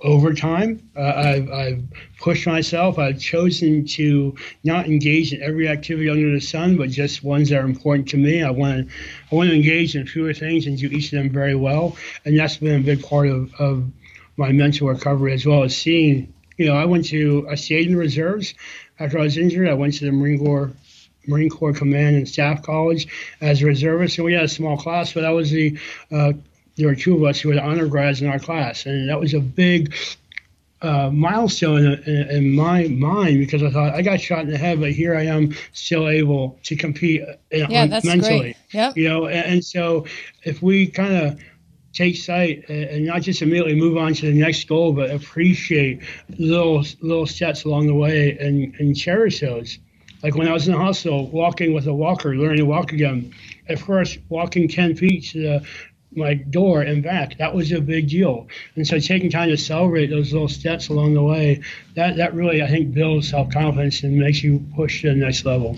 over 0.00 0.34
time, 0.34 0.90
uh, 0.94 1.12
I've, 1.16 1.50
I've 1.50 1.84
pushed 2.20 2.46
myself. 2.46 2.98
I've 2.98 3.18
chosen 3.18 3.86
to 3.86 4.34
not 4.62 4.86
engage 4.86 5.32
in 5.32 5.42
every 5.42 5.68
activity 5.68 6.10
under 6.10 6.30
the 6.30 6.40
sun, 6.40 6.76
but 6.76 6.90
just 6.90 7.24
ones 7.24 7.48
that 7.48 7.58
are 7.58 7.64
important 7.64 8.08
to 8.08 8.18
me. 8.18 8.42
I 8.42 8.50
want 8.50 8.88
to, 8.88 8.94
I 9.32 9.34
want 9.34 9.48
to 9.48 9.56
engage 9.56 9.96
in 9.96 10.06
fewer 10.06 10.34
things 10.34 10.66
and 10.66 10.76
do 10.76 10.86
each 10.88 11.12
of 11.12 11.22
them 11.22 11.30
very 11.30 11.54
well, 11.54 11.96
and 12.24 12.38
that's 12.38 12.58
been 12.58 12.80
a 12.80 12.84
big 12.84 13.02
part 13.02 13.28
of, 13.28 13.54
of 13.58 13.90
my 14.36 14.52
mental 14.52 14.88
recovery 14.88 15.32
as 15.32 15.46
well 15.46 15.62
as 15.62 15.76
seeing. 15.76 16.32
You 16.58 16.66
know, 16.66 16.76
I 16.76 16.84
went 16.84 17.06
to, 17.06 17.46
I 17.50 17.54
stayed 17.54 17.86
in 17.86 17.92
the 17.92 17.98
reserves 17.98 18.54
after 18.98 19.18
I 19.18 19.22
was 19.22 19.36
injured. 19.36 19.68
I 19.68 19.74
went 19.74 19.94
to 19.94 20.06
the 20.06 20.12
Marine 20.12 20.38
Corps 20.38 20.72
Marine 21.26 21.50
Corps 21.50 21.72
Command 21.72 22.16
and 22.16 22.28
Staff 22.28 22.62
College 22.62 23.08
as 23.40 23.60
a 23.60 23.66
reservist, 23.66 24.18
and 24.18 24.24
we 24.24 24.32
had 24.32 24.44
a 24.44 24.48
small 24.48 24.76
class, 24.76 25.12
but 25.12 25.22
that 25.22 25.30
was 25.30 25.50
the 25.50 25.76
uh, 26.12 26.32
there 26.76 26.88
were 26.88 26.94
two 26.94 27.16
of 27.16 27.22
us 27.24 27.40
who 27.40 27.48
were 27.48 27.54
the 27.54 27.62
honor 27.62 27.86
grads 27.86 28.20
in 28.20 28.28
our 28.28 28.38
class, 28.38 28.86
and 28.86 29.08
that 29.08 29.18
was 29.18 29.34
a 29.34 29.40
big 29.40 29.94
uh, 30.82 31.10
milestone 31.10 31.84
in, 31.84 32.02
in, 32.04 32.30
in 32.30 32.54
my 32.54 32.86
mind 32.88 33.38
because 33.38 33.62
I 33.62 33.70
thought 33.70 33.94
I 33.94 34.02
got 34.02 34.20
shot 34.20 34.40
in 34.40 34.50
the 34.50 34.58
head, 34.58 34.78
but 34.80 34.92
here 34.92 35.16
I 35.16 35.24
am 35.24 35.54
still 35.72 36.08
able 36.08 36.58
to 36.64 36.76
compete 36.76 37.22
in, 37.50 37.70
yeah, 37.70 37.82
on- 37.82 37.90
that's 37.90 38.04
mentally. 38.04 38.40
great. 38.40 38.56
Yep. 38.72 38.96
You 38.96 39.08
know, 39.08 39.26
and, 39.26 39.54
and 39.54 39.64
so 39.64 40.06
if 40.44 40.62
we 40.62 40.86
kind 40.86 41.14
of 41.14 41.40
take 41.92 42.16
sight 42.16 42.68
and, 42.68 42.84
and 42.84 43.06
not 43.06 43.22
just 43.22 43.40
immediately 43.40 43.74
move 43.74 43.96
on 43.96 44.12
to 44.14 44.26
the 44.26 44.38
next 44.38 44.68
goal, 44.68 44.92
but 44.92 45.10
appreciate 45.10 46.02
little 46.38 46.84
little 47.00 47.26
steps 47.26 47.64
along 47.64 47.86
the 47.86 47.94
way 47.94 48.36
and, 48.38 48.74
and 48.78 48.96
cherish 48.96 49.40
those. 49.40 49.78
Like 50.22 50.34
when 50.34 50.48
I 50.48 50.52
was 50.52 50.66
in 50.66 50.74
the 50.74 50.80
hospital, 50.80 51.30
walking 51.30 51.72
with 51.72 51.86
a 51.86 51.94
walker, 51.94 52.34
learning 52.34 52.58
to 52.58 52.64
walk 52.64 52.92
again. 52.92 53.32
At 53.68 53.78
first, 53.78 54.18
walking 54.28 54.68
10 54.68 54.96
feet 54.96 55.24
to 55.30 55.42
the, 55.42 55.66
my 56.16 56.34
door 56.34 56.82
and 56.82 57.02
back, 57.02 57.38
that 57.38 57.54
was 57.54 57.72
a 57.72 57.80
big 57.80 58.08
deal. 58.08 58.48
And 58.74 58.86
so 58.86 58.98
taking 58.98 59.30
time 59.30 59.48
to 59.50 59.56
celebrate 59.56 60.06
those 60.06 60.32
little 60.32 60.48
steps 60.48 60.88
along 60.88 61.14
the 61.14 61.22
way, 61.22 61.62
that, 61.94 62.16
that 62.16 62.34
really, 62.34 62.62
I 62.62 62.68
think, 62.68 62.94
builds 62.94 63.28
self 63.30 63.50
confidence 63.50 64.02
and 64.02 64.16
makes 64.16 64.42
you 64.42 64.64
push 64.74 65.02
to 65.02 65.08
the 65.08 65.14
next 65.14 65.44
level. 65.44 65.76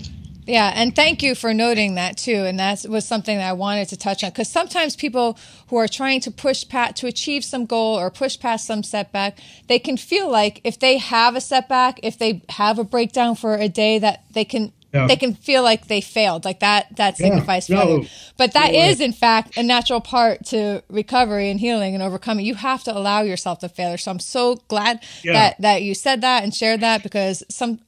Yeah, 0.49 0.71
and 0.73 0.95
thank 0.95 1.21
you 1.21 1.35
for 1.35 1.53
noting 1.53 1.93
that 1.93 2.17
too. 2.17 2.43
And 2.45 2.57
that 2.57 2.83
was 2.89 3.05
something 3.05 3.37
that 3.37 3.47
I 3.47 3.53
wanted 3.53 3.89
to 3.89 3.97
touch 3.97 4.23
on 4.23 4.31
because 4.31 4.49
sometimes 4.49 4.95
people 4.95 5.37
who 5.67 5.75
are 5.75 5.87
trying 5.87 6.21
to 6.21 6.31
push 6.31 6.67
past 6.67 6.95
to 6.97 7.07
achieve 7.07 7.45
some 7.45 7.67
goal 7.67 7.99
or 7.99 8.09
push 8.09 8.39
past 8.39 8.65
some 8.65 8.81
setback, 8.81 9.37
they 9.67 9.77
can 9.77 9.95
feel 9.95 10.27
like 10.27 10.59
if 10.63 10.79
they 10.79 10.97
have 10.97 11.35
a 11.35 11.41
setback, 11.41 11.99
if 12.01 12.17
they 12.17 12.41
have 12.49 12.79
a 12.79 12.83
breakdown 12.83 13.35
for 13.35 13.57
a 13.57 13.69
day, 13.69 13.99
that 13.99 14.23
they 14.31 14.43
can 14.43 14.73
yeah. 14.93 15.07
they 15.07 15.15
can 15.15 15.33
feel 15.33 15.63
like 15.63 15.87
they 15.87 16.01
failed 16.01 16.45
like 16.45 16.59
that 16.59 16.95
that 16.95 17.17
signifies 17.17 17.69
yeah. 17.69 17.81
failure 17.81 17.99
no, 17.99 18.07
but 18.37 18.53
that 18.53 18.71
no 18.71 18.79
is 18.79 18.99
in 18.99 19.13
fact 19.13 19.57
a 19.57 19.63
natural 19.63 20.01
part 20.01 20.45
to 20.45 20.83
recovery 20.89 21.49
and 21.49 21.59
healing 21.59 21.93
and 21.93 22.03
overcoming 22.03 22.45
you 22.45 22.55
have 22.55 22.83
to 22.83 22.95
allow 22.95 23.21
yourself 23.21 23.59
to 23.59 23.69
fail 23.69 23.97
so 23.97 24.11
i'm 24.11 24.19
so 24.19 24.55
glad 24.67 25.03
yeah. 25.23 25.33
that 25.33 25.61
that 25.61 25.83
you 25.83 25.93
said 25.93 26.21
that 26.21 26.43
and 26.43 26.53
shared 26.53 26.81
that 26.81 27.03
because 27.03 27.43
some 27.49 27.79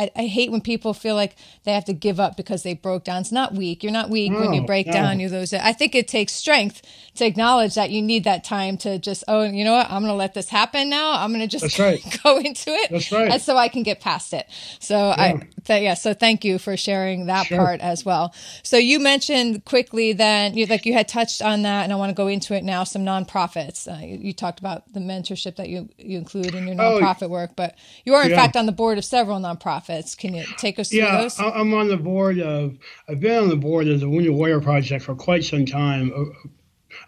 I, 0.00 0.10
I, 0.16 0.26
hate 0.26 0.50
when 0.50 0.62
people 0.62 0.94
feel 0.94 1.14
like 1.14 1.36
they 1.64 1.72
have 1.72 1.84
to 1.84 1.92
give 1.92 2.18
up 2.18 2.36
because 2.36 2.62
they 2.62 2.72
broke 2.72 3.04
down. 3.04 3.20
It's 3.20 3.32
not 3.32 3.52
weak. 3.52 3.82
You're 3.82 3.92
not 3.92 4.08
weak 4.08 4.32
no, 4.32 4.40
when 4.40 4.54
you 4.54 4.62
break 4.64 4.86
no. 4.86 4.94
down. 4.94 5.20
You 5.20 5.28
lose 5.28 5.52
it. 5.52 5.60
I 5.60 5.74
think 5.74 5.94
it 5.94 6.08
takes 6.08 6.32
strength 6.32 6.80
to 7.16 7.26
acknowledge 7.26 7.74
that 7.74 7.90
you 7.90 8.00
need 8.00 8.24
that 8.24 8.42
time 8.42 8.78
to 8.78 8.98
just, 8.98 9.24
oh, 9.28 9.42
you 9.42 9.62
know 9.62 9.74
what? 9.74 9.90
I'm 9.90 10.02
going 10.02 10.12
to 10.12 10.14
let 10.14 10.32
this 10.32 10.48
happen 10.48 10.88
now. 10.88 11.12
I'm 11.12 11.30
going 11.30 11.46
to 11.46 11.58
just 11.58 11.78
right. 11.78 12.02
go 12.24 12.38
into 12.38 12.70
it. 12.70 12.90
That's 12.90 13.12
right. 13.12 13.30
And 13.32 13.42
so 13.42 13.58
I 13.58 13.68
can 13.68 13.82
get 13.82 14.00
past 14.00 14.32
it. 14.32 14.46
So 14.78 14.96
yeah. 14.96 15.14
I, 15.18 15.48
th- 15.64 15.82
yeah. 15.82 15.94
So 15.94 16.14
thank 16.14 16.44
you 16.44 16.58
for 16.58 16.78
sharing 16.78 17.26
that 17.26 17.46
sure. 17.46 17.58
part 17.58 17.80
as 17.80 18.02
well. 18.02 18.34
So 18.62 18.78
you 18.78 19.00
mentioned 19.00 19.66
quickly 19.66 20.14
then, 20.14 20.56
you, 20.56 20.64
like 20.64 20.86
you 20.86 20.94
had 20.94 21.08
touched 21.08 21.42
on 21.42 21.62
that, 21.62 21.84
and 21.84 21.92
I 21.92 21.96
want 21.96 22.08
to 22.10 22.14
go 22.14 22.26
into 22.26 22.54
it 22.54 22.64
now. 22.64 22.84
Some 22.84 23.04
nonprofits. 23.04 23.86
Uh, 23.86 24.04
you, 24.04 24.16
you, 24.16 24.32
talked 24.32 24.60
about 24.60 24.90
the 24.92 25.00
mentorship 25.00 25.56
that 25.56 25.68
you 25.68 25.88
you 25.98 26.16
include 26.16 26.54
in 26.54 26.66
your 26.66 26.80
oh, 26.80 27.00
nonprofit 27.00 27.24
oh, 27.24 27.28
work, 27.28 27.50
but 27.54 27.76
you 28.04 28.14
are 28.14 28.24
in 28.24 28.30
yeah. 28.30 28.36
fact 28.36 28.56
on 28.56 28.64
the 28.66 28.72
board 28.72 28.96
of 28.96 29.04
several 29.04 29.38
nonprofits 29.38 29.89
nonprofits. 29.90 30.16
Can 30.16 30.34
you 30.34 30.44
take 30.56 30.78
us 30.78 30.90
through 30.90 31.00
yeah, 31.00 31.22
those? 31.22 31.38
Yeah, 31.38 31.50
I'm 31.50 31.72
on 31.74 31.88
the 31.88 31.96
board 31.96 32.40
of. 32.40 32.78
I've 33.08 33.20
been 33.20 33.42
on 33.42 33.48
the 33.48 33.56
board 33.56 33.88
of 33.88 34.00
the 34.00 34.08
Wounded 34.08 34.32
Warrior 34.32 34.60
Project 34.60 35.04
for 35.04 35.14
quite 35.14 35.44
some 35.44 35.66
time. 35.66 36.12
Uh, 36.14 36.48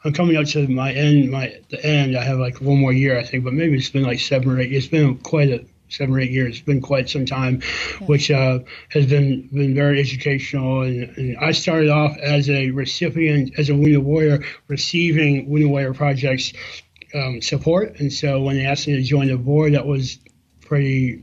I'm 0.04 0.12
coming 0.12 0.36
up 0.36 0.46
to 0.48 0.66
my 0.68 0.92
end, 0.92 1.30
my 1.30 1.60
the 1.70 1.84
end. 1.84 2.16
I 2.16 2.22
have 2.22 2.38
like 2.38 2.60
one 2.60 2.78
more 2.78 2.92
year, 2.92 3.18
I 3.18 3.24
think, 3.24 3.44
but 3.44 3.52
maybe 3.52 3.76
it's 3.76 3.90
been 3.90 4.04
like 4.04 4.20
seven 4.20 4.50
or 4.50 4.60
eight. 4.60 4.72
It's 4.72 4.86
been 4.86 5.18
quite 5.18 5.48
a 5.48 5.64
seven 5.88 6.14
or 6.14 6.20
eight 6.20 6.30
years. 6.30 6.56
It's 6.56 6.64
been 6.64 6.80
quite 6.80 7.10
some 7.10 7.26
time, 7.26 7.60
yeah. 8.00 8.06
which 8.06 8.30
uh, 8.30 8.60
has 8.90 9.06
been 9.06 9.48
been 9.52 9.74
very 9.74 10.00
educational. 10.00 10.82
And, 10.82 11.16
and, 11.16 11.36
I 11.38 11.52
started 11.52 11.90
off 11.90 12.16
as 12.18 12.48
a 12.48 12.70
recipient, 12.70 13.58
as 13.58 13.68
a 13.68 13.74
Wounded 13.74 14.04
Warrior, 14.04 14.44
receiving 14.68 15.48
Wounded 15.48 15.70
Warrior 15.70 15.94
Project's 15.94 16.52
um, 17.14 17.42
support. 17.42 18.00
And 18.00 18.12
so 18.12 18.40
when 18.40 18.56
they 18.56 18.64
asked 18.64 18.86
me 18.86 18.96
to 18.96 19.02
join 19.02 19.28
the 19.28 19.36
board, 19.36 19.74
that 19.74 19.86
was 19.86 20.18
pretty 20.60 21.22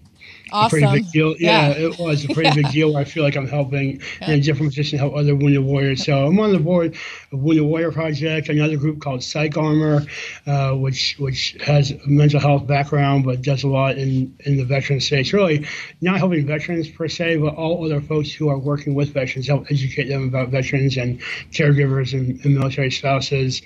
Awesome. 0.52 0.84
A 0.84 0.88
pretty 0.88 1.02
big 1.02 1.12
deal. 1.12 1.36
Yeah, 1.38 1.70
yeah. 1.70 1.88
it 1.88 2.00
was 2.00 2.26
a 2.26 2.28
pretty 2.34 2.62
big 2.62 2.72
deal. 2.72 2.98
I 2.98 3.04
feel 3.04 3.24
like 3.24 3.36
I'm 3.36 3.48
helping 3.48 4.02
yeah. 4.22 4.32
in 4.32 4.40
a 4.40 4.42
different 4.42 4.72
position 4.72 5.00
help 5.00 5.16
other 5.16 5.36
wounded 5.36 5.64
warriors. 5.64 6.06
So 6.06 6.26
I'm 6.26 6.40
on 6.40 6.52
the 6.52 6.60
board 6.60 6.96
of 7.32 7.40
Wounded 7.40 7.66
Warrior 7.66 7.92
Project, 7.92 8.50
another 8.50 8.78
group 8.78 9.02
called 9.02 9.22
PsychArmor, 9.22 10.08
uh, 10.48 10.78
which 10.78 11.16
which 11.20 11.58
has 11.66 11.92
a 11.92 12.00
mental 12.08 12.40
health 12.40 12.68
background 12.68 13.24
but 13.26 13.42
does 13.42 13.64
a 13.64 13.68
lot 13.68 13.98
in 13.98 14.36
in 14.46 14.58
the 14.58 14.66
veteran 14.66 15.00
space. 15.00 15.34
Really, 15.34 15.66
not 16.02 16.18
helping 16.18 16.46
veterans 16.46 16.90
per 16.90 17.08
se, 17.08 17.38
but 17.38 17.56
all 17.56 17.86
other 17.86 18.02
folks 18.02 18.32
who 18.32 18.50
are 18.50 18.58
working 18.58 18.94
with 18.94 19.14
veterans, 19.14 19.48
help 19.48 19.66
educate 19.70 20.08
them 20.08 20.28
about 20.28 20.50
veterans 20.50 20.98
and 20.98 21.20
caregivers 21.52 22.14
and, 22.14 22.44
and 22.44 22.56
military 22.56 22.92
spouses, 22.92 23.62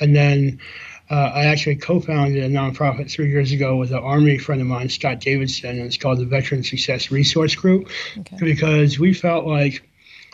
and 0.00 0.14
then. 0.14 0.60
Uh, 1.10 1.14
I 1.14 1.46
actually 1.46 1.76
co-founded 1.76 2.42
a 2.42 2.48
nonprofit 2.48 3.10
three 3.10 3.30
years 3.30 3.52
ago 3.52 3.76
with 3.76 3.92
an 3.92 3.98
Army 3.98 4.38
friend 4.38 4.60
of 4.60 4.66
mine, 4.66 4.88
Scott 4.88 5.20
Davidson, 5.20 5.70
and 5.70 5.80
it's 5.80 5.96
called 5.96 6.18
the 6.18 6.26
Veteran 6.26 6.62
Success 6.62 7.10
Resource 7.10 7.54
Group, 7.54 7.88
okay. 8.18 8.36
because 8.40 8.98
we 8.98 9.14
felt 9.14 9.46
like 9.46 9.88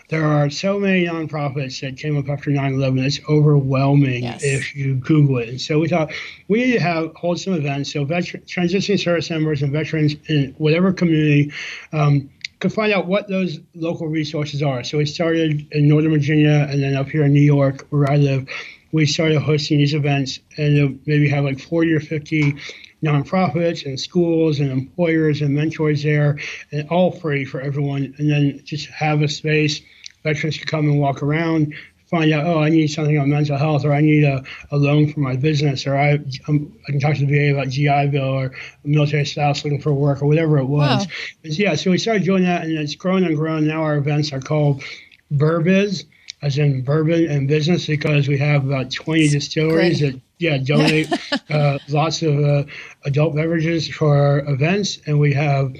there 0.08 0.26
are 0.26 0.50
so 0.50 0.78
many 0.78 1.06
nonprofits 1.06 1.80
that 1.80 1.96
came 1.96 2.18
up 2.18 2.28
after 2.28 2.50
9/11. 2.50 3.04
It's 3.04 3.20
overwhelming 3.28 4.24
yes. 4.24 4.42
if 4.44 4.74
you 4.76 4.96
Google 4.96 5.38
it. 5.38 5.48
And 5.48 5.60
so 5.60 5.78
we 5.78 5.88
thought 5.88 6.12
we 6.48 6.64
need 6.64 6.72
to 6.72 6.80
have 6.80 7.14
hold 7.14 7.40
some 7.40 7.54
events 7.54 7.92
so 7.92 8.04
veteran, 8.04 8.42
transitioning 8.42 9.00
service 9.00 9.30
members 9.30 9.62
and 9.62 9.72
veterans 9.72 10.16
in 10.28 10.54
whatever 10.58 10.92
community. 10.92 11.52
Um, 11.92 12.30
could 12.60 12.72
find 12.72 12.92
out 12.92 13.06
what 13.06 13.28
those 13.28 13.58
local 13.74 14.06
resources 14.06 14.62
are. 14.62 14.84
So 14.84 14.96
we 14.96 15.04
started 15.04 15.66
in 15.72 15.86
Northern 15.86 16.12
Virginia 16.12 16.66
and 16.70 16.82
then 16.82 16.96
up 16.96 17.08
here 17.08 17.24
in 17.24 17.32
New 17.32 17.42
York, 17.42 17.86
where 17.90 18.10
I 18.10 18.16
live 18.16 18.48
we 18.94 19.06
started 19.06 19.42
hosting 19.42 19.78
these 19.78 19.92
events 19.92 20.38
and 20.56 21.00
maybe 21.04 21.28
have 21.28 21.42
like 21.42 21.58
40 21.58 21.92
or 21.94 22.00
50 22.00 22.54
nonprofits 23.02 23.84
and 23.84 23.98
schools 23.98 24.60
and 24.60 24.70
employers 24.70 25.42
and 25.42 25.52
mentors 25.52 26.04
there, 26.04 26.38
and 26.70 26.88
all 26.90 27.10
free 27.10 27.44
for 27.44 27.60
everyone. 27.60 28.14
And 28.18 28.30
then 28.30 28.60
just 28.64 28.86
have 28.90 29.20
a 29.20 29.26
space 29.28 29.80
veterans 30.22 30.58
can 30.58 30.68
come 30.68 30.88
and 30.88 31.00
walk 31.00 31.24
around, 31.24 31.74
find 32.06 32.32
out, 32.32 32.46
oh, 32.46 32.62
I 32.62 32.68
need 32.68 32.86
something 32.86 33.18
on 33.18 33.30
mental 33.30 33.58
health, 33.58 33.84
or 33.84 33.92
I 33.92 34.00
need 34.00 34.22
a, 34.22 34.44
a 34.70 34.76
loan 34.76 35.12
for 35.12 35.18
my 35.18 35.34
business, 35.34 35.88
or 35.88 35.96
I 35.96 36.20
I'm, 36.46 36.78
i 36.86 36.92
can 36.92 37.00
talk 37.00 37.16
to 37.16 37.26
the 37.26 37.50
VA 37.50 37.52
about 37.52 37.70
GI 37.70 38.10
Bill, 38.12 38.22
or 38.22 38.52
military 38.84 39.26
spouse 39.26 39.64
looking 39.64 39.82
for 39.82 39.92
work, 39.92 40.22
or 40.22 40.26
whatever 40.26 40.58
it 40.58 40.66
was. 40.66 41.04
Wow. 41.04 41.12
Yeah, 41.42 41.74
so 41.74 41.90
we 41.90 41.98
started 41.98 42.22
doing 42.22 42.44
that, 42.44 42.62
and 42.62 42.78
it's 42.78 42.94
grown 42.94 43.24
and 43.24 43.36
grown. 43.36 43.66
Now 43.66 43.82
our 43.82 43.96
events 43.96 44.32
are 44.32 44.40
called 44.40 44.84
Burbiz 45.32 46.04
as 46.44 46.58
in 46.58 46.82
bourbon 46.82 47.26
and 47.30 47.48
business 47.48 47.86
because 47.86 48.28
we 48.28 48.36
have 48.36 48.66
about 48.66 48.92
20 48.92 49.28
distilleries 49.28 50.00
Great. 50.00 50.12
that 50.12 50.20
yeah 50.38 50.58
donate 50.58 51.08
uh, 51.50 51.78
lots 51.88 52.22
of 52.22 52.38
uh, 52.38 52.64
adult 53.06 53.34
beverages 53.34 53.88
for 53.88 54.14
our 54.14 54.38
events 54.40 54.98
and 55.06 55.18
we 55.18 55.32
have 55.32 55.74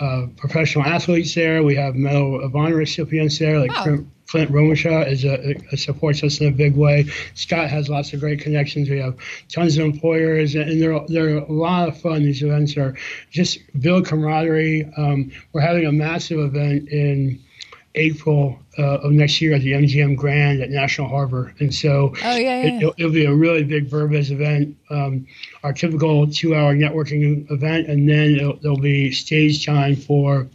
uh, 0.00 0.26
professional 0.36 0.84
athletes 0.84 1.34
there 1.34 1.64
we 1.64 1.74
have 1.74 1.96
medal 1.96 2.40
of 2.40 2.54
honor 2.54 2.76
recipients 2.76 3.38
there 3.38 3.58
like 3.58 3.70
wow. 3.70 3.98
Clint 4.28 4.50
Romesha 4.50 5.06
is 5.08 5.24
a, 5.24 5.54
a, 5.70 5.76
supports 5.76 6.24
us 6.24 6.40
in 6.40 6.48
a 6.48 6.50
big 6.50 6.74
way. 6.74 7.06
Scott 7.34 7.70
has 7.70 7.88
lots 7.88 8.12
of 8.12 8.18
great 8.18 8.40
connections. 8.40 8.90
We 8.90 8.98
have 8.98 9.16
tons 9.48 9.78
of 9.78 9.84
employers, 9.84 10.56
and 10.56 10.82
they're 10.82 10.98
they're 11.06 11.38
a 11.38 11.52
lot 11.52 11.88
of 11.88 12.00
fun. 12.00 12.24
These 12.24 12.42
events 12.42 12.76
are 12.76 12.96
just 13.30 13.60
build 13.80 14.06
camaraderie. 14.06 14.90
Um, 14.96 15.30
we're 15.52 15.60
having 15.60 15.86
a 15.86 15.92
massive 15.92 16.40
event 16.40 16.88
in 16.88 17.40
April 17.96 18.58
uh, 18.78 18.98
of 18.98 19.12
next 19.12 19.40
year 19.40 19.54
at 19.54 19.62
the 19.62 19.72
MGM 19.72 20.16
Grand 20.16 20.60
at 20.60 20.70
National 20.70 21.08
Harbor. 21.08 21.54
And 21.58 21.74
so 21.74 22.14
oh, 22.22 22.36
yeah, 22.36 22.62
yeah. 22.62 22.90
It, 22.96 23.04
will 23.04 23.12
be 23.12 23.24
a 23.24 23.34
really 23.34 23.64
big 23.64 23.90
Burbiz 23.90 24.30
event, 24.30 24.76
um, 24.90 25.26
our 25.62 25.72
typical 25.72 26.30
two 26.30 26.54
hour 26.54 26.74
networking 26.74 27.50
event. 27.50 27.88
And 27.88 28.08
then 28.08 28.36
there'll 28.62 28.76
be 28.76 29.10
stage 29.12 29.64
time 29.64 29.96
for 29.96 30.48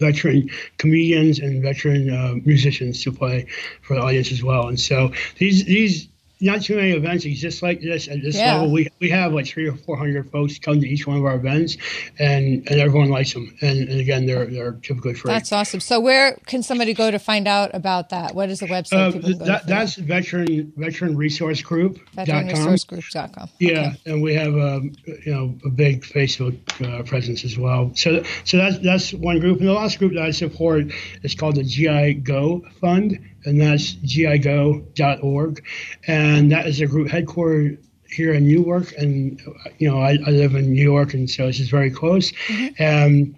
veteran 0.00 0.50
comedians 0.78 1.38
and 1.38 1.62
veteran 1.62 2.10
uh, 2.10 2.34
musicians 2.44 3.02
to 3.04 3.12
play 3.12 3.46
for 3.82 3.94
the 3.94 4.02
audience 4.02 4.32
as 4.32 4.42
well. 4.42 4.68
And 4.68 4.78
so 4.78 5.12
these, 5.38 5.64
these, 5.64 6.08
not 6.44 6.62
too 6.62 6.76
many 6.76 6.92
events 6.92 7.24
exist 7.24 7.62
like 7.62 7.80
this 7.80 8.06
at 8.08 8.22
this 8.22 8.36
yeah. 8.36 8.54
level. 8.54 8.70
We, 8.70 8.88
we 9.00 9.08
have 9.10 9.32
like 9.32 9.46
three 9.46 9.66
or 9.66 9.74
four 9.74 9.96
hundred 9.96 10.30
folks 10.30 10.58
come 10.58 10.80
to 10.80 10.86
each 10.86 11.06
one 11.06 11.16
of 11.16 11.24
our 11.24 11.36
events, 11.36 11.76
and, 12.18 12.68
and 12.68 12.80
everyone 12.80 13.08
likes 13.08 13.32
them. 13.32 13.56
And, 13.62 13.88
and 13.88 14.00
again, 14.00 14.26
they're 14.26 14.46
they're 14.46 14.72
typically 14.72 15.14
free. 15.14 15.32
That's 15.32 15.52
awesome. 15.52 15.80
So 15.80 16.00
where 16.00 16.36
can 16.46 16.62
somebody 16.62 16.92
go 16.92 17.10
to 17.10 17.18
find 17.18 17.48
out 17.48 17.70
about 17.74 18.10
that? 18.10 18.34
What 18.34 18.50
is 18.50 18.60
the 18.60 18.66
website? 18.66 19.16
Uh, 19.16 19.44
that, 19.44 19.66
that's 19.66 19.96
veteran 19.96 20.72
veteran 20.76 21.16
resource 21.16 21.62
group. 21.62 21.98
Veteran 22.10 22.48
resource 22.48 22.84
group.com. 22.84 23.48
Yeah, 23.58 23.92
okay. 23.92 24.12
and 24.12 24.22
we 24.22 24.34
have 24.34 24.54
a 24.54 24.76
um, 24.76 24.92
you 25.06 25.34
know 25.34 25.58
a 25.64 25.70
big 25.70 26.02
Facebook 26.02 26.58
uh, 26.86 27.02
presence 27.04 27.44
as 27.44 27.58
well. 27.58 27.90
So 27.94 28.22
so 28.44 28.58
that's 28.58 28.78
that's 28.80 29.14
one 29.14 29.40
group, 29.40 29.60
and 29.60 29.68
the 29.68 29.72
last 29.72 29.98
group 29.98 30.12
that 30.14 30.22
I 30.22 30.30
support 30.30 30.86
is 31.22 31.34
called 31.34 31.56
the 31.56 31.64
GI 31.64 32.14
Go 32.14 32.62
Fund 32.80 33.18
and 33.44 33.60
that's 33.60 33.94
gigo.org. 33.94 35.64
And 36.06 36.52
that 36.52 36.66
is 36.66 36.80
a 36.80 36.86
group 36.86 37.08
headquartered 37.08 37.78
here 38.08 38.32
in 38.32 38.46
Newark. 38.46 38.92
And, 38.96 39.40
you 39.78 39.90
know, 39.90 39.98
I, 39.98 40.18
I 40.26 40.30
live 40.30 40.54
in 40.54 40.72
New 40.72 40.82
York, 40.82 41.14
and 41.14 41.28
so 41.28 41.46
this 41.46 41.60
is 41.60 41.68
very 41.68 41.90
close. 41.90 42.32
Mm-hmm. 42.32 43.34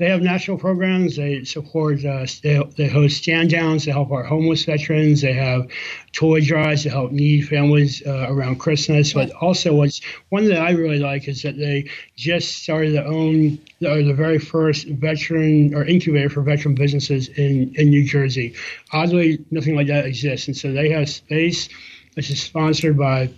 They 0.00 0.08
have 0.08 0.22
national 0.22 0.56
programs. 0.56 1.16
They 1.16 1.44
support, 1.44 2.02
uh, 2.06 2.24
they, 2.42 2.58
they 2.78 2.88
host 2.88 3.18
stand 3.18 3.50
downs 3.50 3.84
to 3.84 3.92
help 3.92 4.10
our 4.10 4.22
homeless 4.22 4.64
veterans. 4.64 5.20
They 5.20 5.34
have 5.34 5.68
toy 6.12 6.40
drives 6.40 6.84
to 6.84 6.90
help 6.90 7.12
needy 7.12 7.42
families 7.42 8.02
uh, 8.06 8.24
around 8.30 8.60
Christmas. 8.60 9.12
But 9.12 9.30
also, 9.32 9.74
what's 9.74 10.00
one 10.30 10.46
that 10.48 10.62
I 10.62 10.70
really 10.70 11.00
like 11.00 11.28
is 11.28 11.42
that 11.42 11.58
they 11.58 11.90
just 12.16 12.62
started 12.62 12.94
their 12.94 13.06
own, 13.06 13.58
or 13.82 14.02
the 14.02 14.14
very 14.14 14.38
first 14.38 14.86
veteran 14.88 15.74
or 15.74 15.84
incubator 15.84 16.30
for 16.30 16.40
veteran 16.40 16.74
businesses 16.74 17.28
in, 17.28 17.74
in 17.74 17.90
New 17.90 18.06
Jersey. 18.06 18.54
Oddly, 18.94 19.44
nothing 19.50 19.76
like 19.76 19.88
that 19.88 20.06
exists. 20.06 20.48
And 20.48 20.56
so 20.56 20.72
they 20.72 20.88
have 20.88 21.10
space, 21.10 21.68
which 22.14 22.30
is 22.30 22.42
sponsored 22.42 22.96
by 22.96 23.28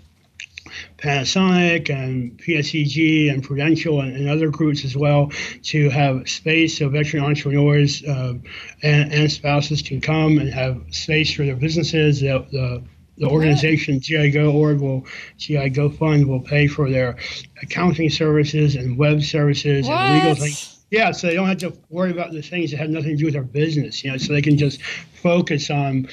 Panasonic 0.99 1.91
and 1.91 2.39
PSEG 2.39 3.33
and 3.33 3.43
Prudential 3.43 4.01
and, 4.01 4.16
and, 4.16 4.29
other 4.29 4.51
groups 4.51 4.85
as 4.85 4.97
well 4.97 5.31
to 5.64 5.91
have 5.91 6.29
space 6.29 6.79
so 6.79 6.89
veteran 6.89 7.25
entrepreneurs 7.25 8.03
uh, 8.05 8.35
and, 8.83 9.12
and, 9.12 9.31
spouses 9.31 9.83
can 9.83 10.01
come 10.01 10.39
and 10.39 10.53
have 10.53 10.83
space 10.91 11.33
for 11.35 11.45
their 11.45 11.57
businesses. 11.57 12.20
The, 12.20 12.47
the, 12.51 12.83
the 13.18 13.27
organization 13.27 14.01
GI 14.01 14.31
Go 14.31 14.53
org 14.53 14.81
will 14.81 15.07
GI 15.37 15.70
Go 15.70 15.91
Fund 15.91 16.27
will 16.27 16.41
pay 16.41 16.66
for 16.66 16.91
their 16.91 17.16
accounting 17.62 18.11
services 18.11 18.75
and 18.75 18.97
web 18.97 19.23
services 19.23 19.87
what? 19.87 19.99
and 19.99 20.14
legal 20.14 20.35
things 20.35 20.73
Yeah, 20.93 21.12
so 21.12 21.27
they 21.27 21.35
don't 21.35 21.49
have 21.49 21.59
to 21.59 21.73
worry 21.89 22.11
about 22.11 22.33
the 22.33 22.43
things 22.43 22.70
that 22.70 22.77
have 22.77 22.91
nothing 22.91 23.12
to 23.12 23.16
do 23.16 23.25
with 23.25 23.35
their 23.35 23.43
business, 23.43 24.05
you 24.05 24.11
know, 24.11 24.18
so 24.18 24.35
they 24.35 24.43
can 24.43 24.59
just 24.59 24.83
focus 24.83 25.70
on, 25.70 26.09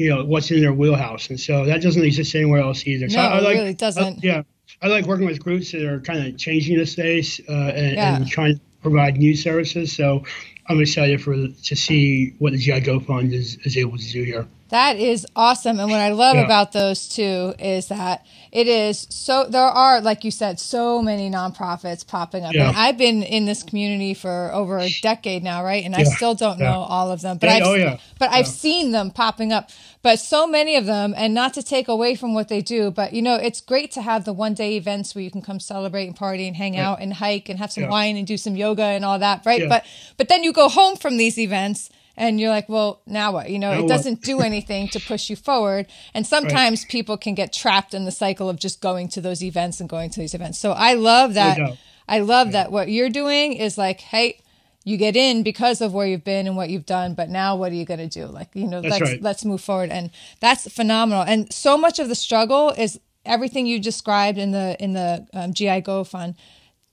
you 0.00 0.08
know, 0.08 0.24
what's 0.24 0.50
in 0.50 0.62
their 0.62 0.72
wheelhouse. 0.72 1.28
And 1.28 1.38
so 1.38 1.66
that 1.66 1.82
doesn't 1.82 2.02
exist 2.02 2.34
anywhere 2.34 2.60
else 2.62 2.86
either. 2.86 3.06
No, 3.08 3.12
so 3.14 3.20
I, 3.20 3.24
I 3.26 3.38
it 3.38 3.42
like, 3.42 3.56
really 3.56 3.74
doesn't. 3.74 4.16
uh, 4.16 4.20
yeah. 4.22 4.42
I 4.80 4.86
like 4.88 5.04
working 5.04 5.26
with 5.26 5.38
groups 5.44 5.72
that 5.72 5.84
are 5.84 6.00
kind 6.00 6.26
of 6.26 6.38
changing 6.38 6.78
the 6.78 6.86
space 6.86 7.38
uh, 7.48 7.52
and, 7.52 7.96
Yeah. 7.96 8.16
and 8.16 8.26
trying 8.26 8.54
to 8.54 8.60
provide 8.80 9.18
new 9.18 9.36
services. 9.36 9.92
So 9.94 10.24
I'm 10.68 10.80
excited 10.80 11.20
for 11.22 11.34
to 11.34 11.76
see 11.76 12.32
what 12.38 12.52
the 12.52 12.58
GI 12.58 12.80
Go 12.80 12.98
Fund 12.98 13.34
is, 13.34 13.58
is 13.64 13.76
able 13.76 13.98
to 13.98 14.10
do 14.10 14.22
here. 14.22 14.46
That 14.70 14.96
is 14.98 15.26
awesome. 15.34 15.80
And 15.80 15.90
what 15.90 15.98
I 16.00 16.10
love 16.10 16.36
Yeah. 16.36 16.44
about 16.44 16.70
those 16.72 17.08
two 17.08 17.54
is 17.58 17.88
that 17.88 18.24
it 18.52 18.68
is 18.68 19.04
so, 19.10 19.46
there 19.48 19.62
are, 19.62 20.00
like 20.00 20.22
you 20.24 20.30
said, 20.30 20.60
so 20.60 21.02
many 21.02 21.28
nonprofits 21.28 22.06
popping 22.06 22.44
up. 22.44 22.52
Yeah. 22.54 22.68
And 22.68 22.76
I've 22.76 22.96
been 22.96 23.24
in 23.24 23.46
this 23.46 23.64
community 23.64 24.14
for 24.14 24.50
over 24.54 24.78
a 24.78 24.88
decade 25.02 25.42
now, 25.42 25.64
right? 25.64 25.84
And 25.84 25.94
I 25.96 26.04
still 26.04 26.34
don't 26.36 26.60
know 26.60 26.86
all 26.88 27.10
of 27.10 27.20
them. 27.20 27.38
But 27.38 27.48
Yeah, 27.48 27.56
I've, 27.56 27.62
oh, 27.66 27.74
yeah. 27.74 27.96
but 28.20 28.30
I've 28.30 28.46
seen 28.46 28.92
them 28.92 29.10
popping 29.10 29.52
up. 29.52 29.70
But 30.02 30.18
so 30.18 30.46
many 30.46 30.76
of 30.76 30.86
them, 30.86 31.12
and 31.16 31.34
not 31.34 31.52
to 31.54 31.62
take 31.62 31.86
away 31.86 32.14
from 32.14 32.32
what 32.32 32.48
they 32.48 32.62
do, 32.62 32.90
but 32.90 33.12
you 33.12 33.20
know, 33.20 33.34
it's 33.34 33.60
great 33.60 33.90
to 33.92 34.02
have 34.02 34.24
the 34.24 34.32
one 34.32 34.54
day 34.54 34.76
events 34.76 35.14
where 35.14 35.22
you 35.22 35.30
can 35.30 35.42
come 35.42 35.60
celebrate 35.60 36.06
and 36.06 36.16
party 36.16 36.46
and 36.48 36.56
hang 36.56 36.76
out 36.78 37.00
and 37.02 37.12
hike 37.14 37.48
and 37.50 37.58
have 37.58 37.70
some 37.70 37.84
Yeah. 37.84 37.90
wine 37.90 38.16
and 38.16 38.26
do 38.26 38.38
some 38.38 38.56
yoga 38.56 38.82
and 38.82 39.04
all 39.04 39.18
that, 39.18 39.44
right? 39.44 39.60
Yeah. 39.60 39.68
But 39.68 39.84
but 40.16 40.28
then 40.28 40.42
you 40.42 40.52
go 40.54 40.68
home 40.70 40.96
from 40.96 41.18
these 41.18 41.38
events 41.38 41.90
and 42.16 42.40
you're 42.40 42.50
like, 42.50 42.68
well, 42.68 43.00
now 43.06 43.32
what? 43.32 43.50
You 43.50 43.58
know, 43.58 43.72
Now 43.72 43.78
it 43.78 43.82
what? 43.82 43.88
doesn't 43.88 44.22
do 44.22 44.40
anything 44.50 44.88
to 44.88 45.00
push 45.00 45.28
you 45.28 45.36
forward. 45.36 45.86
And 46.14 46.26
sometimes 46.26 46.84
people 46.86 47.18
can 47.18 47.34
get 47.34 47.52
trapped 47.52 47.92
in 47.92 48.04
the 48.06 48.10
cycle 48.10 48.48
of 48.48 48.58
just 48.58 48.80
going 48.80 49.08
to 49.10 49.20
those 49.20 49.42
events 49.42 49.80
and 49.80 49.88
going 49.88 50.08
to 50.10 50.20
these 50.20 50.32
events. 50.34 50.58
So 50.58 50.72
I 50.72 50.94
love 50.94 51.34
that. 51.34 51.58
doubt. 51.58 51.76
I 52.08 52.20
love 52.20 52.52
that 52.52 52.72
what 52.72 52.90
you're 52.90 53.10
doing 53.10 53.52
is 53.52 53.76
like, 53.78 54.00
hey, 54.00 54.40
you 54.84 54.96
get 54.96 55.16
in 55.16 55.42
because 55.42 55.80
of 55.80 55.92
where 55.92 56.06
you've 56.06 56.24
been 56.24 56.46
and 56.46 56.56
what 56.56 56.70
you've 56.70 56.86
done, 56.86 57.14
but 57.14 57.28
now 57.28 57.54
what 57.56 57.70
are 57.70 57.74
you 57.74 57.84
going 57.84 58.00
to 58.00 58.08
do? 58.08 58.26
Like, 58.26 58.48
you 58.54 58.66
know, 58.66 58.80
That's 58.80 59.00
let's 59.00 59.02
right. 59.02 59.22
let's 59.22 59.44
move 59.44 59.60
forward, 59.60 59.90
and 59.90 60.10
that's 60.40 60.72
phenomenal. 60.72 61.22
And 61.22 61.52
so 61.52 61.76
much 61.76 61.98
of 61.98 62.08
the 62.08 62.14
struggle 62.14 62.70
is 62.70 62.98
everything 63.24 63.66
you 63.66 63.78
described 63.78 64.38
in 64.38 64.52
the 64.52 64.76
in 64.82 64.94
the 64.94 65.26
um, 65.34 65.52
GI 65.52 65.82
Go 65.82 66.04
Fund. 66.04 66.34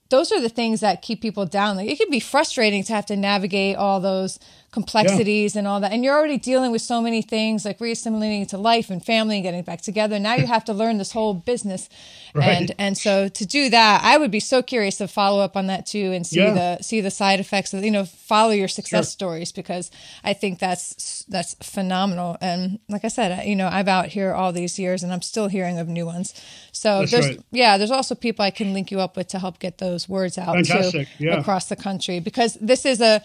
Those 0.10 0.32
are 0.32 0.40
the 0.40 0.50
things 0.50 0.80
that 0.80 1.02
keep 1.02 1.22
people 1.22 1.46
down. 1.46 1.76
Like 1.78 1.90
it 1.90 1.98
can 1.98 2.10
be 2.10 2.20
frustrating 2.20 2.84
to 2.84 2.94
have 2.94 3.06
to 3.08 3.16
navigate 3.16 3.76
all 3.76 4.00
those 4.00 4.40
complexities 4.82 5.56
and 5.56 5.68
all 5.68 5.80
that. 5.82 5.92
And 5.92 6.04
you're 6.04 6.16
already 6.16 6.38
dealing 6.38 6.72
with 6.72 6.82
so 6.82 7.02
many 7.02 7.22
things 7.22 7.66
like 7.66 7.80
reassimilating 7.80 8.48
to 8.50 8.58
life 8.58 8.90
and 8.92 9.04
family 9.04 9.36
and 9.38 9.44
getting 9.44 9.64
back 9.64 9.82
together. 9.82 10.20
Now 10.20 10.36
you 10.36 10.46
have 10.48 10.66
to 10.66 10.74
learn 10.74 10.98
this 10.98 11.12
whole 11.12 11.34
business. 11.34 11.90
Right. 12.36 12.58
And 12.58 12.72
and 12.78 12.98
so 12.98 13.30
to 13.30 13.46
do 13.48 13.70
that, 13.72 14.02
I 14.04 14.18
would 14.18 14.30
be 14.30 14.42
so 14.42 14.62
curious 14.62 14.98
to 14.98 15.08
follow 15.08 15.40
up 15.42 15.56
on 15.58 15.68
that 15.68 15.88
too 15.88 16.12
and 16.12 16.28
see 16.28 16.42
Yeah. 16.42 16.54
the 16.78 16.84
see 16.84 17.02
the 17.02 17.10
side 17.10 17.40
effects 17.40 17.74
of 17.74 17.84
you 17.84 17.90
know 17.90 18.06
follow 18.06 18.52
your 18.52 18.68
success 18.68 19.06
Sure. 19.06 19.18
stories 19.18 19.52
because 19.52 19.90
I 20.24 20.34
think 20.34 20.60
that's 20.60 21.26
that's 21.30 21.56
phenomenal. 21.64 22.38
And 22.40 22.80
like 22.90 23.04
I 23.06 23.08
said, 23.08 23.48
you 23.48 23.56
know, 23.56 23.68
I've 23.78 23.88
out 23.88 24.08
here 24.18 24.34
all 24.34 24.52
these 24.52 24.78
years 24.78 25.02
and 25.04 25.12
I'm 25.14 25.24
still 25.24 25.48
hearing 25.48 25.80
of 25.80 25.88
new 25.88 26.06
ones. 26.06 26.34
So 26.72 26.90
That's 27.00 27.12
there's 27.12 27.28
right. 27.28 27.40
yeah, 27.52 27.78
there's 27.80 27.96
also 28.00 28.14
people 28.14 28.46
I 28.46 28.52
can 28.52 28.72
link 28.74 28.92
you 28.92 29.00
up 29.00 29.18
with 29.18 29.30
to 29.30 29.40
help 29.40 29.58
get 29.58 29.80
those 29.80 30.08
words 30.08 30.38
out 30.38 30.54
Fantastic, 30.54 31.08
yeah. 31.18 31.40
across 31.40 31.66
the 31.70 31.76
country 31.88 32.20
because 32.20 32.56
this 32.62 32.86
is 32.86 33.02
a 33.02 33.24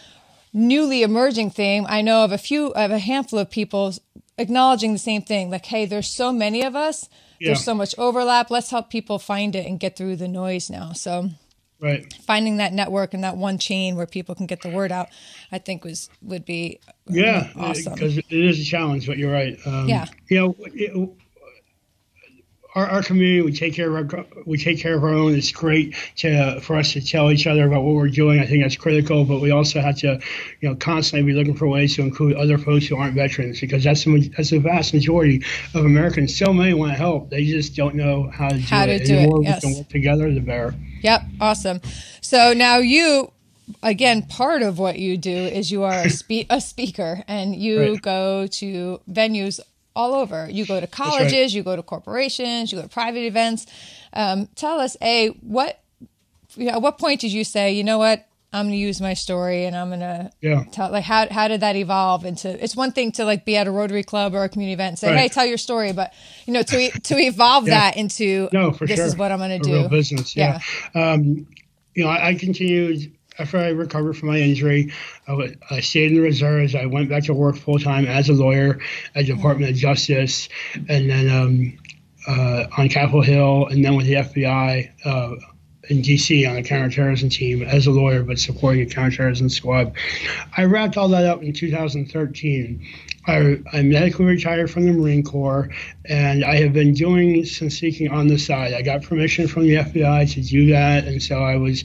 newly 0.52 1.02
emerging 1.02 1.50
thing. 1.50 1.86
I 1.88 2.02
know 2.02 2.24
of 2.24 2.32
a 2.32 2.38
few 2.38 2.68
of 2.68 2.90
a 2.90 2.98
handful 2.98 3.38
of 3.38 3.50
people 3.50 3.92
acknowledging 4.38 4.92
the 4.92 4.98
same 4.98 5.22
thing 5.22 5.50
like 5.50 5.66
hey, 5.66 5.84
there's 5.86 6.08
so 6.08 6.32
many 6.32 6.62
of 6.62 6.74
us. 6.76 7.08
Yeah. 7.40 7.48
There's 7.48 7.64
so 7.64 7.74
much 7.74 7.94
overlap. 7.98 8.50
Let's 8.50 8.70
help 8.70 8.88
people 8.90 9.18
find 9.18 9.56
it 9.56 9.66
and 9.66 9.80
get 9.80 9.96
through 9.96 10.16
the 10.16 10.28
noise 10.28 10.70
now. 10.70 10.92
So 10.92 11.30
Right. 11.80 12.12
finding 12.24 12.58
that 12.58 12.72
network 12.72 13.12
and 13.12 13.24
that 13.24 13.36
one 13.36 13.58
chain 13.58 13.96
where 13.96 14.06
people 14.06 14.36
can 14.36 14.46
get 14.46 14.60
the 14.62 14.68
word 14.70 14.92
out, 14.92 15.08
I 15.50 15.58
think 15.58 15.82
was 15.84 16.08
would 16.22 16.44
be 16.44 16.78
Yeah, 17.08 17.48
awesome. 17.56 17.94
because 17.94 18.18
it 18.18 18.24
is 18.30 18.60
a 18.60 18.64
challenge, 18.64 19.08
but 19.08 19.18
you're 19.18 19.32
right. 19.32 19.58
Um, 19.66 19.88
Yeah. 19.88 20.06
You 20.30 20.36
know, 20.38 21.16
our, 22.74 22.86
our 22.86 23.02
community, 23.02 23.42
we 23.42 23.52
take 23.52 23.74
care 23.74 23.94
of 23.94 24.12
our, 24.14 24.24
we 24.46 24.56
take 24.56 24.78
care 24.80 24.94
of 24.96 25.04
our 25.04 25.10
own. 25.12 25.34
It's 25.34 25.52
great 25.52 25.94
to 26.16 26.60
for 26.60 26.76
us 26.76 26.92
to 26.92 27.00
tell 27.04 27.30
each 27.30 27.46
other 27.46 27.66
about 27.66 27.82
what 27.82 27.94
we're 27.94 28.08
doing. 28.08 28.40
I 28.40 28.46
think 28.46 28.62
that's 28.62 28.76
critical, 28.76 29.24
but 29.24 29.40
we 29.40 29.50
also 29.50 29.80
have 29.80 29.98
to, 29.98 30.18
you 30.60 30.68
know, 30.68 30.74
constantly 30.76 31.30
be 31.32 31.38
looking 31.38 31.54
for 31.54 31.68
ways 31.68 31.94
to 31.96 32.02
include 32.02 32.34
other 32.36 32.56
folks 32.56 32.86
who 32.86 32.96
aren't 32.96 33.14
veterans 33.14 33.60
because 33.60 33.84
that's 33.84 34.04
the, 34.04 34.28
that's 34.36 34.50
the 34.50 34.58
vast 34.58 34.94
majority 34.94 35.44
of 35.74 35.84
Americans. 35.84 36.34
So 36.36 36.52
many 36.52 36.72
want 36.72 36.92
to 36.92 36.96
help, 36.98 37.28
they 37.30 37.44
just 37.44 37.76
don't 37.76 37.94
know 37.94 38.30
how 38.32 38.48
to 38.48 38.56
do 38.56 38.62
How 38.62 38.86
to 38.86 38.92
it. 38.92 39.04
do 39.04 39.16
and 39.18 39.30
the 39.32 39.36
it, 39.36 39.42
yes. 39.44 39.64
we 39.64 39.68
can 39.70 39.78
work 39.78 39.88
together, 39.88 40.32
the 40.32 40.40
better. 40.40 40.74
Yep, 41.02 41.22
awesome. 41.40 41.80
So 42.22 42.54
now 42.54 42.78
you, 42.78 43.32
again, 43.82 44.22
part 44.22 44.62
of 44.62 44.78
what 44.78 44.98
you 44.98 45.18
do 45.18 45.30
is 45.30 45.70
you 45.70 45.82
are 45.82 45.92
a, 46.06 46.08
spe- 46.10 46.46
a 46.48 46.60
speaker 46.60 47.22
and 47.28 47.54
you 47.54 47.80
Right. 47.92 48.02
go 48.02 48.46
to 48.46 49.00
venues 49.10 49.60
all 49.94 50.14
over. 50.14 50.48
You 50.50 50.64
go 50.66 50.74
to 50.76 50.80
right. 50.82 50.90
colleges, 50.90 51.54
you 51.54 51.62
go 51.62 51.76
to 51.76 51.82
corporations, 51.82 52.72
you 52.72 52.78
go 52.78 52.82
to 52.82 52.88
private 52.88 53.24
events. 53.24 53.66
Um, 54.12 54.48
tell 54.54 54.78
us, 54.80 54.96
a 55.02 55.28
what? 55.40 55.80
You 56.56 56.66
know, 56.66 56.72
at 56.72 56.82
what 56.82 56.98
point 56.98 57.20
did 57.20 57.32
you 57.32 57.44
say, 57.44 57.72
you 57.72 57.84
know 57.84 57.98
what? 57.98 58.26
I'm 58.54 58.66
going 58.66 58.72
to 58.72 58.76
use 58.76 59.00
my 59.00 59.14
story 59.14 59.64
and 59.64 59.74
I'm 59.74 59.88
going 59.88 60.00
to 60.00 60.30
Yeah. 60.42 60.64
tell 60.72 60.90
like 60.92 61.04
how 61.04 61.26
how 61.30 61.48
did 61.48 61.60
that 61.60 61.74
evolve 61.74 62.26
into 62.26 62.62
it's 62.62 62.76
one 62.76 62.92
thing 62.92 63.10
to 63.12 63.24
like 63.24 63.46
be 63.46 63.56
at 63.56 63.66
a 63.66 63.70
Rotary 63.70 64.02
Club 64.02 64.34
or 64.34 64.44
a 64.44 64.48
community 64.50 64.74
event 64.74 64.88
and 64.90 64.98
say 64.98 65.08
Right. 65.08 65.20
hey 65.20 65.28
tell 65.28 65.46
your 65.46 65.56
story 65.56 65.94
but 65.94 66.12
you 66.44 66.52
know 66.52 66.60
to 66.62 66.90
to 66.90 67.16
evolve 67.18 67.66
Yeah. 67.66 67.78
that 67.80 67.96
into 67.96 68.50
No, 68.52 68.70
for 68.72 68.86
this 68.86 68.96
sure. 68.98 69.06
is 69.06 69.16
what 69.16 69.32
I'm 69.32 69.38
going 69.38 69.58
to 69.62 69.70
real 69.70 69.84
do 69.84 69.88
business. 69.88 70.36
Yeah. 70.36 70.58
Um, 70.94 71.46
you 71.94 72.04
know, 72.04 72.10
I, 72.10 72.28
I 72.28 72.34
continued 72.34 73.16
after 73.38 73.58
I 73.58 73.68
recovered 73.68 74.16
from 74.16 74.28
my 74.28 74.38
injury. 74.38 74.92
I, 75.26 75.56
I 75.70 75.80
stayed 75.80 76.12
in 76.12 76.16
the 76.16 76.22
reserves. 76.22 76.74
I 76.74 76.86
went 76.86 77.08
back 77.08 77.24
to 77.24 77.34
work 77.34 77.56
full 77.56 77.78
time 77.78 78.06
as 78.06 78.28
a 78.28 78.34
lawyer 78.34 78.80
at 79.14 79.26
the 79.26 79.34
Department 79.34 79.70
of 79.70 79.76
Justice, 79.76 80.48
and 80.88 81.10
then 81.10 81.30
um, 81.30 81.78
uh, 82.26 82.66
on 82.78 82.88
Capitol 82.88 83.22
Hill, 83.22 83.66
and 83.66 83.84
then 83.84 83.96
with 83.96 84.06
the 84.06 84.14
FBI. 84.14 84.90
Uh, 85.04 85.36
in 85.88 86.00
DC 86.00 86.48
on 86.48 86.56
a 86.56 86.62
counterterrorism 86.62 87.28
team 87.28 87.62
as 87.62 87.86
a 87.86 87.90
lawyer, 87.90 88.22
but 88.22 88.38
supporting 88.38 88.82
a 88.82 88.86
counterterrorism 88.86 89.48
squad. 89.48 89.92
I 90.56 90.64
wrapped 90.64 90.96
all 90.96 91.08
that 91.08 91.24
up 91.24 91.42
in 91.42 91.52
2013. 91.52 92.86
I, 93.26 93.60
I 93.72 93.82
medically 93.82 94.24
retired 94.24 94.70
from 94.70 94.86
the 94.86 94.92
Marine 94.92 95.22
Corps, 95.22 95.68
and 96.04 96.44
I 96.44 96.56
have 96.56 96.72
been 96.72 96.94
doing 96.94 97.44
some 97.44 97.70
seeking 97.70 98.10
on 98.10 98.28
the 98.28 98.38
side. 98.38 98.74
I 98.74 98.82
got 98.82 99.02
permission 99.02 99.48
from 99.48 99.62
the 99.64 99.76
FBI 99.76 100.32
to 100.34 100.40
do 100.40 100.66
that, 100.70 101.04
and 101.04 101.22
so 101.22 101.42
I 101.42 101.56
was. 101.56 101.84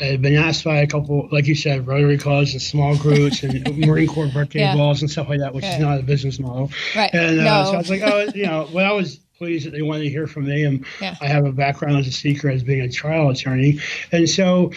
I 0.00 0.04
had 0.04 0.22
been 0.22 0.36
asked 0.36 0.64
by 0.64 0.78
a 0.78 0.86
couple, 0.86 1.28
like 1.32 1.46
you 1.46 1.54
said, 1.54 1.86
Rotary 1.86 2.18
clubs 2.18 2.52
and 2.52 2.62
small 2.62 2.96
groups 2.96 3.42
and 3.42 3.76
Marine 3.86 4.06
Corps 4.08 4.28
birthday 4.28 4.60
Yeah. 4.60 4.74
balls 4.76 5.00
and 5.02 5.10
stuff 5.10 5.28
like 5.28 5.40
that, 5.40 5.54
which 5.54 5.64
Right. 5.64 5.74
is 5.74 5.80
not 5.80 5.98
a 5.98 6.02
business 6.02 6.38
model. 6.38 6.70
right 6.96 7.10
And 7.12 7.40
uh, 7.40 7.44
no 7.44 7.64
so 7.70 7.74
I 7.74 7.78
was 7.78 7.90
like, 7.90 8.02
oh, 8.04 8.28
you 8.34 8.46
know, 8.46 8.68
well, 8.72 8.90
I 8.90 8.94
was 8.94 9.16
pleased 9.38 9.66
that 9.66 9.70
they 9.70 9.82
wanted 9.82 10.04
to 10.04 10.10
hear 10.10 10.26
from 10.26 10.46
me. 10.46 10.64
And 10.64 10.84
Yeah. 11.00 11.16
I 11.20 11.26
have 11.26 11.44
a 11.44 11.52
background 11.52 11.96
as 11.98 12.06
a 12.06 12.12
speaker, 12.12 12.48
as 12.48 12.62
being 12.62 12.80
a 12.80 12.88
trial 12.88 13.30
attorney. 13.30 13.80
And 14.12 14.28
so 14.28 14.72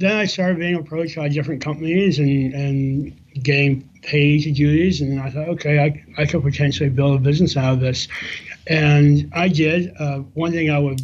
then 0.00 0.16
I 0.16 0.24
started 0.26 0.58
being 0.58 0.74
approached 0.74 1.14
by 1.16 1.28
different 1.28 1.62
companies 1.62 2.18
and, 2.18 2.52
and 2.54 3.20
getting 3.40 3.88
paid 4.02 4.42
to 4.42 4.50
do 4.52 4.70
these. 4.70 5.00
And 5.00 5.20
I 5.20 5.30
thought, 5.30 5.48
okay, 5.50 5.78
I, 5.78 6.04
I 6.20 6.26
could 6.26 6.42
potentially 6.42 6.88
build 6.90 7.14
a 7.14 7.18
business 7.22 7.56
out 7.56 7.74
of 7.74 7.80
this. 7.80 8.08
And 8.66 9.30
I 9.32 9.48
did. 9.48 9.92
Uh, 9.98 10.18
one 10.34 10.50
thing 10.52 10.70
I 10.70 10.78
would 10.78 11.00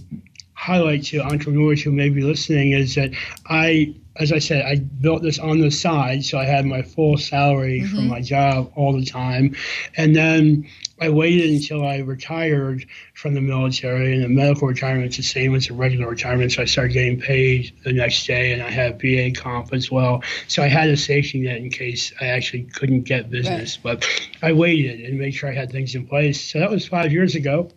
highlight 0.61 1.03
to 1.03 1.23
entrepreneurs 1.23 1.81
who 1.81 1.91
may 1.91 2.11
be 2.11 2.21
listening 2.21 2.73
is 2.73 2.95
that 2.95 3.11
I, 3.47 3.95
as 4.17 4.31
I 4.31 4.41
said, 4.41 4.67
I 4.67 4.77
built 4.77 5.23
this 5.23 5.39
on 5.39 5.59
the 5.59 5.71
side, 5.71 6.23
so 6.23 6.39
I 6.39 6.45
had 6.45 6.67
my 6.67 6.83
full 6.83 7.17
salary 7.17 7.81
from 7.81 8.01
mm-hmm. 8.01 8.09
my 8.09 8.21
job 8.21 8.71
all 8.77 8.93
the 8.93 9.07
time, 9.07 9.57
and 9.97 10.15
then 10.15 10.69
I 11.01 11.09
waited 11.09 11.51
until 11.51 11.87
I 11.87 12.01
retired 12.01 12.85
from 13.15 13.33
the 13.33 13.41
military, 13.41 14.13
and 14.13 14.23
the 14.23 14.29
medical 14.29 14.69
retirement's 14.69 15.17
the 15.17 15.23
same 15.23 15.55
as 15.55 15.71
a 15.71 15.73
regular 15.73 16.11
retirement, 16.11 16.53
so 16.53 16.61
I 16.61 16.67
started 16.67 16.93
getting 16.93 17.19
paid 17.19 17.73
the 17.83 17.95
next 17.95 18.27
day, 18.27 18.53
and 18.53 18.63
I 18.63 18.69
had 18.69 19.01
VA 19.01 19.31
comp 19.31 19.73
as 19.73 19.91
well, 19.91 20.23
so 20.47 20.63
I 20.63 20.69
had 20.69 20.91
a 20.91 20.97
safety 20.99 21.41
net 21.41 21.57
in 21.57 21.71
case 21.71 22.13
I 22.21 22.27
actually 22.27 22.65
couldn't 22.65 23.05
get 23.05 23.31
business, 23.31 23.79
but 23.79 24.07
I 24.43 24.53
waited 24.53 25.01
and 25.01 25.19
made 25.19 25.31
sure 25.31 25.49
I 25.49 25.55
had 25.55 25.73
things 25.73 25.95
in 25.95 26.07
place. 26.07 26.39
So 26.39 26.59
that 26.59 26.71
was 26.71 26.87
five 26.87 27.13
years 27.13 27.35
ago. 27.35 27.71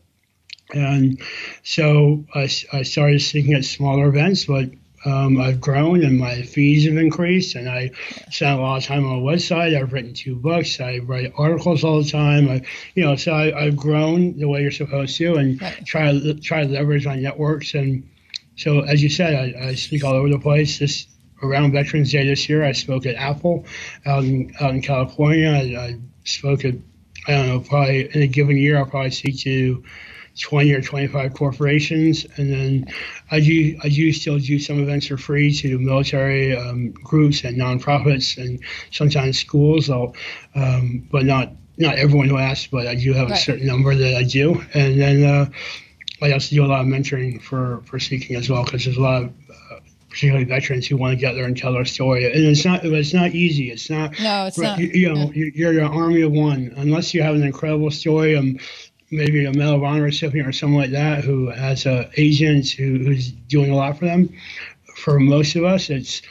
And 0.74 1.22
so 1.64 2.26
I, 2.34 2.50
I 2.72 2.84
started 2.84 3.22
speaking 3.22 3.54
at 3.54 3.64
smaller 3.66 4.08
events, 4.08 4.46
but 4.46 4.70
um, 5.06 5.40
I've 5.40 5.60
grown 5.60 6.04
and 6.04 6.18
my 6.18 6.42
fees 6.44 6.86
have 6.88 6.98
increased. 6.98 7.56
And 7.56 7.70
I 7.70 7.92
spent 8.32 8.58
a 8.60 8.62
lot 8.62 8.78
of 8.78 8.84
time 8.86 9.06
on 9.06 9.20
a 9.20 9.22
website. 9.22 9.78
I've 9.80 9.94
written 9.94 10.14
two 10.14 10.36
books. 10.36 10.80
I 10.80 11.00
write 11.00 11.34
articles 11.38 11.84
all 11.84 12.02
the 12.02 12.10
time. 12.10 12.50
I, 12.50 12.62
you 12.96 13.04
know, 13.04 13.16
so 13.16 13.34
I, 13.34 13.66
I've 13.66 13.76
grown 13.76 14.38
the 14.40 14.48
way 14.48 14.62
you're 14.62 14.72
supposed 14.72 15.18
to, 15.18 15.36
and 15.36 15.62
Right. 15.62 15.86
try 15.86 16.12
to 16.12 16.34
try 16.36 16.64
to 16.66 16.70
leverage 16.70 17.06
my 17.06 17.16
networks. 17.18 17.74
And 17.74 18.10
so, 18.56 18.80
as 18.82 19.04
you 19.04 19.10
said, 19.10 19.36
I, 19.36 19.68
I 19.70 19.76
speak 19.76 20.04
all 20.04 20.14
over 20.14 20.30
the 20.30 20.40
place. 20.40 20.80
This 20.80 21.08
around 21.42 21.74
Veterans 21.74 22.12
Day 22.12 22.26
this 22.26 22.48
year, 22.48 22.64
I 22.64 22.72
spoke 22.72 23.06
at 23.06 23.16
Apple 23.16 23.66
out 24.06 24.24
in 24.24 24.54
out 24.62 24.72
in 24.72 24.82
California. 24.82 25.50
I, 25.50 25.86
I 25.86 26.00
spoke 26.24 26.64
at 26.64 26.76
I 27.28 27.32
don't 27.32 27.48
know, 27.48 27.60
probably 27.60 28.14
in 28.16 28.22
a 28.22 28.28
given 28.28 28.58
year, 28.58 28.78
I'll 28.78 28.86
probably 28.86 29.12
speak 29.12 29.40
to 29.42 29.84
20 30.40 30.72
or 30.74 30.82
25 30.82 31.34
corporations. 31.34 32.26
And 32.38 32.52
then 32.52 32.94
I 33.32 33.40
do, 33.40 33.78
I 33.84 33.90
do 33.90 34.12
still 34.12 34.40
do 34.40 34.60
some 34.60 34.82
events 34.82 35.08
for 35.08 35.18
free 35.18 35.54
to 35.54 35.78
military 35.80 36.56
um, 36.56 36.92
groups 36.92 37.44
and 37.44 37.58
nonprofits 37.58 38.38
and 38.38 38.60
sometimes 38.92 39.40
schools, 39.40 39.90
I'll, 39.90 40.16
um, 40.56 41.08
but 41.12 41.26
not 41.26 41.52
not 41.76 41.96
everyone 41.96 42.30
who 42.30 42.38
asks, 42.38 42.68
but 42.68 42.86
I 42.86 42.94
do 42.94 43.14
have 43.14 43.32
right. 43.32 43.40
a 43.40 43.42
certain 43.42 43.66
number 43.66 43.96
that 43.96 44.16
I 44.16 44.22
do. 44.22 44.64
And 44.76 45.02
then 45.02 45.24
uh, 45.24 45.50
I 46.22 46.32
also 46.32 46.56
do 46.56 46.64
a 46.64 46.68
lot 46.68 46.82
of 46.82 46.86
mentoring 46.86 47.42
for, 47.42 47.82
for 47.86 48.00
Seeking 48.00 48.36
as 48.36 48.48
well, 48.48 48.64
because 48.64 48.86
there's 48.86 48.98
a 48.98 49.02
lot 49.02 49.24
of 49.24 49.34
particularly 50.14 50.46
veterans 50.46 50.86
who 50.86 50.96
want 50.96 51.12
to 51.12 51.18
get 51.20 51.34
there 51.34 51.46
and 51.46 51.58
tell 51.58 51.74
their 51.74 51.86
story. 51.86 52.26
And 52.26 52.46
it's 52.46 52.64
not 52.64 52.86
it's 52.86 53.14
not 53.14 53.32
easy. 53.32 53.72
It's 53.72 53.90
not. 53.90 54.12
No, 54.20 54.46
it's 54.46 54.60
not. 54.60 54.78
You, 54.78 54.88
you 54.94 55.14
know, 55.14 55.32
yeah. 55.34 55.50
you're 55.56 55.80
an 55.80 55.92
army 55.92 56.22
of 56.22 56.32
one. 56.32 56.72
Unless 56.78 57.16
you 57.16 57.24
have 57.24 57.34
an 57.34 57.44
incredible 57.44 57.90
story, 57.90 58.38
um, 58.38 58.60
maybe 59.14 59.46
a 59.46 59.54
Medal 59.54 59.76
of 59.76 59.84
Honor 59.84 60.04
recipient 60.04 60.48
or 60.48 60.52
someone 60.52 60.82
like 60.82 60.92
that 60.92 61.24
who 61.24 61.50
has 61.50 61.86
uh, 61.86 62.10
agents 62.18 62.72
who, 62.72 62.98
who's 62.98 63.32
doing 63.32 63.72
a 63.72 63.76
lot 63.76 63.98
for 63.98 64.06
them. 64.06 64.30
For 64.96 65.20
most 65.20 65.56
of 65.56 65.64
us, 65.64 65.90
it's 65.90 66.22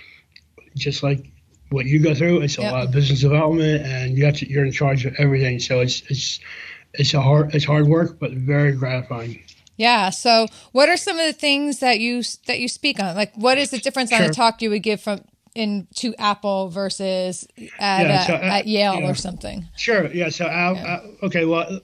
just 0.77 1.03
like 1.03 1.25
what 1.71 1.87
you 1.87 2.03
go 2.03 2.15
through. 2.15 2.43
It's 2.43 2.59
a 2.59 2.63
yep. 2.63 2.73
lot 2.73 2.85
of 2.85 2.91
business 2.93 3.21
development, 3.21 3.87
and 3.87 4.17
you 4.17 4.25
have 4.25 4.37
to, 4.39 4.49
you're 4.49 4.65
in 4.65 4.73
charge 4.73 5.07
of 5.07 5.15
everything. 5.19 5.59
So 5.61 5.81
it's 5.81 6.03
it's 6.09 6.41
it's 6.95 7.15
a 7.15 7.21
hard 7.21 7.55
it's 7.55 7.65
hard 7.65 7.87
work, 7.87 8.19
but 8.19 8.33
very 8.33 8.73
gratifying. 8.73 9.43
Yeah. 9.77 10.11
So, 10.11 10.47
what 10.73 10.89
are 10.89 10.97
some 10.97 11.19
of 11.19 11.27
the 11.27 11.33
things 11.33 11.81
that 11.81 11.99
you 11.99 12.23
that 12.47 12.61
you 12.61 12.69
speak 12.69 13.01
on? 13.01 13.17
Like, 13.17 13.35
what 13.35 13.59
is 13.59 13.71
the 13.71 13.79
difference 13.79 14.11
sure. 14.11 14.23
on 14.23 14.31
a 14.31 14.33
talk 14.33 14.63
you 14.63 14.71
would 14.71 14.83
give 14.83 15.01
from 15.01 15.23
in 15.55 15.87
to 15.97 16.15
Apple 16.17 16.69
versus 16.69 17.47
at, 17.79 18.07
yeah, 18.07 18.27
so, 18.27 18.35
uh, 18.35 18.39
at 18.39 18.67
Yale 18.67 19.01
yeah. 19.01 19.11
or 19.11 19.15
something? 19.15 19.67
Sure. 19.77 20.07
Yeah. 20.13 20.29
So, 20.29 20.47
uh, 20.47 20.75
yeah. 20.77 20.85
Uh, 20.85 21.27
okay. 21.27 21.45
Well, 21.45 21.81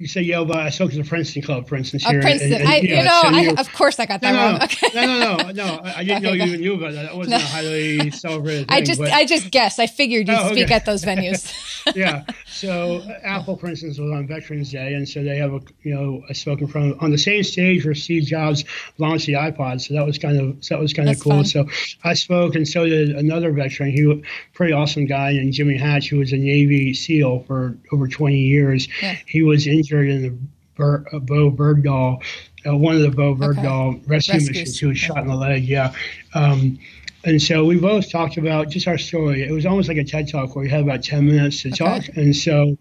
you 0.00 0.08
say 0.08 0.22
Yale, 0.22 0.46
but 0.46 0.56
uh, 0.56 0.60
I 0.60 0.70
spoke 0.70 0.90
to 0.92 0.96
the 0.96 1.04
Princeton 1.04 1.42
Club, 1.42 1.68
for 1.68 1.76
instance. 1.76 2.06
Here, 2.06 2.22
Princeton. 2.22 2.54
And, 2.54 2.62
and, 2.62 2.68
I, 2.70 2.76
you 2.78 2.96
know, 2.96 3.20
so 3.20 3.28
I, 3.28 3.60
of 3.60 3.70
course 3.74 4.00
I 4.00 4.06
got 4.06 4.22
that 4.22 4.32
no, 4.32 4.38
wrong. 4.38 4.58
No, 4.58 4.64
okay. 4.64 4.88
no, 4.94 5.06
no, 5.06 5.36
no, 5.36 5.52
no. 5.52 5.80
I 5.94 6.02
didn't 6.02 6.24
okay, 6.24 6.38
know 6.38 6.44
you 6.44 6.56
knew 6.56 6.74
about 6.76 6.94
that. 6.94 7.02
That 7.02 7.16
wasn't 7.16 7.32
no. 7.32 7.36
a 7.36 7.48
highly 7.48 8.10
celebrated 8.10 8.68
thing, 8.68 8.78
I 8.78 8.80
just, 8.80 8.98
but, 8.98 9.12
I 9.12 9.26
just 9.26 9.50
guessed. 9.50 9.78
I 9.78 9.86
figured 9.86 10.26
you'd 10.26 10.38
oh, 10.38 10.46
okay. 10.46 10.54
speak 10.54 10.70
at 10.70 10.86
those 10.86 11.04
venues. 11.04 11.52
yeah. 11.94 12.24
So 12.46 13.02
Apple, 13.22 13.58
for 13.58 13.66
instance, 13.66 13.98
was 13.98 14.10
on 14.10 14.26
Veterans 14.26 14.70
Day, 14.70 14.94
and 14.94 15.06
so 15.06 15.22
they 15.22 15.36
have 15.36 15.52
a, 15.52 15.60
you 15.82 15.94
know, 15.94 16.22
I 16.28 16.30
a 16.30 16.34
spoken 16.34 16.66
from 16.66 16.96
on 17.00 17.10
the 17.10 17.18
same 17.18 17.42
stage 17.42 17.84
where 17.84 17.94
Steve 17.94 18.22
Jobs 18.22 18.64
launched 18.96 19.26
the 19.26 19.34
iPod. 19.34 19.82
So 19.82 19.92
that 19.92 20.06
was 20.06 20.16
kind 20.16 20.40
of, 20.40 20.64
so 20.64 20.76
that 20.76 20.80
was 20.80 20.94
kind 20.94 21.10
of 21.10 21.20
cool. 21.20 21.32
Fun. 21.32 21.44
So 21.44 21.66
I 22.04 22.14
spoke, 22.14 22.54
and 22.54 22.66
so 22.66 22.86
did 22.86 23.10
another 23.10 23.52
veteran. 23.52 23.90
He 23.90 24.06
was 24.06 24.18
a 24.18 24.22
pretty 24.54 24.72
awesome 24.72 25.04
guy, 25.04 25.32
and 25.32 25.52
Jimmy 25.52 25.76
Hatch, 25.76 26.08
who 26.08 26.20
was 26.20 26.32
a 26.32 26.38
Navy 26.38 26.94
SEAL 26.94 27.44
for 27.46 27.76
over 27.92 28.08
20 28.08 28.38
years. 28.38 28.88
Yeah. 29.02 29.16
He 29.26 29.42
was 29.42 29.66
injured 29.90 30.08
in 30.08 30.22
the 30.22 30.38
Ber, 30.76 31.04
uh, 31.12 31.18
Bowe 31.18 31.50
Bergdahl, 31.50 32.22
uh, 32.66 32.76
one 32.76 32.96
of 32.96 33.02
the 33.02 33.10
Bowe 33.10 33.34
Bergdahl 33.34 33.96
okay. 33.96 34.02
rescue 34.06 34.34
Rescues. 34.34 34.48
missions 34.48 34.78
who 34.78 34.88
was 34.88 34.98
shot 34.98 35.18
in 35.18 35.28
the 35.28 35.34
leg. 35.34 35.64
Yeah. 35.64 35.92
Um, 36.34 36.78
and 37.24 37.40
so 37.40 37.64
we 37.64 37.78
both 37.78 38.10
talked 38.10 38.38
about 38.38 38.70
just 38.70 38.88
our 38.88 38.96
story. 38.96 39.42
It 39.42 39.52
was 39.52 39.66
almost 39.66 39.88
like 39.88 39.98
a 39.98 40.04
TED 40.04 40.28
talk 40.28 40.54
where 40.54 40.64
we 40.64 40.70
had 40.70 40.80
about 40.80 41.02
10 41.02 41.26
minutes 41.26 41.62
to 41.62 41.68
okay. 41.68 41.76
talk. 41.76 42.16
And 42.16 42.34
so 42.34 42.78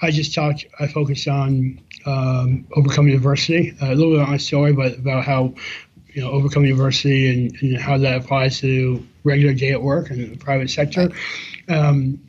I 0.00 0.10
just 0.10 0.34
talked, 0.34 0.64
I 0.78 0.86
focused 0.86 1.26
on 1.26 1.80
um, 2.06 2.66
overcoming 2.76 3.14
adversity, 3.14 3.74
uh, 3.82 3.86
a 3.86 3.94
little 3.94 4.12
bit 4.12 4.20
on 4.20 4.30
my 4.30 4.36
story, 4.36 4.72
but 4.72 4.98
about 4.98 5.24
how, 5.24 5.54
you 6.12 6.22
know, 6.22 6.30
overcoming 6.30 6.70
adversity 6.70 7.48
and, 7.48 7.56
and 7.62 7.80
how 7.80 7.98
that 7.98 8.16
applies 8.16 8.60
to 8.60 9.04
regular 9.24 9.54
day 9.54 9.72
at 9.72 9.82
work 9.82 10.10
and 10.10 10.32
the 10.32 10.36
private 10.36 10.70
sector. 10.70 11.10
Um, 11.68 12.20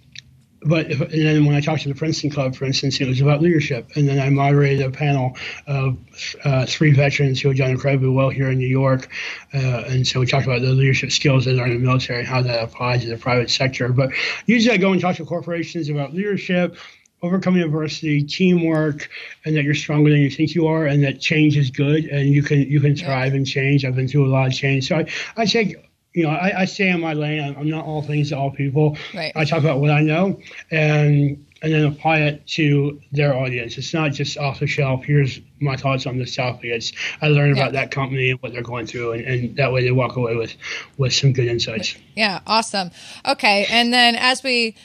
but 0.65 0.91
if, 0.91 0.99
and 0.99 1.25
then 1.25 1.45
when 1.45 1.55
I 1.55 1.61
talked 1.61 1.83
to 1.83 1.89
the 1.89 1.95
Princeton 1.95 2.31
Club, 2.31 2.55
for 2.55 2.65
instance, 2.65 2.99
it 2.99 3.07
was 3.07 3.21
about 3.21 3.41
leadership. 3.41 3.91
And 3.95 4.07
then 4.07 4.19
I 4.19 4.29
moderated 4.29 4.85
a 4.85 4.89
panel 4.89 5.37
of 5.67 5.97
uh, 6.43 6.65
three 6.65 6.91
veterans 6.91 7.39
who 7.39 7.49
had 7.49 7.57
done 7.57 7.71
incredibly 7.71 8.09
well 8.09 8.29
here 8.29 8.49
in 8.49 8.57
New 8.57 8.67
York. 8.67 9.07
Uh, 9.53 9.83
and 9.87 10.07
so 10.07 10.19
we 10.19 10.25
talked 10.25 10.45
about 10.45 10.61
the 10.61 10.69
leadership 10.69 11.11
skills 11.11 11.45
that 11.45 11.59
are 11.59 11.67
in 11.67 11.73
the 11.73 11.79
military 11.79 12.19
and 12.19 12.27
how 12.27 12.41
that 12.41 12.63
applies 12.63 13.03
to 13.03 13.09
the 13.09 13.17
private 13.17 13.49
sector. 13.49 13.89
But 13.89 14.11
usually 14.47 14.73
I 14.73 14.77
go 14.77 14.91
and 14.91 14.99
talk 14.99 15.17
to 15.17 15.25
corporations 15.25 15.89
about 15.89 16.13
leadership, 16.13 16.77
overcoming 17.21 17.61
adversity, 17.61 18.23
teamwork, 18.23 19.09
and 19.45 19.55
that 19.55 19.63
you're 19.63 19.75
stronger 19.75 20.09
than 20.09 20.19
you 20.19 20.31
think 20.31 20.55
you 20.55 20.67
are, 20.67 20.85
and 20.85 21.03
that 21.03 21.21
change 21.21 21.57
is 21.57 21.69
good, 21.69 22.05
and 22.05 22.29
you 22.29 22.43
can 22.43 22.61
you 22.61 22.79
can 22.79 22.95
thrive 22.95 23.33
and 23.33 23.47
change. 23.47 23.85
I've 23.85 23.95
been 23.95 24.07
through 24.07 24.27
a 24.27 24.33
lot 24.33 24.47
of 24.47 24.53
change, 24.53 24.87
so 24.87 24.97
I, 24.97 25.05
I 25.37 25.45
take 25.45 25.75
you 26.15 26.23
know, 26.23 26.29
I, 26.29 26.61
I 26.61 26.65
stay 26.65 26.89
in 26.89 27.01
my 27.01 27.13
lane. 27.13 27.55
I'm 27.59 27.69
not 27.69 27.85
all 27.85 28.01
things 28.01 28.29
to 28.29 28.37
all 28.37 28.49
people. 28.49 28.97
Right. 29.13 29.33
I 29.35 29.43
talk 29.43 29.59
about 29.59 29.79
what 29.79 29.91
I 29.91 30.01
know 30.01 30.39
and 30.71 31.45
and 31.61 31.73
then 31.73 31.85
apply 31.85 32.19
it 32.19 32.45
to 32.47 33.01
their 33.11 33.33
audience. 33.33 33.77
It's 33.77 33.93
not 33.93 34.13
just 34.13 34.37
off 34.37 34.59
the 34.59 34.67
shelf. 34.67 35.03
Here's 35.03 35.41
my 35.59 35.75
thoughts 35.75 36.05
on 36.05 36.17
this 36.17 36.35
topic. 36.35 36.65
It's 36.65 36.93
I 37.21 37.27
learn 37.27 37.55
yeah. 37.55 37.63
about 37.63 37.73
that 37.73 37.91
company 37.91 38.31
and 38.31 38.41
what 38.41 38.53
they're 38.53 38.61
going 38.61 38.87
through, 38.87 39.13
and, 39.13 39.25
and 39.25 39.55
that 39.57 39.73
way 39.73 39.83
they 39.83 39.91
walk 39.91 40.15
away 40.15 40.35
with 40.35 40.55
with 40.97 41.13
some 41.13 41.33
good 41.33 41.47
insights. 41.47 41.95
Yeah, 42.15 42.39
awesome. 42.47 42.91
Okay, 43.25 43.65
and 43.69 43.91
then 43.91 44.15
as 44.15 44.41
we 44.41 44.75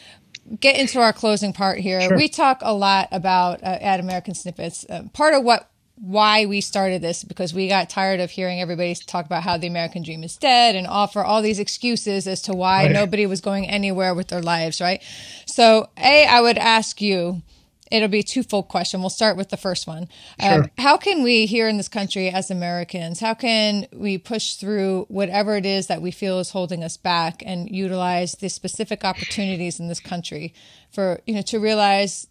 get 0.59 0.76
into 0.76 1.01
our 1.01 1.12
closing 1.12 1.53
part 1.53 1.78
here, 1.78 2.01
sure. 2.01 2.16
we 2.16 2.28
talk 2.28 2.59
a 2.62 2.74
lot 2.74 3.09
about 3.12 3.62
uh, 3.62 3.78
at 3.81 4.01
American 4.01 4.35
Snippets. 4.35 4.85
Uh, 4.89 5.05
part 5.12 5.35
of 5.35 5.45
what 5.45 5.70
why 6.01 6.46
we 6.46 6.62
started 6.62 7.03
this 7.03 7.24
because 7.24 7.53
we 7.53 7.68
got 7.68 7.90
tired 7.90 8.20
of 8.20 8.30
hearing 8.30 8.61
everybody 8.61 8.94
talk 8.94 9.26
about 9.26 9.42
how 9.42 9.59
the 9.59 9.66
American 9.66 10.03
dream 10.03 10.24
is 10.24 10.36
dead 10.36 10.74
and 10.74 10.86
offer 10.86 11.22
all 11.22 11.42
these 11.42 11.59
excuses 11.59 12.26
as 12.26 12.40
to 12.40 12.55
why 12.55 12.84
right. 12.84 12.92
nobody 12.92 13.26
was 13.26 13.42
going 13.42 13.68
anywhere 13.68 14.14
with 14.14 14.28
their 14.28 14.40
lives, 14.40 14.80
right? 14.80 15.03
So, 15.44 15.90
A, 15.98 16.26
I 16.26 16.40
would 16.40 16.57
ask 16.57 17.03
you, 17.03 17.42
it'll 17.90 18.09
be 18.09 18.20
a 18.20 18.24
twofold 18.24 18.68
question. 18.68 19.01
We'll 19.01 19.11
start 19.11 19.36
with 19.36 19.51
the 19.51 19.59
first 19.59 19.86
one. 19.86 20.09
Um, 20.40 20.62
sure. 20.62 20.70
how 20.78 20.96
can 20.96 21.22
we 21.22 21.44
here 21.44 21.68
in 21.68 21.76
this 21.76 21.88
country 21.88 22.30
as 22.30 22.51
Americans, 22.51 23.20
how 23.20 23.34
can 23.34 23.86
we 23.92 24.16
push 24.16 24.55
through 24.55 25.05
whatever 25.09 25.57
it 25.57 25.66
is 25.66 25.88
that 25.88 26.01
we 26.01 26.12
feel 26.12 26.38
is 26.38 26.51
holding 26.51 26.82
us 26.82 26.96
back 26.96 27.42
and 27.44 27.70
utilize 27.70 28.32
the 28.32 28.48
specific 28.48 29.05
opportunities 29.05 29.78
in 29.78 29.88
this 29.88 30.01
country 30.01 30.55
for, 30.90 31.20
you 31.26 31.34
know, 31.34 31.42
to 31.42 31.59
realize 31.59 32.26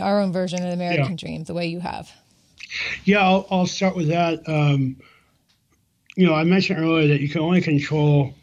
our 0.00 0.20
own 0.20 0.32
version 0.32 0.60
of 0.60 0.68
the 0.68 0.74
American 0.74 1.12
yeah. 1.12 1.16
dream 1.16 1.44
the 1.44 1.54
way 1.54 1.66
you 1.66 1.80
have? 1.80 2.12
Yeah, 3.04 3.20
I'll, 3.20 3.46
I'll 3.50 3.66
start 3.66 3.96
with 3.96 4.08
that. 4.08 4.40
Um, 4.48 4.96
you 6.16 6.26
know, 6.26 6.34
I 6.34 6.44
mentioned 6.44 6.78
earlier 6.78 7.08
that 7.08 7.20
you 7.20 7.28
can 7.28 7.40
only 7.40 7.60
control 7.60 8.34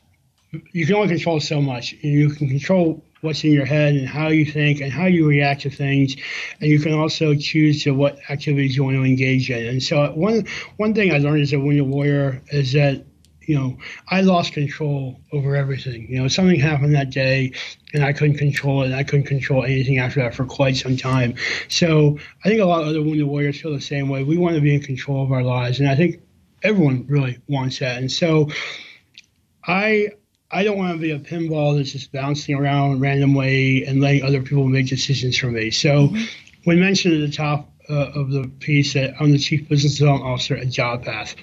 you 0.73 0.85
can 0.85 0.95
only 0.95 1.07
control 1.07 1.39
so 1.39 1.61
much. 1.61 1.93
You 2.01 2.29
can 2.29 2.49
control 2.49 3.03
what's 3.21 3.43
in 3.43 3.53
your 3.53 3.65
head 3.65 3.95
and 3.95 4.07
how 4.07 4.29
you 4.29 4.45
think 4.45 4.81
and 4.81 4.91
how 4.91 5.05
you 5.05 5.27
react 5.27 5.61
to 5.61 5.69
things, 5.69 6.15
and 6.59 6.69
you 6.69 6.79
can 6.79 6.93
also 6.93 7.35
choose 7.35 7.83
to 7.83 7.91
what 7.91 8.19
activities 8.29 8.75
you 8.75 8.83
want 8.83 8.97
to 8.97 9.03
engage 9.03 9.49
in. 9.49 9.65
And 9.65 9.81
so 9.81 10.11
one 10.11 10.45
one 10.77 10.93
thing 10.93 11.13
I 11.13 11.19
learned 11.19 11.41
as 11.41 11.53
a 11.53 11.59
wounded 11.59 11.87
warrior 11.87 12.41
is 12.51 12.73
that 12.73 13.05
you 13.41 13.57
know, 13.57 13.77
I 14.07 14.21
lost 14.21 14.53
control 14.53 15.19
over 15.31 15.55
everything. 15.55 16.07
You 16.09 16.21
know, 16.21 16.27
something 16.27 16.59
happened 16.59 16.93
that 16.95 17.09
day 17.09 17.53
and 17.93 18.03
I 18.03 18.13
couldn't 18.13 18.37
control 18.37 18.83
it. 18.83 18.87
And 18.87 18.95
I 18.95 19.03
couldn't 19.03 19.25
control 19.25 19.63
anything 19.63 19.97
after 19.97 20.21
that 20.21 20.35
for 20.35 20.45
quite 20.45 20.75
some 20.75 20.95
time. 20.95 21.35
So 21.67 22.19
I 22.45 22.49
think 22.49 22.61
a 22.61 22.65
lot 22.65 22.81
of 22.81 22.87
other 22.87 23.01
wounded 23.01 23.25
warriors 23.25 23.59
feel 23.59 23.73
the 23.73 23.81
same 23.81 24.09
way. 24.09 24.23
We 24.23 24.37
want 24.37 24.55
to 24.55 24.61
be 24.61 24.75
in 24.75 24.81
control 24.81 25.23
of 25.23 25.31
our 25.31 25.43
lives. 25.43 25.79
And 25.79 25.89
I 25.89 25.95
think 25.95 26.21
everyone 26.63 27.05
really 27.07 27.39
wants 27.47 27.79
that. 27.79 27.97
And 27.97 28.11
so 28.11 28.49
I 29.65 30.09
I 30.51 30.63
don't 30.63 30.77
want 30.77 30.93
to 30.93 30.99
be 30.99 31.11
a 31.11 31.19
pinball 31.19 31.77
that's 31.77 31.93
just 31.93 32.11
bouncing 32.11 32.55
around 32.55 32.99
randomly 32.99 33.85
and 33.85 34.01
letting 34.01 34.23
other 34.23 34.41
people 34.41 34.67
make 34.67 34.87
decisions 34.87 35.37
for 35.37 35.47
me. 35.47 35.71
So 35.71 36.09
mm-hmm. 36.09 36.23
when 36.65 36.79
mentioned 36.79 37.13
at 37.15 37.29
the 37.29 37.35
top 37.35 37.70
uh, 37.91 38.11
of 38.15 38.31
the 38.31 38.47
piece 38.59 38.93
that 38.93 39.13
I'm 39.19 39.31
the 39.31 39.37
chief 39.37 39.67
business 39.67 39.97
development 39.97 40.31
officer 40.31 40.55
at 40.55 40.67
JobPath, 40.67 41.35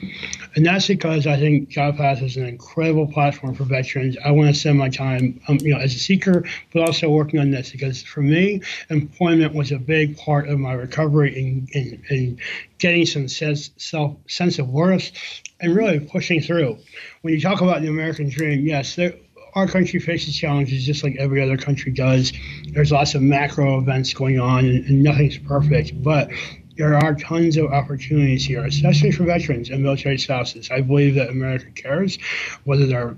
and 0.56 0.64
that's 0.64 0.86
because 0.86 1.26
I 1.26 1.36
think 1.36 1.68
JobPath 1.68 2.22
is 2.22 2.36
an 2.36 2.46
incredible 2.46 3.06
platform 3.06 3.54
for 3.54 3.64
veterans. 3.64 4.16
I 4.24 4.30
want 4.30 4.48
to 4.52 4.58
spend 4.58 4.78
my 4.78 4.88
time, 4.88 5.40
um, 5.48 5.58
you 5.60 5.74
know, 5.74 5.80
as 5.80 5.94
a 5.94 5.98
seeker, 5.98 6.44
but 6.72 6.82
also 6.82 7.10
working 7.10 7.38
on 7.38 7.50
this 7.50 7.70
because 7.70 8.02
for 8.02 8.22
me, 8.22 8.62
employment 8.88 9.54
was 9.54 9.72
a 9.72 9.78
big 9.78 10.16
part 10.16 10.48
of 10.48 10.58
my 10.58 10.72
recovery 10.72 11.68
and, 11.74 12.40
getting 12.78 13.04
some 13.04 13.26
sense, 13.26 13.70
self 13.76 14.16
sense 14.28 14.58
of 14.60 14.68
worth 14.68 15.10
and 15.60 15.74
really 15.74 15.98
pushing 15.98 16.40
through. 16.40 16.78
When 17.22 17.34
you 17.34 17.40
talk 17.40 17.60
about 17.60 17.82
the 17.82 17.88
American 17.88 18.28
dream, 18.28 18.64
yes, 18.64 18.94
there 18.94 19.14
our 19.58 19.66
country 19.66 19.98
faces 19.98 20.36
challenges 20.36 20.86
just 20.86 21.02
like 21.02 21.16
every 21.18 21.42
other 21.42 21.56
country 21.56 21.92
does. 21.92 22.32
There's 22.68 22.92
lots 22.92 23.14
of 23.14 23.22
macro 23.22 23.78
events 23.78 24.14
going 24.14 24.38
on, 24.40 24.64
and, 24.64 24.84
and 24.86 25.02
nothing's 25.02 25.38
perfect. 25.38 26.00
But 26.02 26.30
there 26.76 26.96
are 26.96 27.14
tons 27.14 27.56
of 27.56 27.72
opportunities 27.72 28.44
here, 28.44 28.64
especially 28.64 29.10
for 29.10 29.24
veterans 29.24 29.68
and 29.68 29.82
military 29.82 30.16
spouses. 30.18 30.70
I 30.70 30.80
believe 30.80 31.16
that 31.16 31.28
America 31.28 31.70
cares, 31.72 32.18
whether 32.64 32.86
they're 32.86 33.16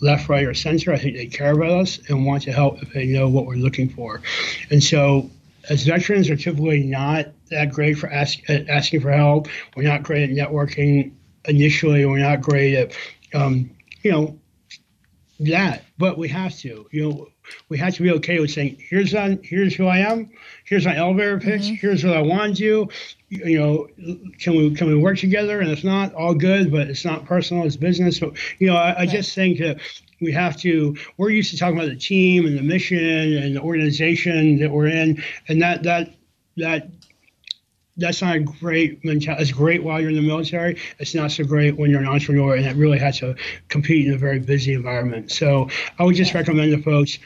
left, 0.00 0.28
right, 0.28 0.44
or 0.44 0.54
center. 0.54 0.92
I 0.92 0.98
think 0.98 1.16
they 1.16 1.26
care 1.26 1.52
about 1.52 1.70
us 1.70 2.00
and 2.08 2.24
want 2.24 2.42
to 2.44 2.52
help 2.52 2.82
if 2.82 2.92
they 2.92 3.06
know 3.06 3.28
what 3.28 3.46
we're 3.46 3.54
looking 3.54 3.88
for. 3.88 4.22
And 4.70 4.82
so, 4.82 5.30
as 5.68 5.84
veterans 5.84 6.28
are 6.28 6.36
typically 6.36 6.82
not 6.82 7.26
that 7.50 7.70
great 7.70 7.98
for 7.98 8.10
ask, 8.10 8.38
asking 8.48 9.00
for 9.00 9.12
help. 9.12 9.46
We're 9.76 9.84
not 9.84 10.02
great 10.02 10.28
at 10.28 10.30
networking 10.30 11.12
initially. 11.44 12.04
We're 12.04 12.18
not 12.18 12.40
great 12.40 12.74
at, 12.74 12.92
um, 13.34 13.70
you 14.02 14.10
know, 14.10 14.38
that, 15.46 15.84
but 15.98 16.18
we 16.18 16.28
have 16.28 16.56
to. 16.58 16.86
You 16.90 17.10
know, 17.10 17.28
we 17.68 17.78
have 17.78 17.94
to 17.94 18.02
be 18.02 18.10
okay 18.12 18.40
with 18.40 18.50
saying, 18.50 18.76
"Here's 18.88 19.14
on, 19.14 19.40
here's 19.42 19.74
who 19.74 19.86
I 19.86 19.98
am. 19.98 20.30
Here's 20.64 20.86
my 20.86 20.96
elevator 20.96 21.38
pitch. 21.38 21.62
Mm-hmm. 21.62 21.74
Here's 21.74 22.04
what 22.04 22.16
I 22.16 22.22
want 22.22 22.56
to 22.56 22.62
do. 22.62 22.88
You 23.28 23.58
know, 23.58 23.88
can 24.38 24.56
we 24.56 24.74
can 24.74 24.88
we 24.88 24.96
work 24.96 25.18
together? 25.18 25.60
And 25.60 25.70
if 25.70 25.84
not, 25.84 26.14
all 26.14 26.34
good. 26.34 26.70
But 26.70 26.88
it's 26.88 27.04
not 27.04 27.24
personal; 27.24 27.64
it's 27.64 27.76
business. 27.76 28.18
So, 28.18 28.34
you 28.58 28.68
know, 28.68 28.76
I, 28.76 29.00
I 29.00 29.06
just 29.06 29.34
think 29.34 29.58
that 29.58 29.78
we 30.20 30.32
have 30.32 30.56
to. 30.58 30.96
We're 31.16 31.30
used 31.30 31.50
to 31.50 31.58
talking 31.58 31.76
about 31.76 31.88
the 31.88 31.96
team 31.96 32.46
and 32.46 32.56
the 32.56 32.62
mission 32.62 32.98
and 32.98 33.56
the 33.56 33.60
organization 33.60 34.58
that 34.60 34.70
we're 34.70 34.88
in, 34.88 35.22
and 35.48 35.60
that 35.62 35.82
that 35.82 36.14
that 36.56 36.88
that's 37.96 38.22
not 38.22 38.36
a 38.36 38.40
great 38.40 39.04
mentality. 39.04 39.42
It's 39.42 39.52
great 39.52 39.82
while 39.82 40.00
you're 40.00 40.10
in 40.10 40.16
the 40.16 40.22
military. 40.22 40.78
It's 40.98 41.14
not 41.14 41.30
so 41.30 41.44
great 41.44 41.76
when 41.76 41.90
you're 41.90 42.00
an 42.00 42.08
entrepreneur 42.08 42.56
and 42.56 42.66
it 42.66 42.76
really 42.76 42.98
has 42.98 43.18
to 43.18 43.34
compete 43.68 44.06
in 44.06 44.14
a 44.14 44.18
very 44.18 44.38
busy 44.38 44.72
environment. 44.72 45.30
So 45.30 45.68
I 45.98 46.04
would 46.04 46.16
just 46.16 46.34
recommend 46.34 46.74
to 46.74 46.82
folks 46.82 47.18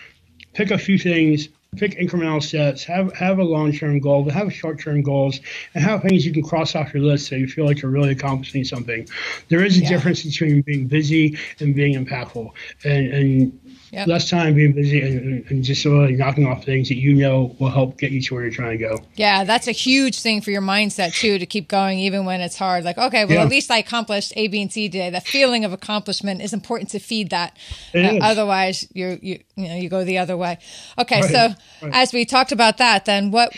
pick 0.54 0.70
a 0.70 0.78
few 0.78 0.98
things, 0.98 1.48
pick 1.76 1.98
incremental 1.98 2.42
steps, 2.42 2.82
have 2.84 3.12
have 3.12 3.38
a 3.38 3.44
long 3.44 3.72
term 3.72 4.00
goal, 4.00 4.24
but 4.24 4.32
have 4.32 4.52
short 4.52 4.80
term 4.80 5.02
goals, 5.02 5.40
and 5.74 5.84
have 5.84 6.02
things 6.02 6.26
you 6.26 6.32
can 6.32 6.42
cross 6.42 6.74
off 6.74 6.92
your 6.92 7.02
list 7.02 7.28
so 7.28 7.36
you 7.36 7.46
feel 7.46 7.66
like 7.66 7.82
you're 7.82 7.90
really 7.90 8.10
accomplishing 8.10 8.64
something. 8.64 9.06
There 9.48 9.64
is 9.64 9.76
a 9.76 9.82
yeah. 9.82 9.90
difference 9.90 10.24
between 10.24 10.62
being 10.62 10.86
busy 10.86 11.38
and 11.60 11.74
being 11.74 12.02
impactful, 12.02 12.50
and 12.84 13.06
and 13.12 13.60
Yep. 13.96 14.08
Less 14.08 14.28
time 14.28 14.52
being 14.52 14.74
busy 14.74 15.00
and, 15.00 15.50
and 15.50 15.64
just 15.64 15.82
sort 15.82 16.10
of 16.10 16.18
knocking 16.18 16.46
off 16.46 16.62
things 16.62 16.90
that 16.90 16.96
you 16.96 17.14
know 17.14 17.56
will 17.58 17.70
help 17.70 17.96
get 17.96 18.10
you 18.10 18.20
to 18.20 18.34
where 18.34 18.42
you're 18.42 18.52
trying 18.52 18.76
to 18.76 18.84
go. 18.84 19.02
Yeah, 19.14 19.44
that's 19.44 19.66
a 19.68 19.72
huge 19.72 20.20
thing 20.20 20.42
for 20.42 20.50
your 20.50 20.60
mindset 20.60 21.18
too 21.18 21.38
to 21.38 21.46
keep 21.46 21.66
going 21.66 21.98
even 22.00 22.26
when 22.26 22.42
it's 22.42 22.58
hard. 22.58 22.84
Like, 22.84 22.98
okay, 22.98 23.24
well, 23.24 23.36
yeah. 23.36 23.42
at 23.42 23.48
least 23.48 23.70
I 23.70 23.78
accomplished 23.78 24.34
A, 24.36 24.48
B, 24.48 24.60
and 24.60 24.70
C 24.70 24.90
today. 24.90 25.08
The 25.08 25.22
feeling 25.22 25.64
of 25.64 25.72
accomplishment 25.72 26.42
is 26.42 26.52
important 26.52 26.90
to 26.90 26.98
feed 26.98 27.30
that. 27.30 27.56
Uh, 27.94 28.18
otherwise, 28.20 28.86
you 28.92 29.18
you 29.22 29.40
you 29.54 29.68
know 29.68 29.76
you 29.76 29.88
go 29.88 30.04
the 30.04 30.18
other 30.18 30.36
way. 30.36 30.58
Okay, 30.98 31.22
right. 31.22 31.30
so 31.30 31.48
right. 31.80 31.94
as 31.94 32.12
we 32.12 32.26
talked 32.26 32.52
about 32.52 32.76
that, 32.76 33.06
then 33.06 33.30
what 33.30 33.56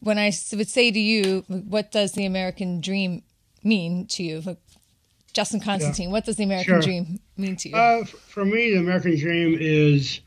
when 0.00 0.18
I 0.18 0.32
would 0.52 0.68
say 0.68 0.90
to 0.90 1.00
you, 1.00 1.44
what 1.48 1.92
does 1.92 2.12
the 2.12 2.26
American 2.26 2.82
dream 2.82 3.22
mean 3.64 4.06
to 4.08 4.22
you? 4.22 4.58
Justin 5.32 5.60
Constantine, 5.60 6.08
yeah. 6.08 6.12
what 6.12 6.24
does 6.24 6.36
the 6.36 6.44
American 6.44 6.74
sure. 6.74 6.82
dream 6.82 7.20
mean 7.36 7.56
to 7.56 7.68
you? 7.68 7.76
Uh, 7.76 8.04
for 8.04 8.44
me, 8.44 8.72
the 8.72 8.80
American 8.80 9.16
dream 9.18 9.56
is, 9.60 10.20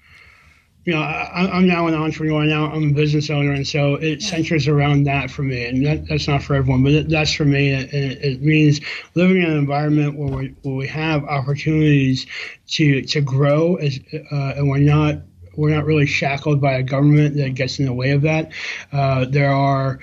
you 0.86 0.94
know, 0.94 1.02
I, 1.02 1.58
am 1.58 1.68
now 1.68 1.88
an 1.88 1.96
entrepreneur. 1.96 2.46
Now 2.46 2.72
I'm 2.72 2.92
a 2.92 2.94
business 2.94 3.30
owner, 3.30 3.52
and 3.52 3.68
so 3.68 3.96
it 3.96 4.22
yeah. 4.22 4.28
centers 4.28 4.68
around 4.68 5.04
that 5.06 5.32
for 5.32 5.44
me. 5.44 5.66
And 5.66 5.86
that, 5.86 6.08
that's 6.08 6.28
not 6.28 6.44
for 6.44 6.56
everyone, 6.56 6.84
but 6.84 7.10
that's 7.10 7.34
for 7.34 7.46
me. 7.46 7.72
It, 7.74 7.94
it, 7.94 8.42
means 8.42 8.80
living 9.16 9.38
in 9.42 9.50
an 9.50 9.58
environment 9.58 10.18
where 10.18 10.30
we, 10.30 10.56
where 10.62 10.76
we 10.76 10.88
have 10.88 11.24
opportunities 11.26 12.26
to 12.68 13.02
to 13.02 13.22
grow, 13.22 13.76
as, 13.76 14.00
uh, 14.14 14.54
and 14.56 14.70
we're 14.70 14.78
not 14.78 15.16
we're 15.56 15.76
not 15.76 15.86
really 15.86 16.06
shackled 16.06 16.62
by 16.62 16.74
a 16.74 16.84
government 16.84 17.36
that 17.36 17.56
gets 17.56 17.80
in 17.80 17.86
the 17.86 17.94
way 17.94 18.12
of 18.12 18.22
that. 18.22 18.52
Uh, 18.92 19.26
there 19.26 19.52
are 19.52 20.00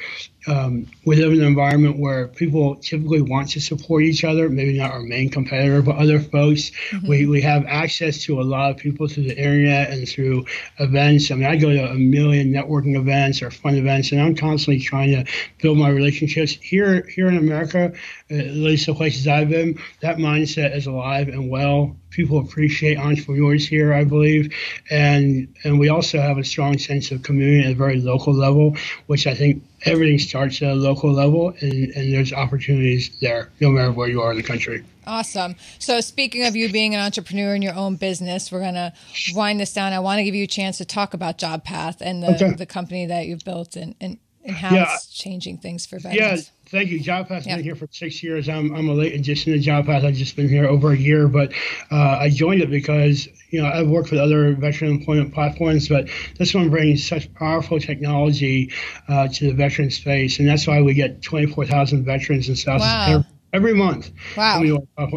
um, 0.47 0.87
we 1.05 1.17
live 1.17 1.33
in 1.33 1.41
an 1.41 1.47
environment 1.47 1.99
where 1.99 2.29
people 2.29 2.77
typically 2.77 3.21
want 3.21 3.51
to 3.51 3.61
support 3.61 4.05
each 4.05 4.25
other, 4.25 4.49
maybe 4.49 4.79
not 4.79 4.93
our 4.93 5.01
main 5.01 5.31
competitor, 5.31 5.83
but 5.83 5.97
other 5.97 6.21
folks. 6.21 6.71
Mm-hmm. 6.91 7.09
We, 7.09 7.27
we 7.27 7.41
have 7.43 7.67
access 7.67 8.23
to 8.25 8.41
a 8.41 8.45
lot 8.45 8.71
of 8.71 8.77
people 8.77 9.09
through 9.09 9.25
the 9.25 9.37
internet 9.37 9.91
and 9.91 10.09
through 10.09 10.47
events. 10.79 11.31
I 11.31 11.35
mean, 11.35 11.45
I 11.45 11.57
go 11.57 11.71
to 11.71 11.91
a 11.91 11.95
million 11.95 12.53
networking 12.53 12.97
events 12.97 13.43
or 13.43 13.51
fun 13.51 13.75
events, 13.75 14.13
and 14.13 14.21
I'm 14.21 14.37
constantly 14.37 14.81
trying 14.81 15.11
to 15.11 15.31
build 15.61 15.77
my 15.77 15.89
relationships. 15.89 16.53
Here, 16.53 17.03
here 17.03 17.29
in 17.29 17.37
America, 17.37 17.93
at 18.31 18.47
least 18.47 18.87
the 18.87 18.95
places 18.95 19.27
I've 19.27 19.49
been, 19.49 19.81
that 20.03 20.19
mindset 20.19 20.77
is 20.77 20.87
alive 20.87 21.29
and 21.29 21.51
well. 21.51 21.97
People 22.11 22.39
appreciate 22.39 22.99
entrepreneurs 22.99 23.69
here, 23.69 23.93
I 23.93 24.05
believe, 24.05 24.55
and 24.91 25.55
and 25.63 25.79
we 25.79 25.91
also 25.91 26.19
have 26.19 26.39
a 26.39 26.43
strong 26.43 26.79
sense 26.79 27.11
of 27.11 27.23
community 27.23 27.67
at 27.67 27.73
a 27.73 27.75
very 27.75 28.01
local 28.01 28.33
level, 28.33 28.77
which 29.07 29.27
I 29.27 29.35
think 29.35 29.63
everything 29.83 30.19
starts 30.19 30.61
at 30.63 30.71
a 30.71 30.75
local 30.75 31.13
level 31.13 31.55
and, 31.61 31.91
and 31.91 32.13
there's 32.13 32.33
opportunities 32.33 33.11
there 33.21 33.51
no 33.61 33.71
matter 33.71 33.93
where 33.93 34.09
you 34.09 34.21
are 34.21 34.33
in 34.33 34.37
the 34.37 34.43
country. 34.43 34.85
Awesome. 35.07 35.57
So 35.79 36.01
speaking 36.01 36.45
of 36.45 36.55
you 36.57 36.71
being 36.71 36.95
an 36.95 37.01
entrepreneur 37.01 37.55
in 37.55 37.63
your 37.63 37.75
own 37.75 37.97
business 37.97 38.51
we're 38.53 38.61
going 38.61 38.75
to 38.75 38.93
wind 39.35 39.61
this 39.61 39.73
down. 39.73 39.93
I 39.93 40.01
want 40.01 40.19
to 40.19 40.25
give 40.25 40.35
you 40.35 40.45
a 40.45 40.49
chance 40.49 40.79
to 40.79 40.85
talk 40.85 41.15
about 41.15 41.39
job 41.39 41.65
path 41.65 42.01
and 42.01 42.23
the, 42.23 42.35
okay. 42.35 42.53
the 42.53 42.67
company 42.67 43.07
that 43.07 43.27
you've 43.27 43.45
built 43.45 43.77
and, 43.77 43.95
and, 44.01 44.19
and 44.45 44.57
how 44.57 44.75
yeah. 44.75 44.95
it's 44.95 45.07
changing 45.07 45.59
things 45.59 45.87
for 45.87 45.99
veterans. 45.99 46.19
yeah 46.19 46.58
Thank 46.71 46.91
you. 46.91 47.01
Job 47.01 47.29
Path. 47.29 47.45
been 47.45 47.63
here 47.63 47.75
for 47.75 47.89
six 47.91 48.23
years. 48.23 48.49
I'm, 48.49 48.75
I'm 48.75 48.89
a 48.89 48.93
late 48.93 49.15
addition 49.15 49.53
to 49.53 49.59
Job 49.59 49.87
Path. 49.87 50.05
I've 50.05 50.15
just 50.15 50.37
been 50.37 50.49
here 50.49 50.67
over 50.67 50.93
a 50.93 50.97
year, 50.97 51.27
but 51.27 51.53
uh, 51.91 52.19
I 52.21 52.29
joined 52.29 52.61
it 52.61 52.71
because 52.71 53.27
you 53.51 53.63
know 53.63 53.69
I've 53.69 53.89
worked 53.89 54.11
with 54.11 54.21
other 54.21 54.55
veteran 54.55 54.91
employment 54.91 55.33
platforms, 55.33 55.89
but 55.89 56.09
this 56.37 56.55
one 56.55 56.69
brings 56.69 57.07
such 57.07 57.33
powerful 57.35 57.81
technology 57.81 58.73
uh, 59.09 59.29
to 59.29 59.47
the 59.47 59.55
veteran 59.55 59.91
space, 59.91 60.39
and 60.39 60.49
that's 60.49 60.67
why 60.67 60.83
we 60.83 60.93
get 60.93 61.23
24,000 61.23 62.05
veterans 62.05 62.49
in 62.49 62.57
South 62.57 62.81
wow. 62.81 63.25
every, 63.53 63.75
month. 63.75 64.11
Wow. 64.37 64.61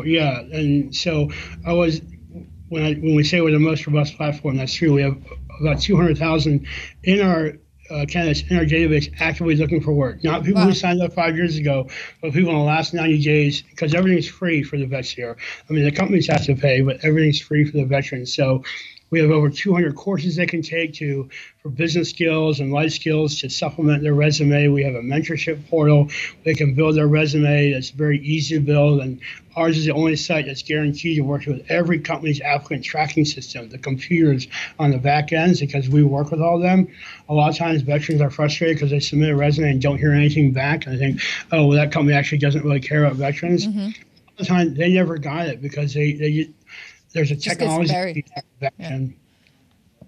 Yeah, 0.05 0.39
and 0.39 0.95
so 0.95 1.29
I 1.65 1.73
was 1.73 2.01
when 2.69 2.83
I 2.83 2.93
when 2.93 3.15
we 3.15 3.25
say 3.25 3.41
we're 3.41 3.51
the 3.51 3.59
most 3.59 3.85
robust 3.85 4.15
platform, 4.15 4.55
that's 4.55 4.73
true. 4.73 4.93
We 4.93 5.01
have 5.01 5.17
about 5.59 5.81
200,000 5.81 6.65
in 7.03 7.21
our 7.21 7.53
uh, 7.91 8.05
candidates 8.05 8.43
in 8.49 8.57
our 8.57 8.63
database 8.63 9.11
actively 9.19 9.55
looking 9.55 9.81
for 9.81 9.93
work. 9.93 10.23
Not 10.23 10.43
people 10.43 10.61
wow. 10.61 10.67
who 10.67 10.73
signed 10.73 11.01
up 11.01 11.13
five 11.13 11.35
years 11.35 11.57
ago, 11.57 11.87
but 12.21 12.33
people 12.33 12.51
in 12.51 12.57
the 12.57 12.63
last 12.63 12.93
90 12.93 13.21
days, 13.21 13.61
because 13.61 13.93
everything's 13.93 14.27
free 14.27 14.63
for 14.63 14.77
the 14.77 14.85
vets 14.85 15.11
here. 15.11 15.37
I 15.69 15.73
mean, 15.73 15.83
the 15.83 15.91
companies 15.91 16.27
have 16.27 16.45
to 16.45 16.55
pay, 16.55 16.81
but 16.81 17.03
everything's 17.03 17.41
free 17.41 17.65
for 17.65 17.77
the 17.77 17.85
veterans. 17.85 18.33
So 18.33 18.63
we 19.11 19.19
have 19.19 19.29
over 19.29 19.49
200 19.49 19.93
courses 19.95 20.37
they 20.37 20.45
can 20.45 20.61
take 20.61 20.93
to 20.95 21.29
for 21.61 21.69
business 21.69 22.09
skills 22.09 22.59
and 22.61 22.71
life 22.71 22.93
skills 22.93 23.39
to 23.41 23.49
supplement 23.49 24.01
their 24.01 24.13
resume. 24.13 24.69
We 24.69 24.83
have 24.83 24.95
a 24.95 25.01
mentorship 25.01 25.67
portal. 25.69 26.09
They 26.43 26.55
can 26.55 26.73
build 26.73 26.95
their 26.95 27.07
resume. 27.07 27.73
That's 27.73 27.89
very 27.89 28.19
easy 28.19 28.55
to 28.55 28.61
build, 28.61 29.01
and 29.01 29.19
ours 29.55 29.77
is 29.77 29.85
the 29.85 29.91
only 29.91 30.15
site 30.15 30.45
that's 30.45 30.63
guaranteed 30.63 31.17
to 31.17 31.21
work 31.21 31.45
with 31.45 31.69
every 31.69 31.99
company's 31.99 32.39
applicant 32.39 32.85
tracking 32.85 33.25
system, 33.25 33.67
the 33.69 33.77
computers 33.77 34.47
on 34.79 34.91
the 34.91 34.97
back 34.97 35.33
ends, 35.33 35.59
because 35.59 35.89
we 35.89 36.03
work 36.03 36.31
with 36.31 36.41
all 36.41 36.55
of 36.55 36.61
them. 36.61 36.87
A 37.27 37.33
lot 37.33 37.49
of 37.49 37.57
times, 37.57 37.81
veterans 37.81 38.21
are 38.21 38.31
frustrated 38.31 38.77
because 38.77 38.91
they 38.91 39.01
submit 39.01 39.29
a 39.29 39.35
resume 39.35 39.71
and 39.71 39.81
don't 39.81 39.97
hear 39.97 40.13
anything 40.13 40.53
back, 40.53 40.85
and 40.85 40.95
they 40.95 40.99
think, 40.99 41.21
"Oh, 41.51 41.67
well, 41.67 41.77
that 41.77 41.91
company 41.91 42.15
actually 42.15 42.39
doesn't 42.39 42.63
really 42.63 42.79
care 42.79 43.03
about 43.03 43.17
veterans." 43.17 43.67
Mm-hmm. 43.67 43.89
the 44.37 44.45
time, 44.45 44.73
they 44.73 44.93
never 44.93 45.17
got 45.17 45.47
it 45.47 45.61
because 45.61 45.93
they 45.93 46.13
they 46.13 46.49
there's 47.13 47.31
a 47.31 47.35
technology 47.35 48.25
yeah. 48.61 49.07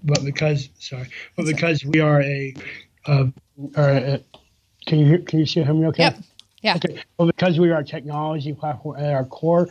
but 0.04 0.24
because 0.24 0.70
sorry, 0.80 1.08
but 1.36 1.45
because 1.45 1.84
we 1.86 1.99
are 1.99 2.22
a, 2.22 2.54
uh, 3.06 3.26
or 3.76 3.89
a, 3.89 4.20
can 4.86 4.99
you 4.99 5.20
can 5.20 5.39
you 5.39 5.45
see 5.45 5.64
me 5.64 5.88
okay? 5.88 6.04
Yep. 6.04 6.18
Yeah. 6.62 6.76
Okay. 6.78 7.04
Well, 7.18 7.28
because 7.28 7.60
we 7.60 7.72
are 7.72 7.80
a 7.80 7.86
technology 7.86 8.54
platform 8.54 8.97
at 8.97 9.14
our 9.14 9.26
core, 9.26 9.68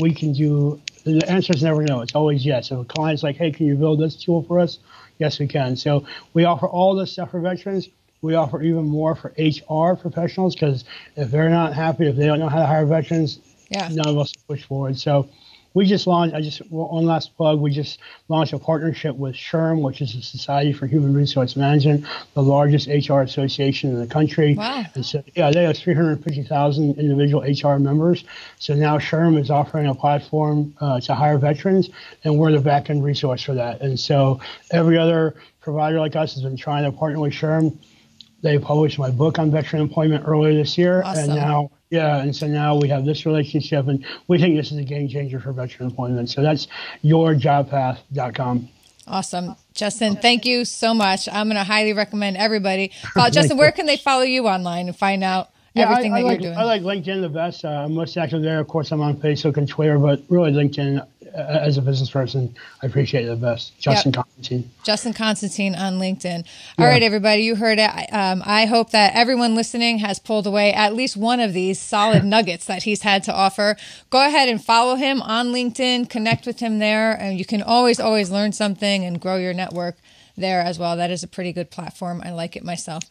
we 0.00 0.14
can 0.14 0.32
do. 0.32 0.80
The 1.04 1.28
answer 1.28 1.52
is 1.52 1.62
never 1.62 1.82
no. 1.82 2.00
It's 2.00 2.14
always 2.14 2.44
yes. 2.44 2.70
If 2.70 2.78
a 2.78 2.84
client's 2.84 3.22
like, 3.22 3.36
"Hey, 3.36 3.50
can 3.50 3.66
you 3.66 3.76
build 3.76 4.00
this 4.00 4.16
tool 4.16 4.42
for 4.42 4.60
us?" 4.60 4.78
Yes, 5.18 5.38
we 5.38 5.46
can. 5.46 5.76
So 5.76 6.04
we 6.34 6.44
offer 6.44 6.66
all 6.66 6.94
this 6.94 7.12
stuff 7.12 7.30
for 7.30 7.40
veterans. 7.40 7.88
We 8.22 8.34
offer 8.34 8.62
even 8.62 8.84
more 8.86 9.14
for 9.14 9.32
HR 9.38 9.96
professionals 9.96 10.54
because 10.54 10.84
if 11.16 11.30
they're 11.30 11.50
not 11.50 11.74
happy, 11.74 12.06
if 12.06 12.16
they 12.16 12.26
don't 12.26 12.40
know 12.40 12.48
how 12.48 12.60
to 12.60 12.66
hire 12.66 12.86
veterans, 12.86 13.38
yeah. 13.70 13.88
none 13.90 14.08
of 14.08 14.18
us 14.18 14.32
push 14.48 14.64
forward. 14.64 14.98
So 14.98 15.28
we 15.76 15.84
just 15.84 16.06
launched. 16.06 16.34
I 16.34 16.40
just 16.40 16.60
one 16.70 17.04
last 17.04 17.36
plug. 17.36 17.60
We 17.60 17.70
just 17.70 17.98
launched 18.28 18.54
a 18.54 18.58
partnership 18.58 19.14
with 19.14 19.34
SHRM, 19.34 19.82
which 19.82 20.00
is 20.00 20.14
the 20.14 20.22
Society 20.22 20.72
for 20.72 20.86
Human 20.86 21.12
Resource 21.12 21.54
Management, 21.54 22.06
the 22.32 22.42
largest 22.42 22.88
HR 22.88 23.20
association 23.20 23.90
in 23.90 24.00
the 24.00 24.06
country. 24.06 24.54
Wow. 24.54 24.86
And 24.94 25.04
so, 25.04 25.22
yeah, 25.34 25.50
they 25.50 25.64
have 25.64 25.76
350,000 25.76 26.98
individual 26.98 27.42
HR 27.42 27.78
members. 27.78 28.24
So 28.58 28.72
now 28.72 28.96
SHRM 28.96 29.38
is 29.38 29.50
offering 29.50 29.86
a 29.86 29.94
platform 29.94 30.74
uh, 30.80 30.98
to 31.00 31.14
hire 31.14 31.36
veterans, 31.36 31.90
and 32.24 32.38
we're 32.38 32.52
the 32.52 32.60
back 32.60 32.88
end 32.88 33.04
resource 33.04 33.42
for 33.42 33.52
that. 33.52 33.82
And 33.82 34.00
so 34.00 34.40
every 34.70 34.96
other 34.96 35.34
provider 35.60 36.00
like 36.00 36.16
us 36.16 36.32
has 36.32 36.42
been 36.42 36.56
trying 36.56 36.90
to 36.90 36.96
partner 36.96 37.20
with 37.20 37.34
SHRM. 37.34 37.76
They 38.42 38.58
published 38.58 38.98
my 38.98 39.10
book 39.10 39.38
on 39.38 39.50
veteran 39.50 39.82
employment 39.82 40.24
earlier 40.26 40.54
this 40.54 40.76
year, 40.76 41.02
awesome. 41.02 41.30
and 41.30 41.34
now 41.34 41.70
yeah, 41.90 42.18
and 42.18 42.34
so 42.34 42.46
now 42.48 42.76
we 42.76 42.88
have 42.88 43.04
this 43.04 43.26
relationship, 43.26 43.86
and 43.86 44.04
we 44.26 44.38
think 44.38 44.56
this 44.56 44.72
is 44.72 44.78
a 44.78 44.84
game 44.84 45.08
changer 45.08 45.38
for 45.38 45.52
veteran 45.52 45.88
employment. 45.90 46.28
So 46.28 46.42
that's 46.42 46.66
yourjobpath.com. 47.04 48.68
Awesome. 49.08 49.54
Justin, 49.72 50.16
thank 50.16 50.44
you 50.44 50.64
so 50.64 50.92
much. 50.92 51.28
I'm 51.28 51.46
going 51.46 51.56
to 51.56 51.64
highly 51.64 51.92
recommend 51.92 52.36
everybody. 52.38 52.90
Justin, 53.30 53.56
where 53.56 53.70
can 53.70 53.86
they 53.86 53.96
follow 53.96 54.24
you 54.24 54.48
online 54.48 54.88
and 54.88 54.96
find 54.96 55.22
out 55.22 55.50
yeah, 55.74 55.84
everything 55.84 56.12
I, 56.12 56.16
I 56.16 56.22
that 56.22 56.26
like, 56.26 56.40
you're 56.40 56.50
doing? 56.50 56.58
I 56.58 56.64
like 56.64 56.82
LinkedIn 56.82 57.20
the 57.20 57.28
best. 57.28 57.64
Uh, 57.64 57.68
I'm 57.68 57.94
most 57.94 58.16
active 58.16 58.42
there. 58.42 58.58
Of 58.58 58.66
course, 58.66 58.90
I'm 58.90 59.00
on 59.00 59.16
Facebook 59.18 59.56
and 59.58 59.68
Twitter, 59.68 59.96
but 59.98 60.22
really 60.28 60.50
LinkedIn 60.50 61.06
as 61.36 61.78
a 61.78 61.82
business 61.82 62.10
person, 62.10 62.54
I 62.82 62.86
appreciate 62.86 63.24
it 63.24 63.28
the 63.28 63.36
best. 63.36 63.78
Justin 63.78 64.12
yep. 64.12 64.24
Constantine. 64.24 64.70
Justin 64.84 65.12
Constantine 65.12 65.74
on 65.74 65.98
LinkedIn. 65.98 66.46
All 66.78 66.84
yeah. 66.84 66.90
right, 66.90 67.02
everybody, 67.02 67.42
you 67.42 67.56
heard 67.56 67.78
it. 67.78 67.90
Um, 68.12 68.42
I 68.44 68.66
hope 68.66 68.90
that 68.90 69.14
everyone 69.14 69.54
listening 69.54 69.98
has 69.98 70.18
pulled 70.18 70.46
away 70.46 70.72
at 70.72 70.94
least 70.94 71.16
one 71.16 71.40
of 71.40 71.52
these 71.52 71.80
solid 71.80 72.24
nuggets 72.36 72.66
that 72.66 72.84
he's 72.84 73.02
had 73.02 73.22
to 73.24 73.32
offer. 73.32 73.76
Go 74.10 74.26
ahead 74.26 74.48
and 74.48 74.62
follow 74.62 74.96
him 74.96 75.20
on 75.22 75.48
LinkedIn, 75.48 76.08
connect 76.08 76.46
with 76.46 76.60
him 76.60 76.78
there, 76.78 77.12
and 77.12 77.38
you 77.38 77.44
can 77.44 77.62
always, 77.62 78.00
always 78.00 78.30
learn 78.30 78.52
something 78.52 79.04
and 79.04 79.20
grow 79.20 79.36
your 79.36 79.54
network 79.54 79.96
there 80.36 80.60
as 80.60 80.78
well. 80.78 80.96
That 80.96 81.10
is 81.10 81.22
a 81.22 81.28
pretty 81.28 81.52
good 81.52 81.70
platform. 81.70 82.22
I 82.24 82.30
like 82.30 82.56
it 82.56 82.64
myself. 82.64 83.04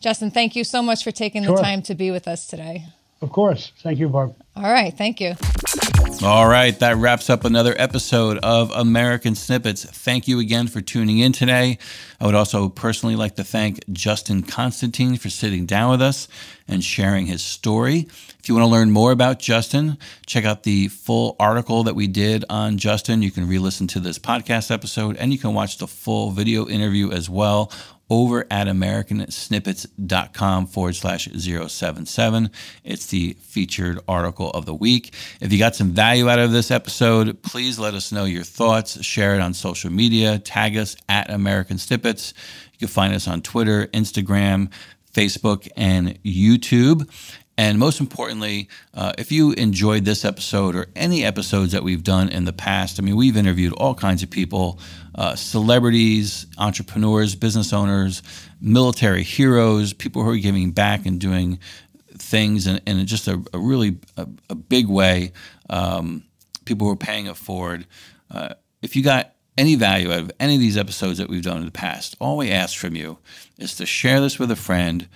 Justin, 0.00 0.30
thank 0.30 0.54
you 0.54 0.64
so 0.64 0.82
much 0.82 1.02
for 1.02 1.10
taking 1.10 1.44
sure. 1.44 1.56
the 1.56 1.62
time 1.62 1.82
to 1.82 1.94
be 1.94 2.10
with 2.10 2.28
us 2.28 2.46
today. 2.46 2.86
Of 3.20 3.32
course. 3.32 3.72
Thank 3.82 3.98
you, 3.98 4.08
Barb. 4.08 4.34
All 4.54 4.70
right. 4.70 4.96
Thank 4.96 5.20
you. 5.20 5.34
All 6.22 6.48
right. 6.48 6.78
That 6.78 6.96
wraps 6.96 7.28
up 7.30 7.44
another 7.44 7.74
episode 7.78 8.38
of 8.38 8.70
American 8.72 9.34
Snippets. 9.34 9.84
Thank 9.84 10.28
you 10.28 10.38
again 10.38 10.68
for 10.68 10.80
tuning 10.80 11.18
in 11.18 11.32
today. 11.32 11.78
I 12.20 12.26
would 12.26 12.34
also 12.34 12.68
personally 12.68 13.16
like 13.16 13.36
to 13.36 13.44
thank 13.44 13.80
Justin 13.92 14.42
Constantine 14.42 15.16
for 15.16 15.30
sitting 15.30 15.66
down 15.66 15.90
with 15.90 16.02
us 16.02 16.28
and 16.66 16.82
sharing 16.82 17.26
his 17.26 17.42
story. 17.42 18.08
If 18.48 18.50
you 18.50 18.56
want 18.56 18.70
to 18.70 18.72
learn 18.72 18.90
more 18.92 19.12
about 19.12 19.40
Justin, 19.40 19.98
check 20.24 20.46
out 20.46 20.62
the 20.62 20.88
full 20.88 21.36
article 21.38 21.82
that 21.82 21.94
we 21.94 22.06
did 22.06 22.46
on 22.48 22.78
Justin. 22.78 23.20
You 23.20 23.30
can 23.30 23.46
re 23.46 23.58
listen 23.58 23.86
to 23.88 24.00
this 24.00 24.18
podcast 24.18 24.70
episode 24.70 25.18
and 25.18 25.34
you 25.34 25.38
can 25.38 25.52
watch 25.52 25.76
the 25.76 25.86
full 25.86 26.30
video 26.30 26.66
interview 26.66 27.10
as 27.10 27.28
well 27.28 27.70
over 28.08 28.46
at 28.50 28.66
americansnippets.com 28.66 30.66
forward 30.66 30.96
slash 30.96 31.28
077. 31.30 32.50
It's 32.84 33.06
the 33.08 33.36
featured 33.38 34.00
article 34.08 34.50
of 34.52 34.64
the 34.64 34.72
week. 34.72 35.12
If 35.42 35.52
you 35.52 35.58
got 35.58 35.76
some 35.76 35.90
value 35.90 36.30
out 36.30 36.38
of 36.38 36.50
this 36.50 36.70
episode, 36.70 37.42
please 37.42 37.78
let 37.78 37.92
us 37.92 38.12
know 38.12 38.24
your 38.24 38.44
thoughts. 38.44 39.04
Share 39.04 39.34
it 39.34 39.42
on 39.42 39.52
social 39.52 39.92
media. 39.92 40.38
Tag 40.38 40.74
us 40.78 40.96
at 41.06 41.30
American 41.30 41.76
Snippets. 41.76 42.32
You 42.72 42.78
can 42.78 42.88
find 42.88 43.12
us 43.12 43.28
on 43.28 43.42
Twitter, 43.42 43.88
Instagram, 43.88 44.72
Facebook, 45.12 45.68
and 45.76 46.18
YouTube. 46.22 47.06
And 47.58 47.76
most 47.76 47.98
importantly, 47.98 48.68
uh, 48.94 49.14
if 49.18 49.32
you 49.32 49.50
enjoyed 49.50 50.04
this 50.04 50.24
episode 50.24 50.76
or 50.76 50.86
any 50.94 51.24
episodes 51.24 51.72
that 51.72 51.82
we've 51.82 52.04
done 52.04 52.28
in 52.28 52.44
the 52.44 52.52
past, 52.52 53.00
I 53.00 53.02
mean, 53.02 53.16
we've 53.16 53.36
interviewed 53.36 53.72
all 53.72 53.96
kinds 53.96 54.22
of 54.22 54.30
people 54.30 54.78
uh, 55.16 55.34
celebrities, 55.34 56.46
entrepreneurs, 56.56 57.34
business 57.34 57.72
owners, 57.72 58.22
military 58.60 59.24
heroes, 59.24 59.92
people 59.92 60.22
who 60.22 60.30
are 60.30 60.36
giving 60.36 60.70
back 60.70 61.04
and 61.04 61.18
doing 61.18 61.58
things 62.12 62.68
in, 62.68 62.80
in 62.86 63.04
just 63.06 63.26
a, 63.26 63.42
a 63.52 63.58
really 63.58 63.96
a, 64.16 64.28
a, 64.48 64.54
big 64.54 64.86
way, 64.86 65.32
um, 65.68 66.22
people 66.64 66.86
who 66.86 66.92
are 66.92 66.96
paying 66.96 67.26
it 67.26 67.36
forward. 67.36 67.84
Uh, 68.30 68.54
if 68.82 68.94
you 68.94 69.02
got 69.02 69.34
any 69.56 69.74
value 69.74 70.12
out 70.12 70.20
of 70.20 70.30
any 70.38 70.54
of 70.54 70.60
these 70.60 70.76
episodes 70.76 71.18
that 71.18 71.28
we've 71.28 71.42
done 71.42 71.56
in 71.56 71.64
the 71.64 71.72
past, 71.72 72.14
all 72.20 72.36
we 72.36 72.52
ask 72.52 72.78
from 72.78 72.94
you 72.94 73.18
is 73.58 73.74
to 73.74 73.84
share 73.84 74.20
this 74.20 74.38
with 74.38 74.52
a 74.52 74.56
friend 74.56 75.08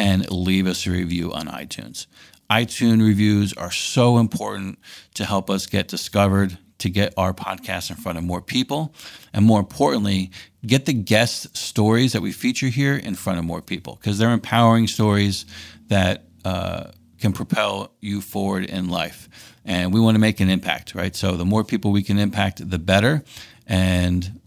and 0.00 0.30
leave 0.30 0.66
us 0.66 0.86
a 0.86 0.90
review 0.90 1.30
on 1.30 1.46
iTunes. 1.46 2.06
iTunes 2.48 3.06
reviews 3.06 3.52
are 3.52 3.70
so 3.70 4.16
important 4.16 4.78
to 5.12 5.26
help 5.26 5.50
us 5.50 5.66
get 5.66 5.88
discovered, 5.88 6.56
to 6.78 6.88
get 6.88 7.12
our 7.18 7.34
podcast 7.34 7.90
in 7.90 7.96
front 7.96 8.16
of 8.16 8.24
more 8.24 8.40
people, 8.40 8.94
and 9.34 9.44
more 9.44 9.60
importantly, 9.60 10.30
get 10.66 10.86
the 10.86 10.94
guest 10.94 11.54
stories 11.54 12.14
that 12.14 12.22
we 12.22 12.32
feature 12.32 12.68
here 12.68 12.96
in 12.96 13.14
front 13.14 13.38
of 13.38 13.44
more 13.44 13.60
people 13.60 13.98
because 14.00 14.16
they're 14.16 14.32
empowering 14.32 14.86
stories 14.86 15.44
that 15.88 16.24
uh, 16.46 16.84
can 17.18 17.34
propel 17.34 17.92
you 18.00 18.22
forward 18.22 18.64
in 18.64 18.88
life. 18.88 19.28
And 19.66 19.92
we 19.92 20.00
want 20.00 20.14
to 20.14 20.18
make 20.18 20.40
an 20.40 20.48
impact, 20.48 20.94
right? 20.94 21.14
So 21.14 21.36
the 21.36 21.44
more 21.44 21.62
people 21.62 21.92
we 21.92 22.02
can 22.02 22.18
impact, 22.18 22.70
the 22.70 22.78
better. 22.78 23.22
And 23.66 24.40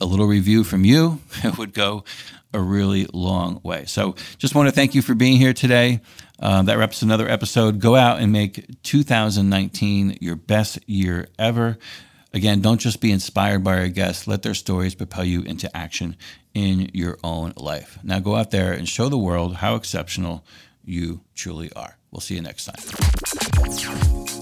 a 0.00 0.06
little 0.06 0.26
review 0.26 0.62
from 0.62 0.84
you 0.84 1.20
would 1.58 1.74
go 1.74 2.04
a 2.54 2.60
really 2.60 3.06
long 3.12 3.60
way. 3.62 3.84
So 3.84 4.14
just 4.38 4.54
want 4.54 4.68
to 4.68 4.74
thank 4.74 4.94
you 4.94 5.02
for 5.02 5.14
being 5.14 5.36
here 5.36 5.52
today. 5.52 6.00
Uh, 6.38 6.62
that 6.62 6.78
wraps 6.78 7.02
another 7.02 7.28
episode. 7.28 7.80
Go 7.80 7.94
out 7.96 8.20
and 8.20 8.32
make 8.32 8.82
2019 8.82 10.18
your 10.20 10.36
best 10.36 10.78
year 10.88 11.28
ever. 11.38 11.78
Again, 12.32 12.60
don't 12.60 12.80
just 12.80 13.00
be 13.00 13.12
inspired 13.12 13.62
by 13.62 13.78
our 13.78 13.88
guests. 13.88 14.26
Let 14.26 14.42
their 14.42 14.54
stories 14.54 14.94
propel 14.94 15.24
you 15.24 15.42
into 15.42 15.74
action 15.76 16.16
in 16.52 16.90
your 16.92 17.18
own 17.22 17.52
life. 17.56 17.98
Now 18.02 18.18
go 18.18 18.34
out 18.34 18.50
there 18.50 18.72
and 18.72 18.88
show 18.88 19.08
the 19.08 19.18
world 19.18 19.56
how 19.56 19.76
exceptional 19.76 20.44
you 20.84 21.20
truly 21.34 21.72
are. 21.74 21.96
We'll 22.10 22.20
see 22.20 22.34
you 22.34 22.42
next 22.42 22.64
time. 22.66 24.33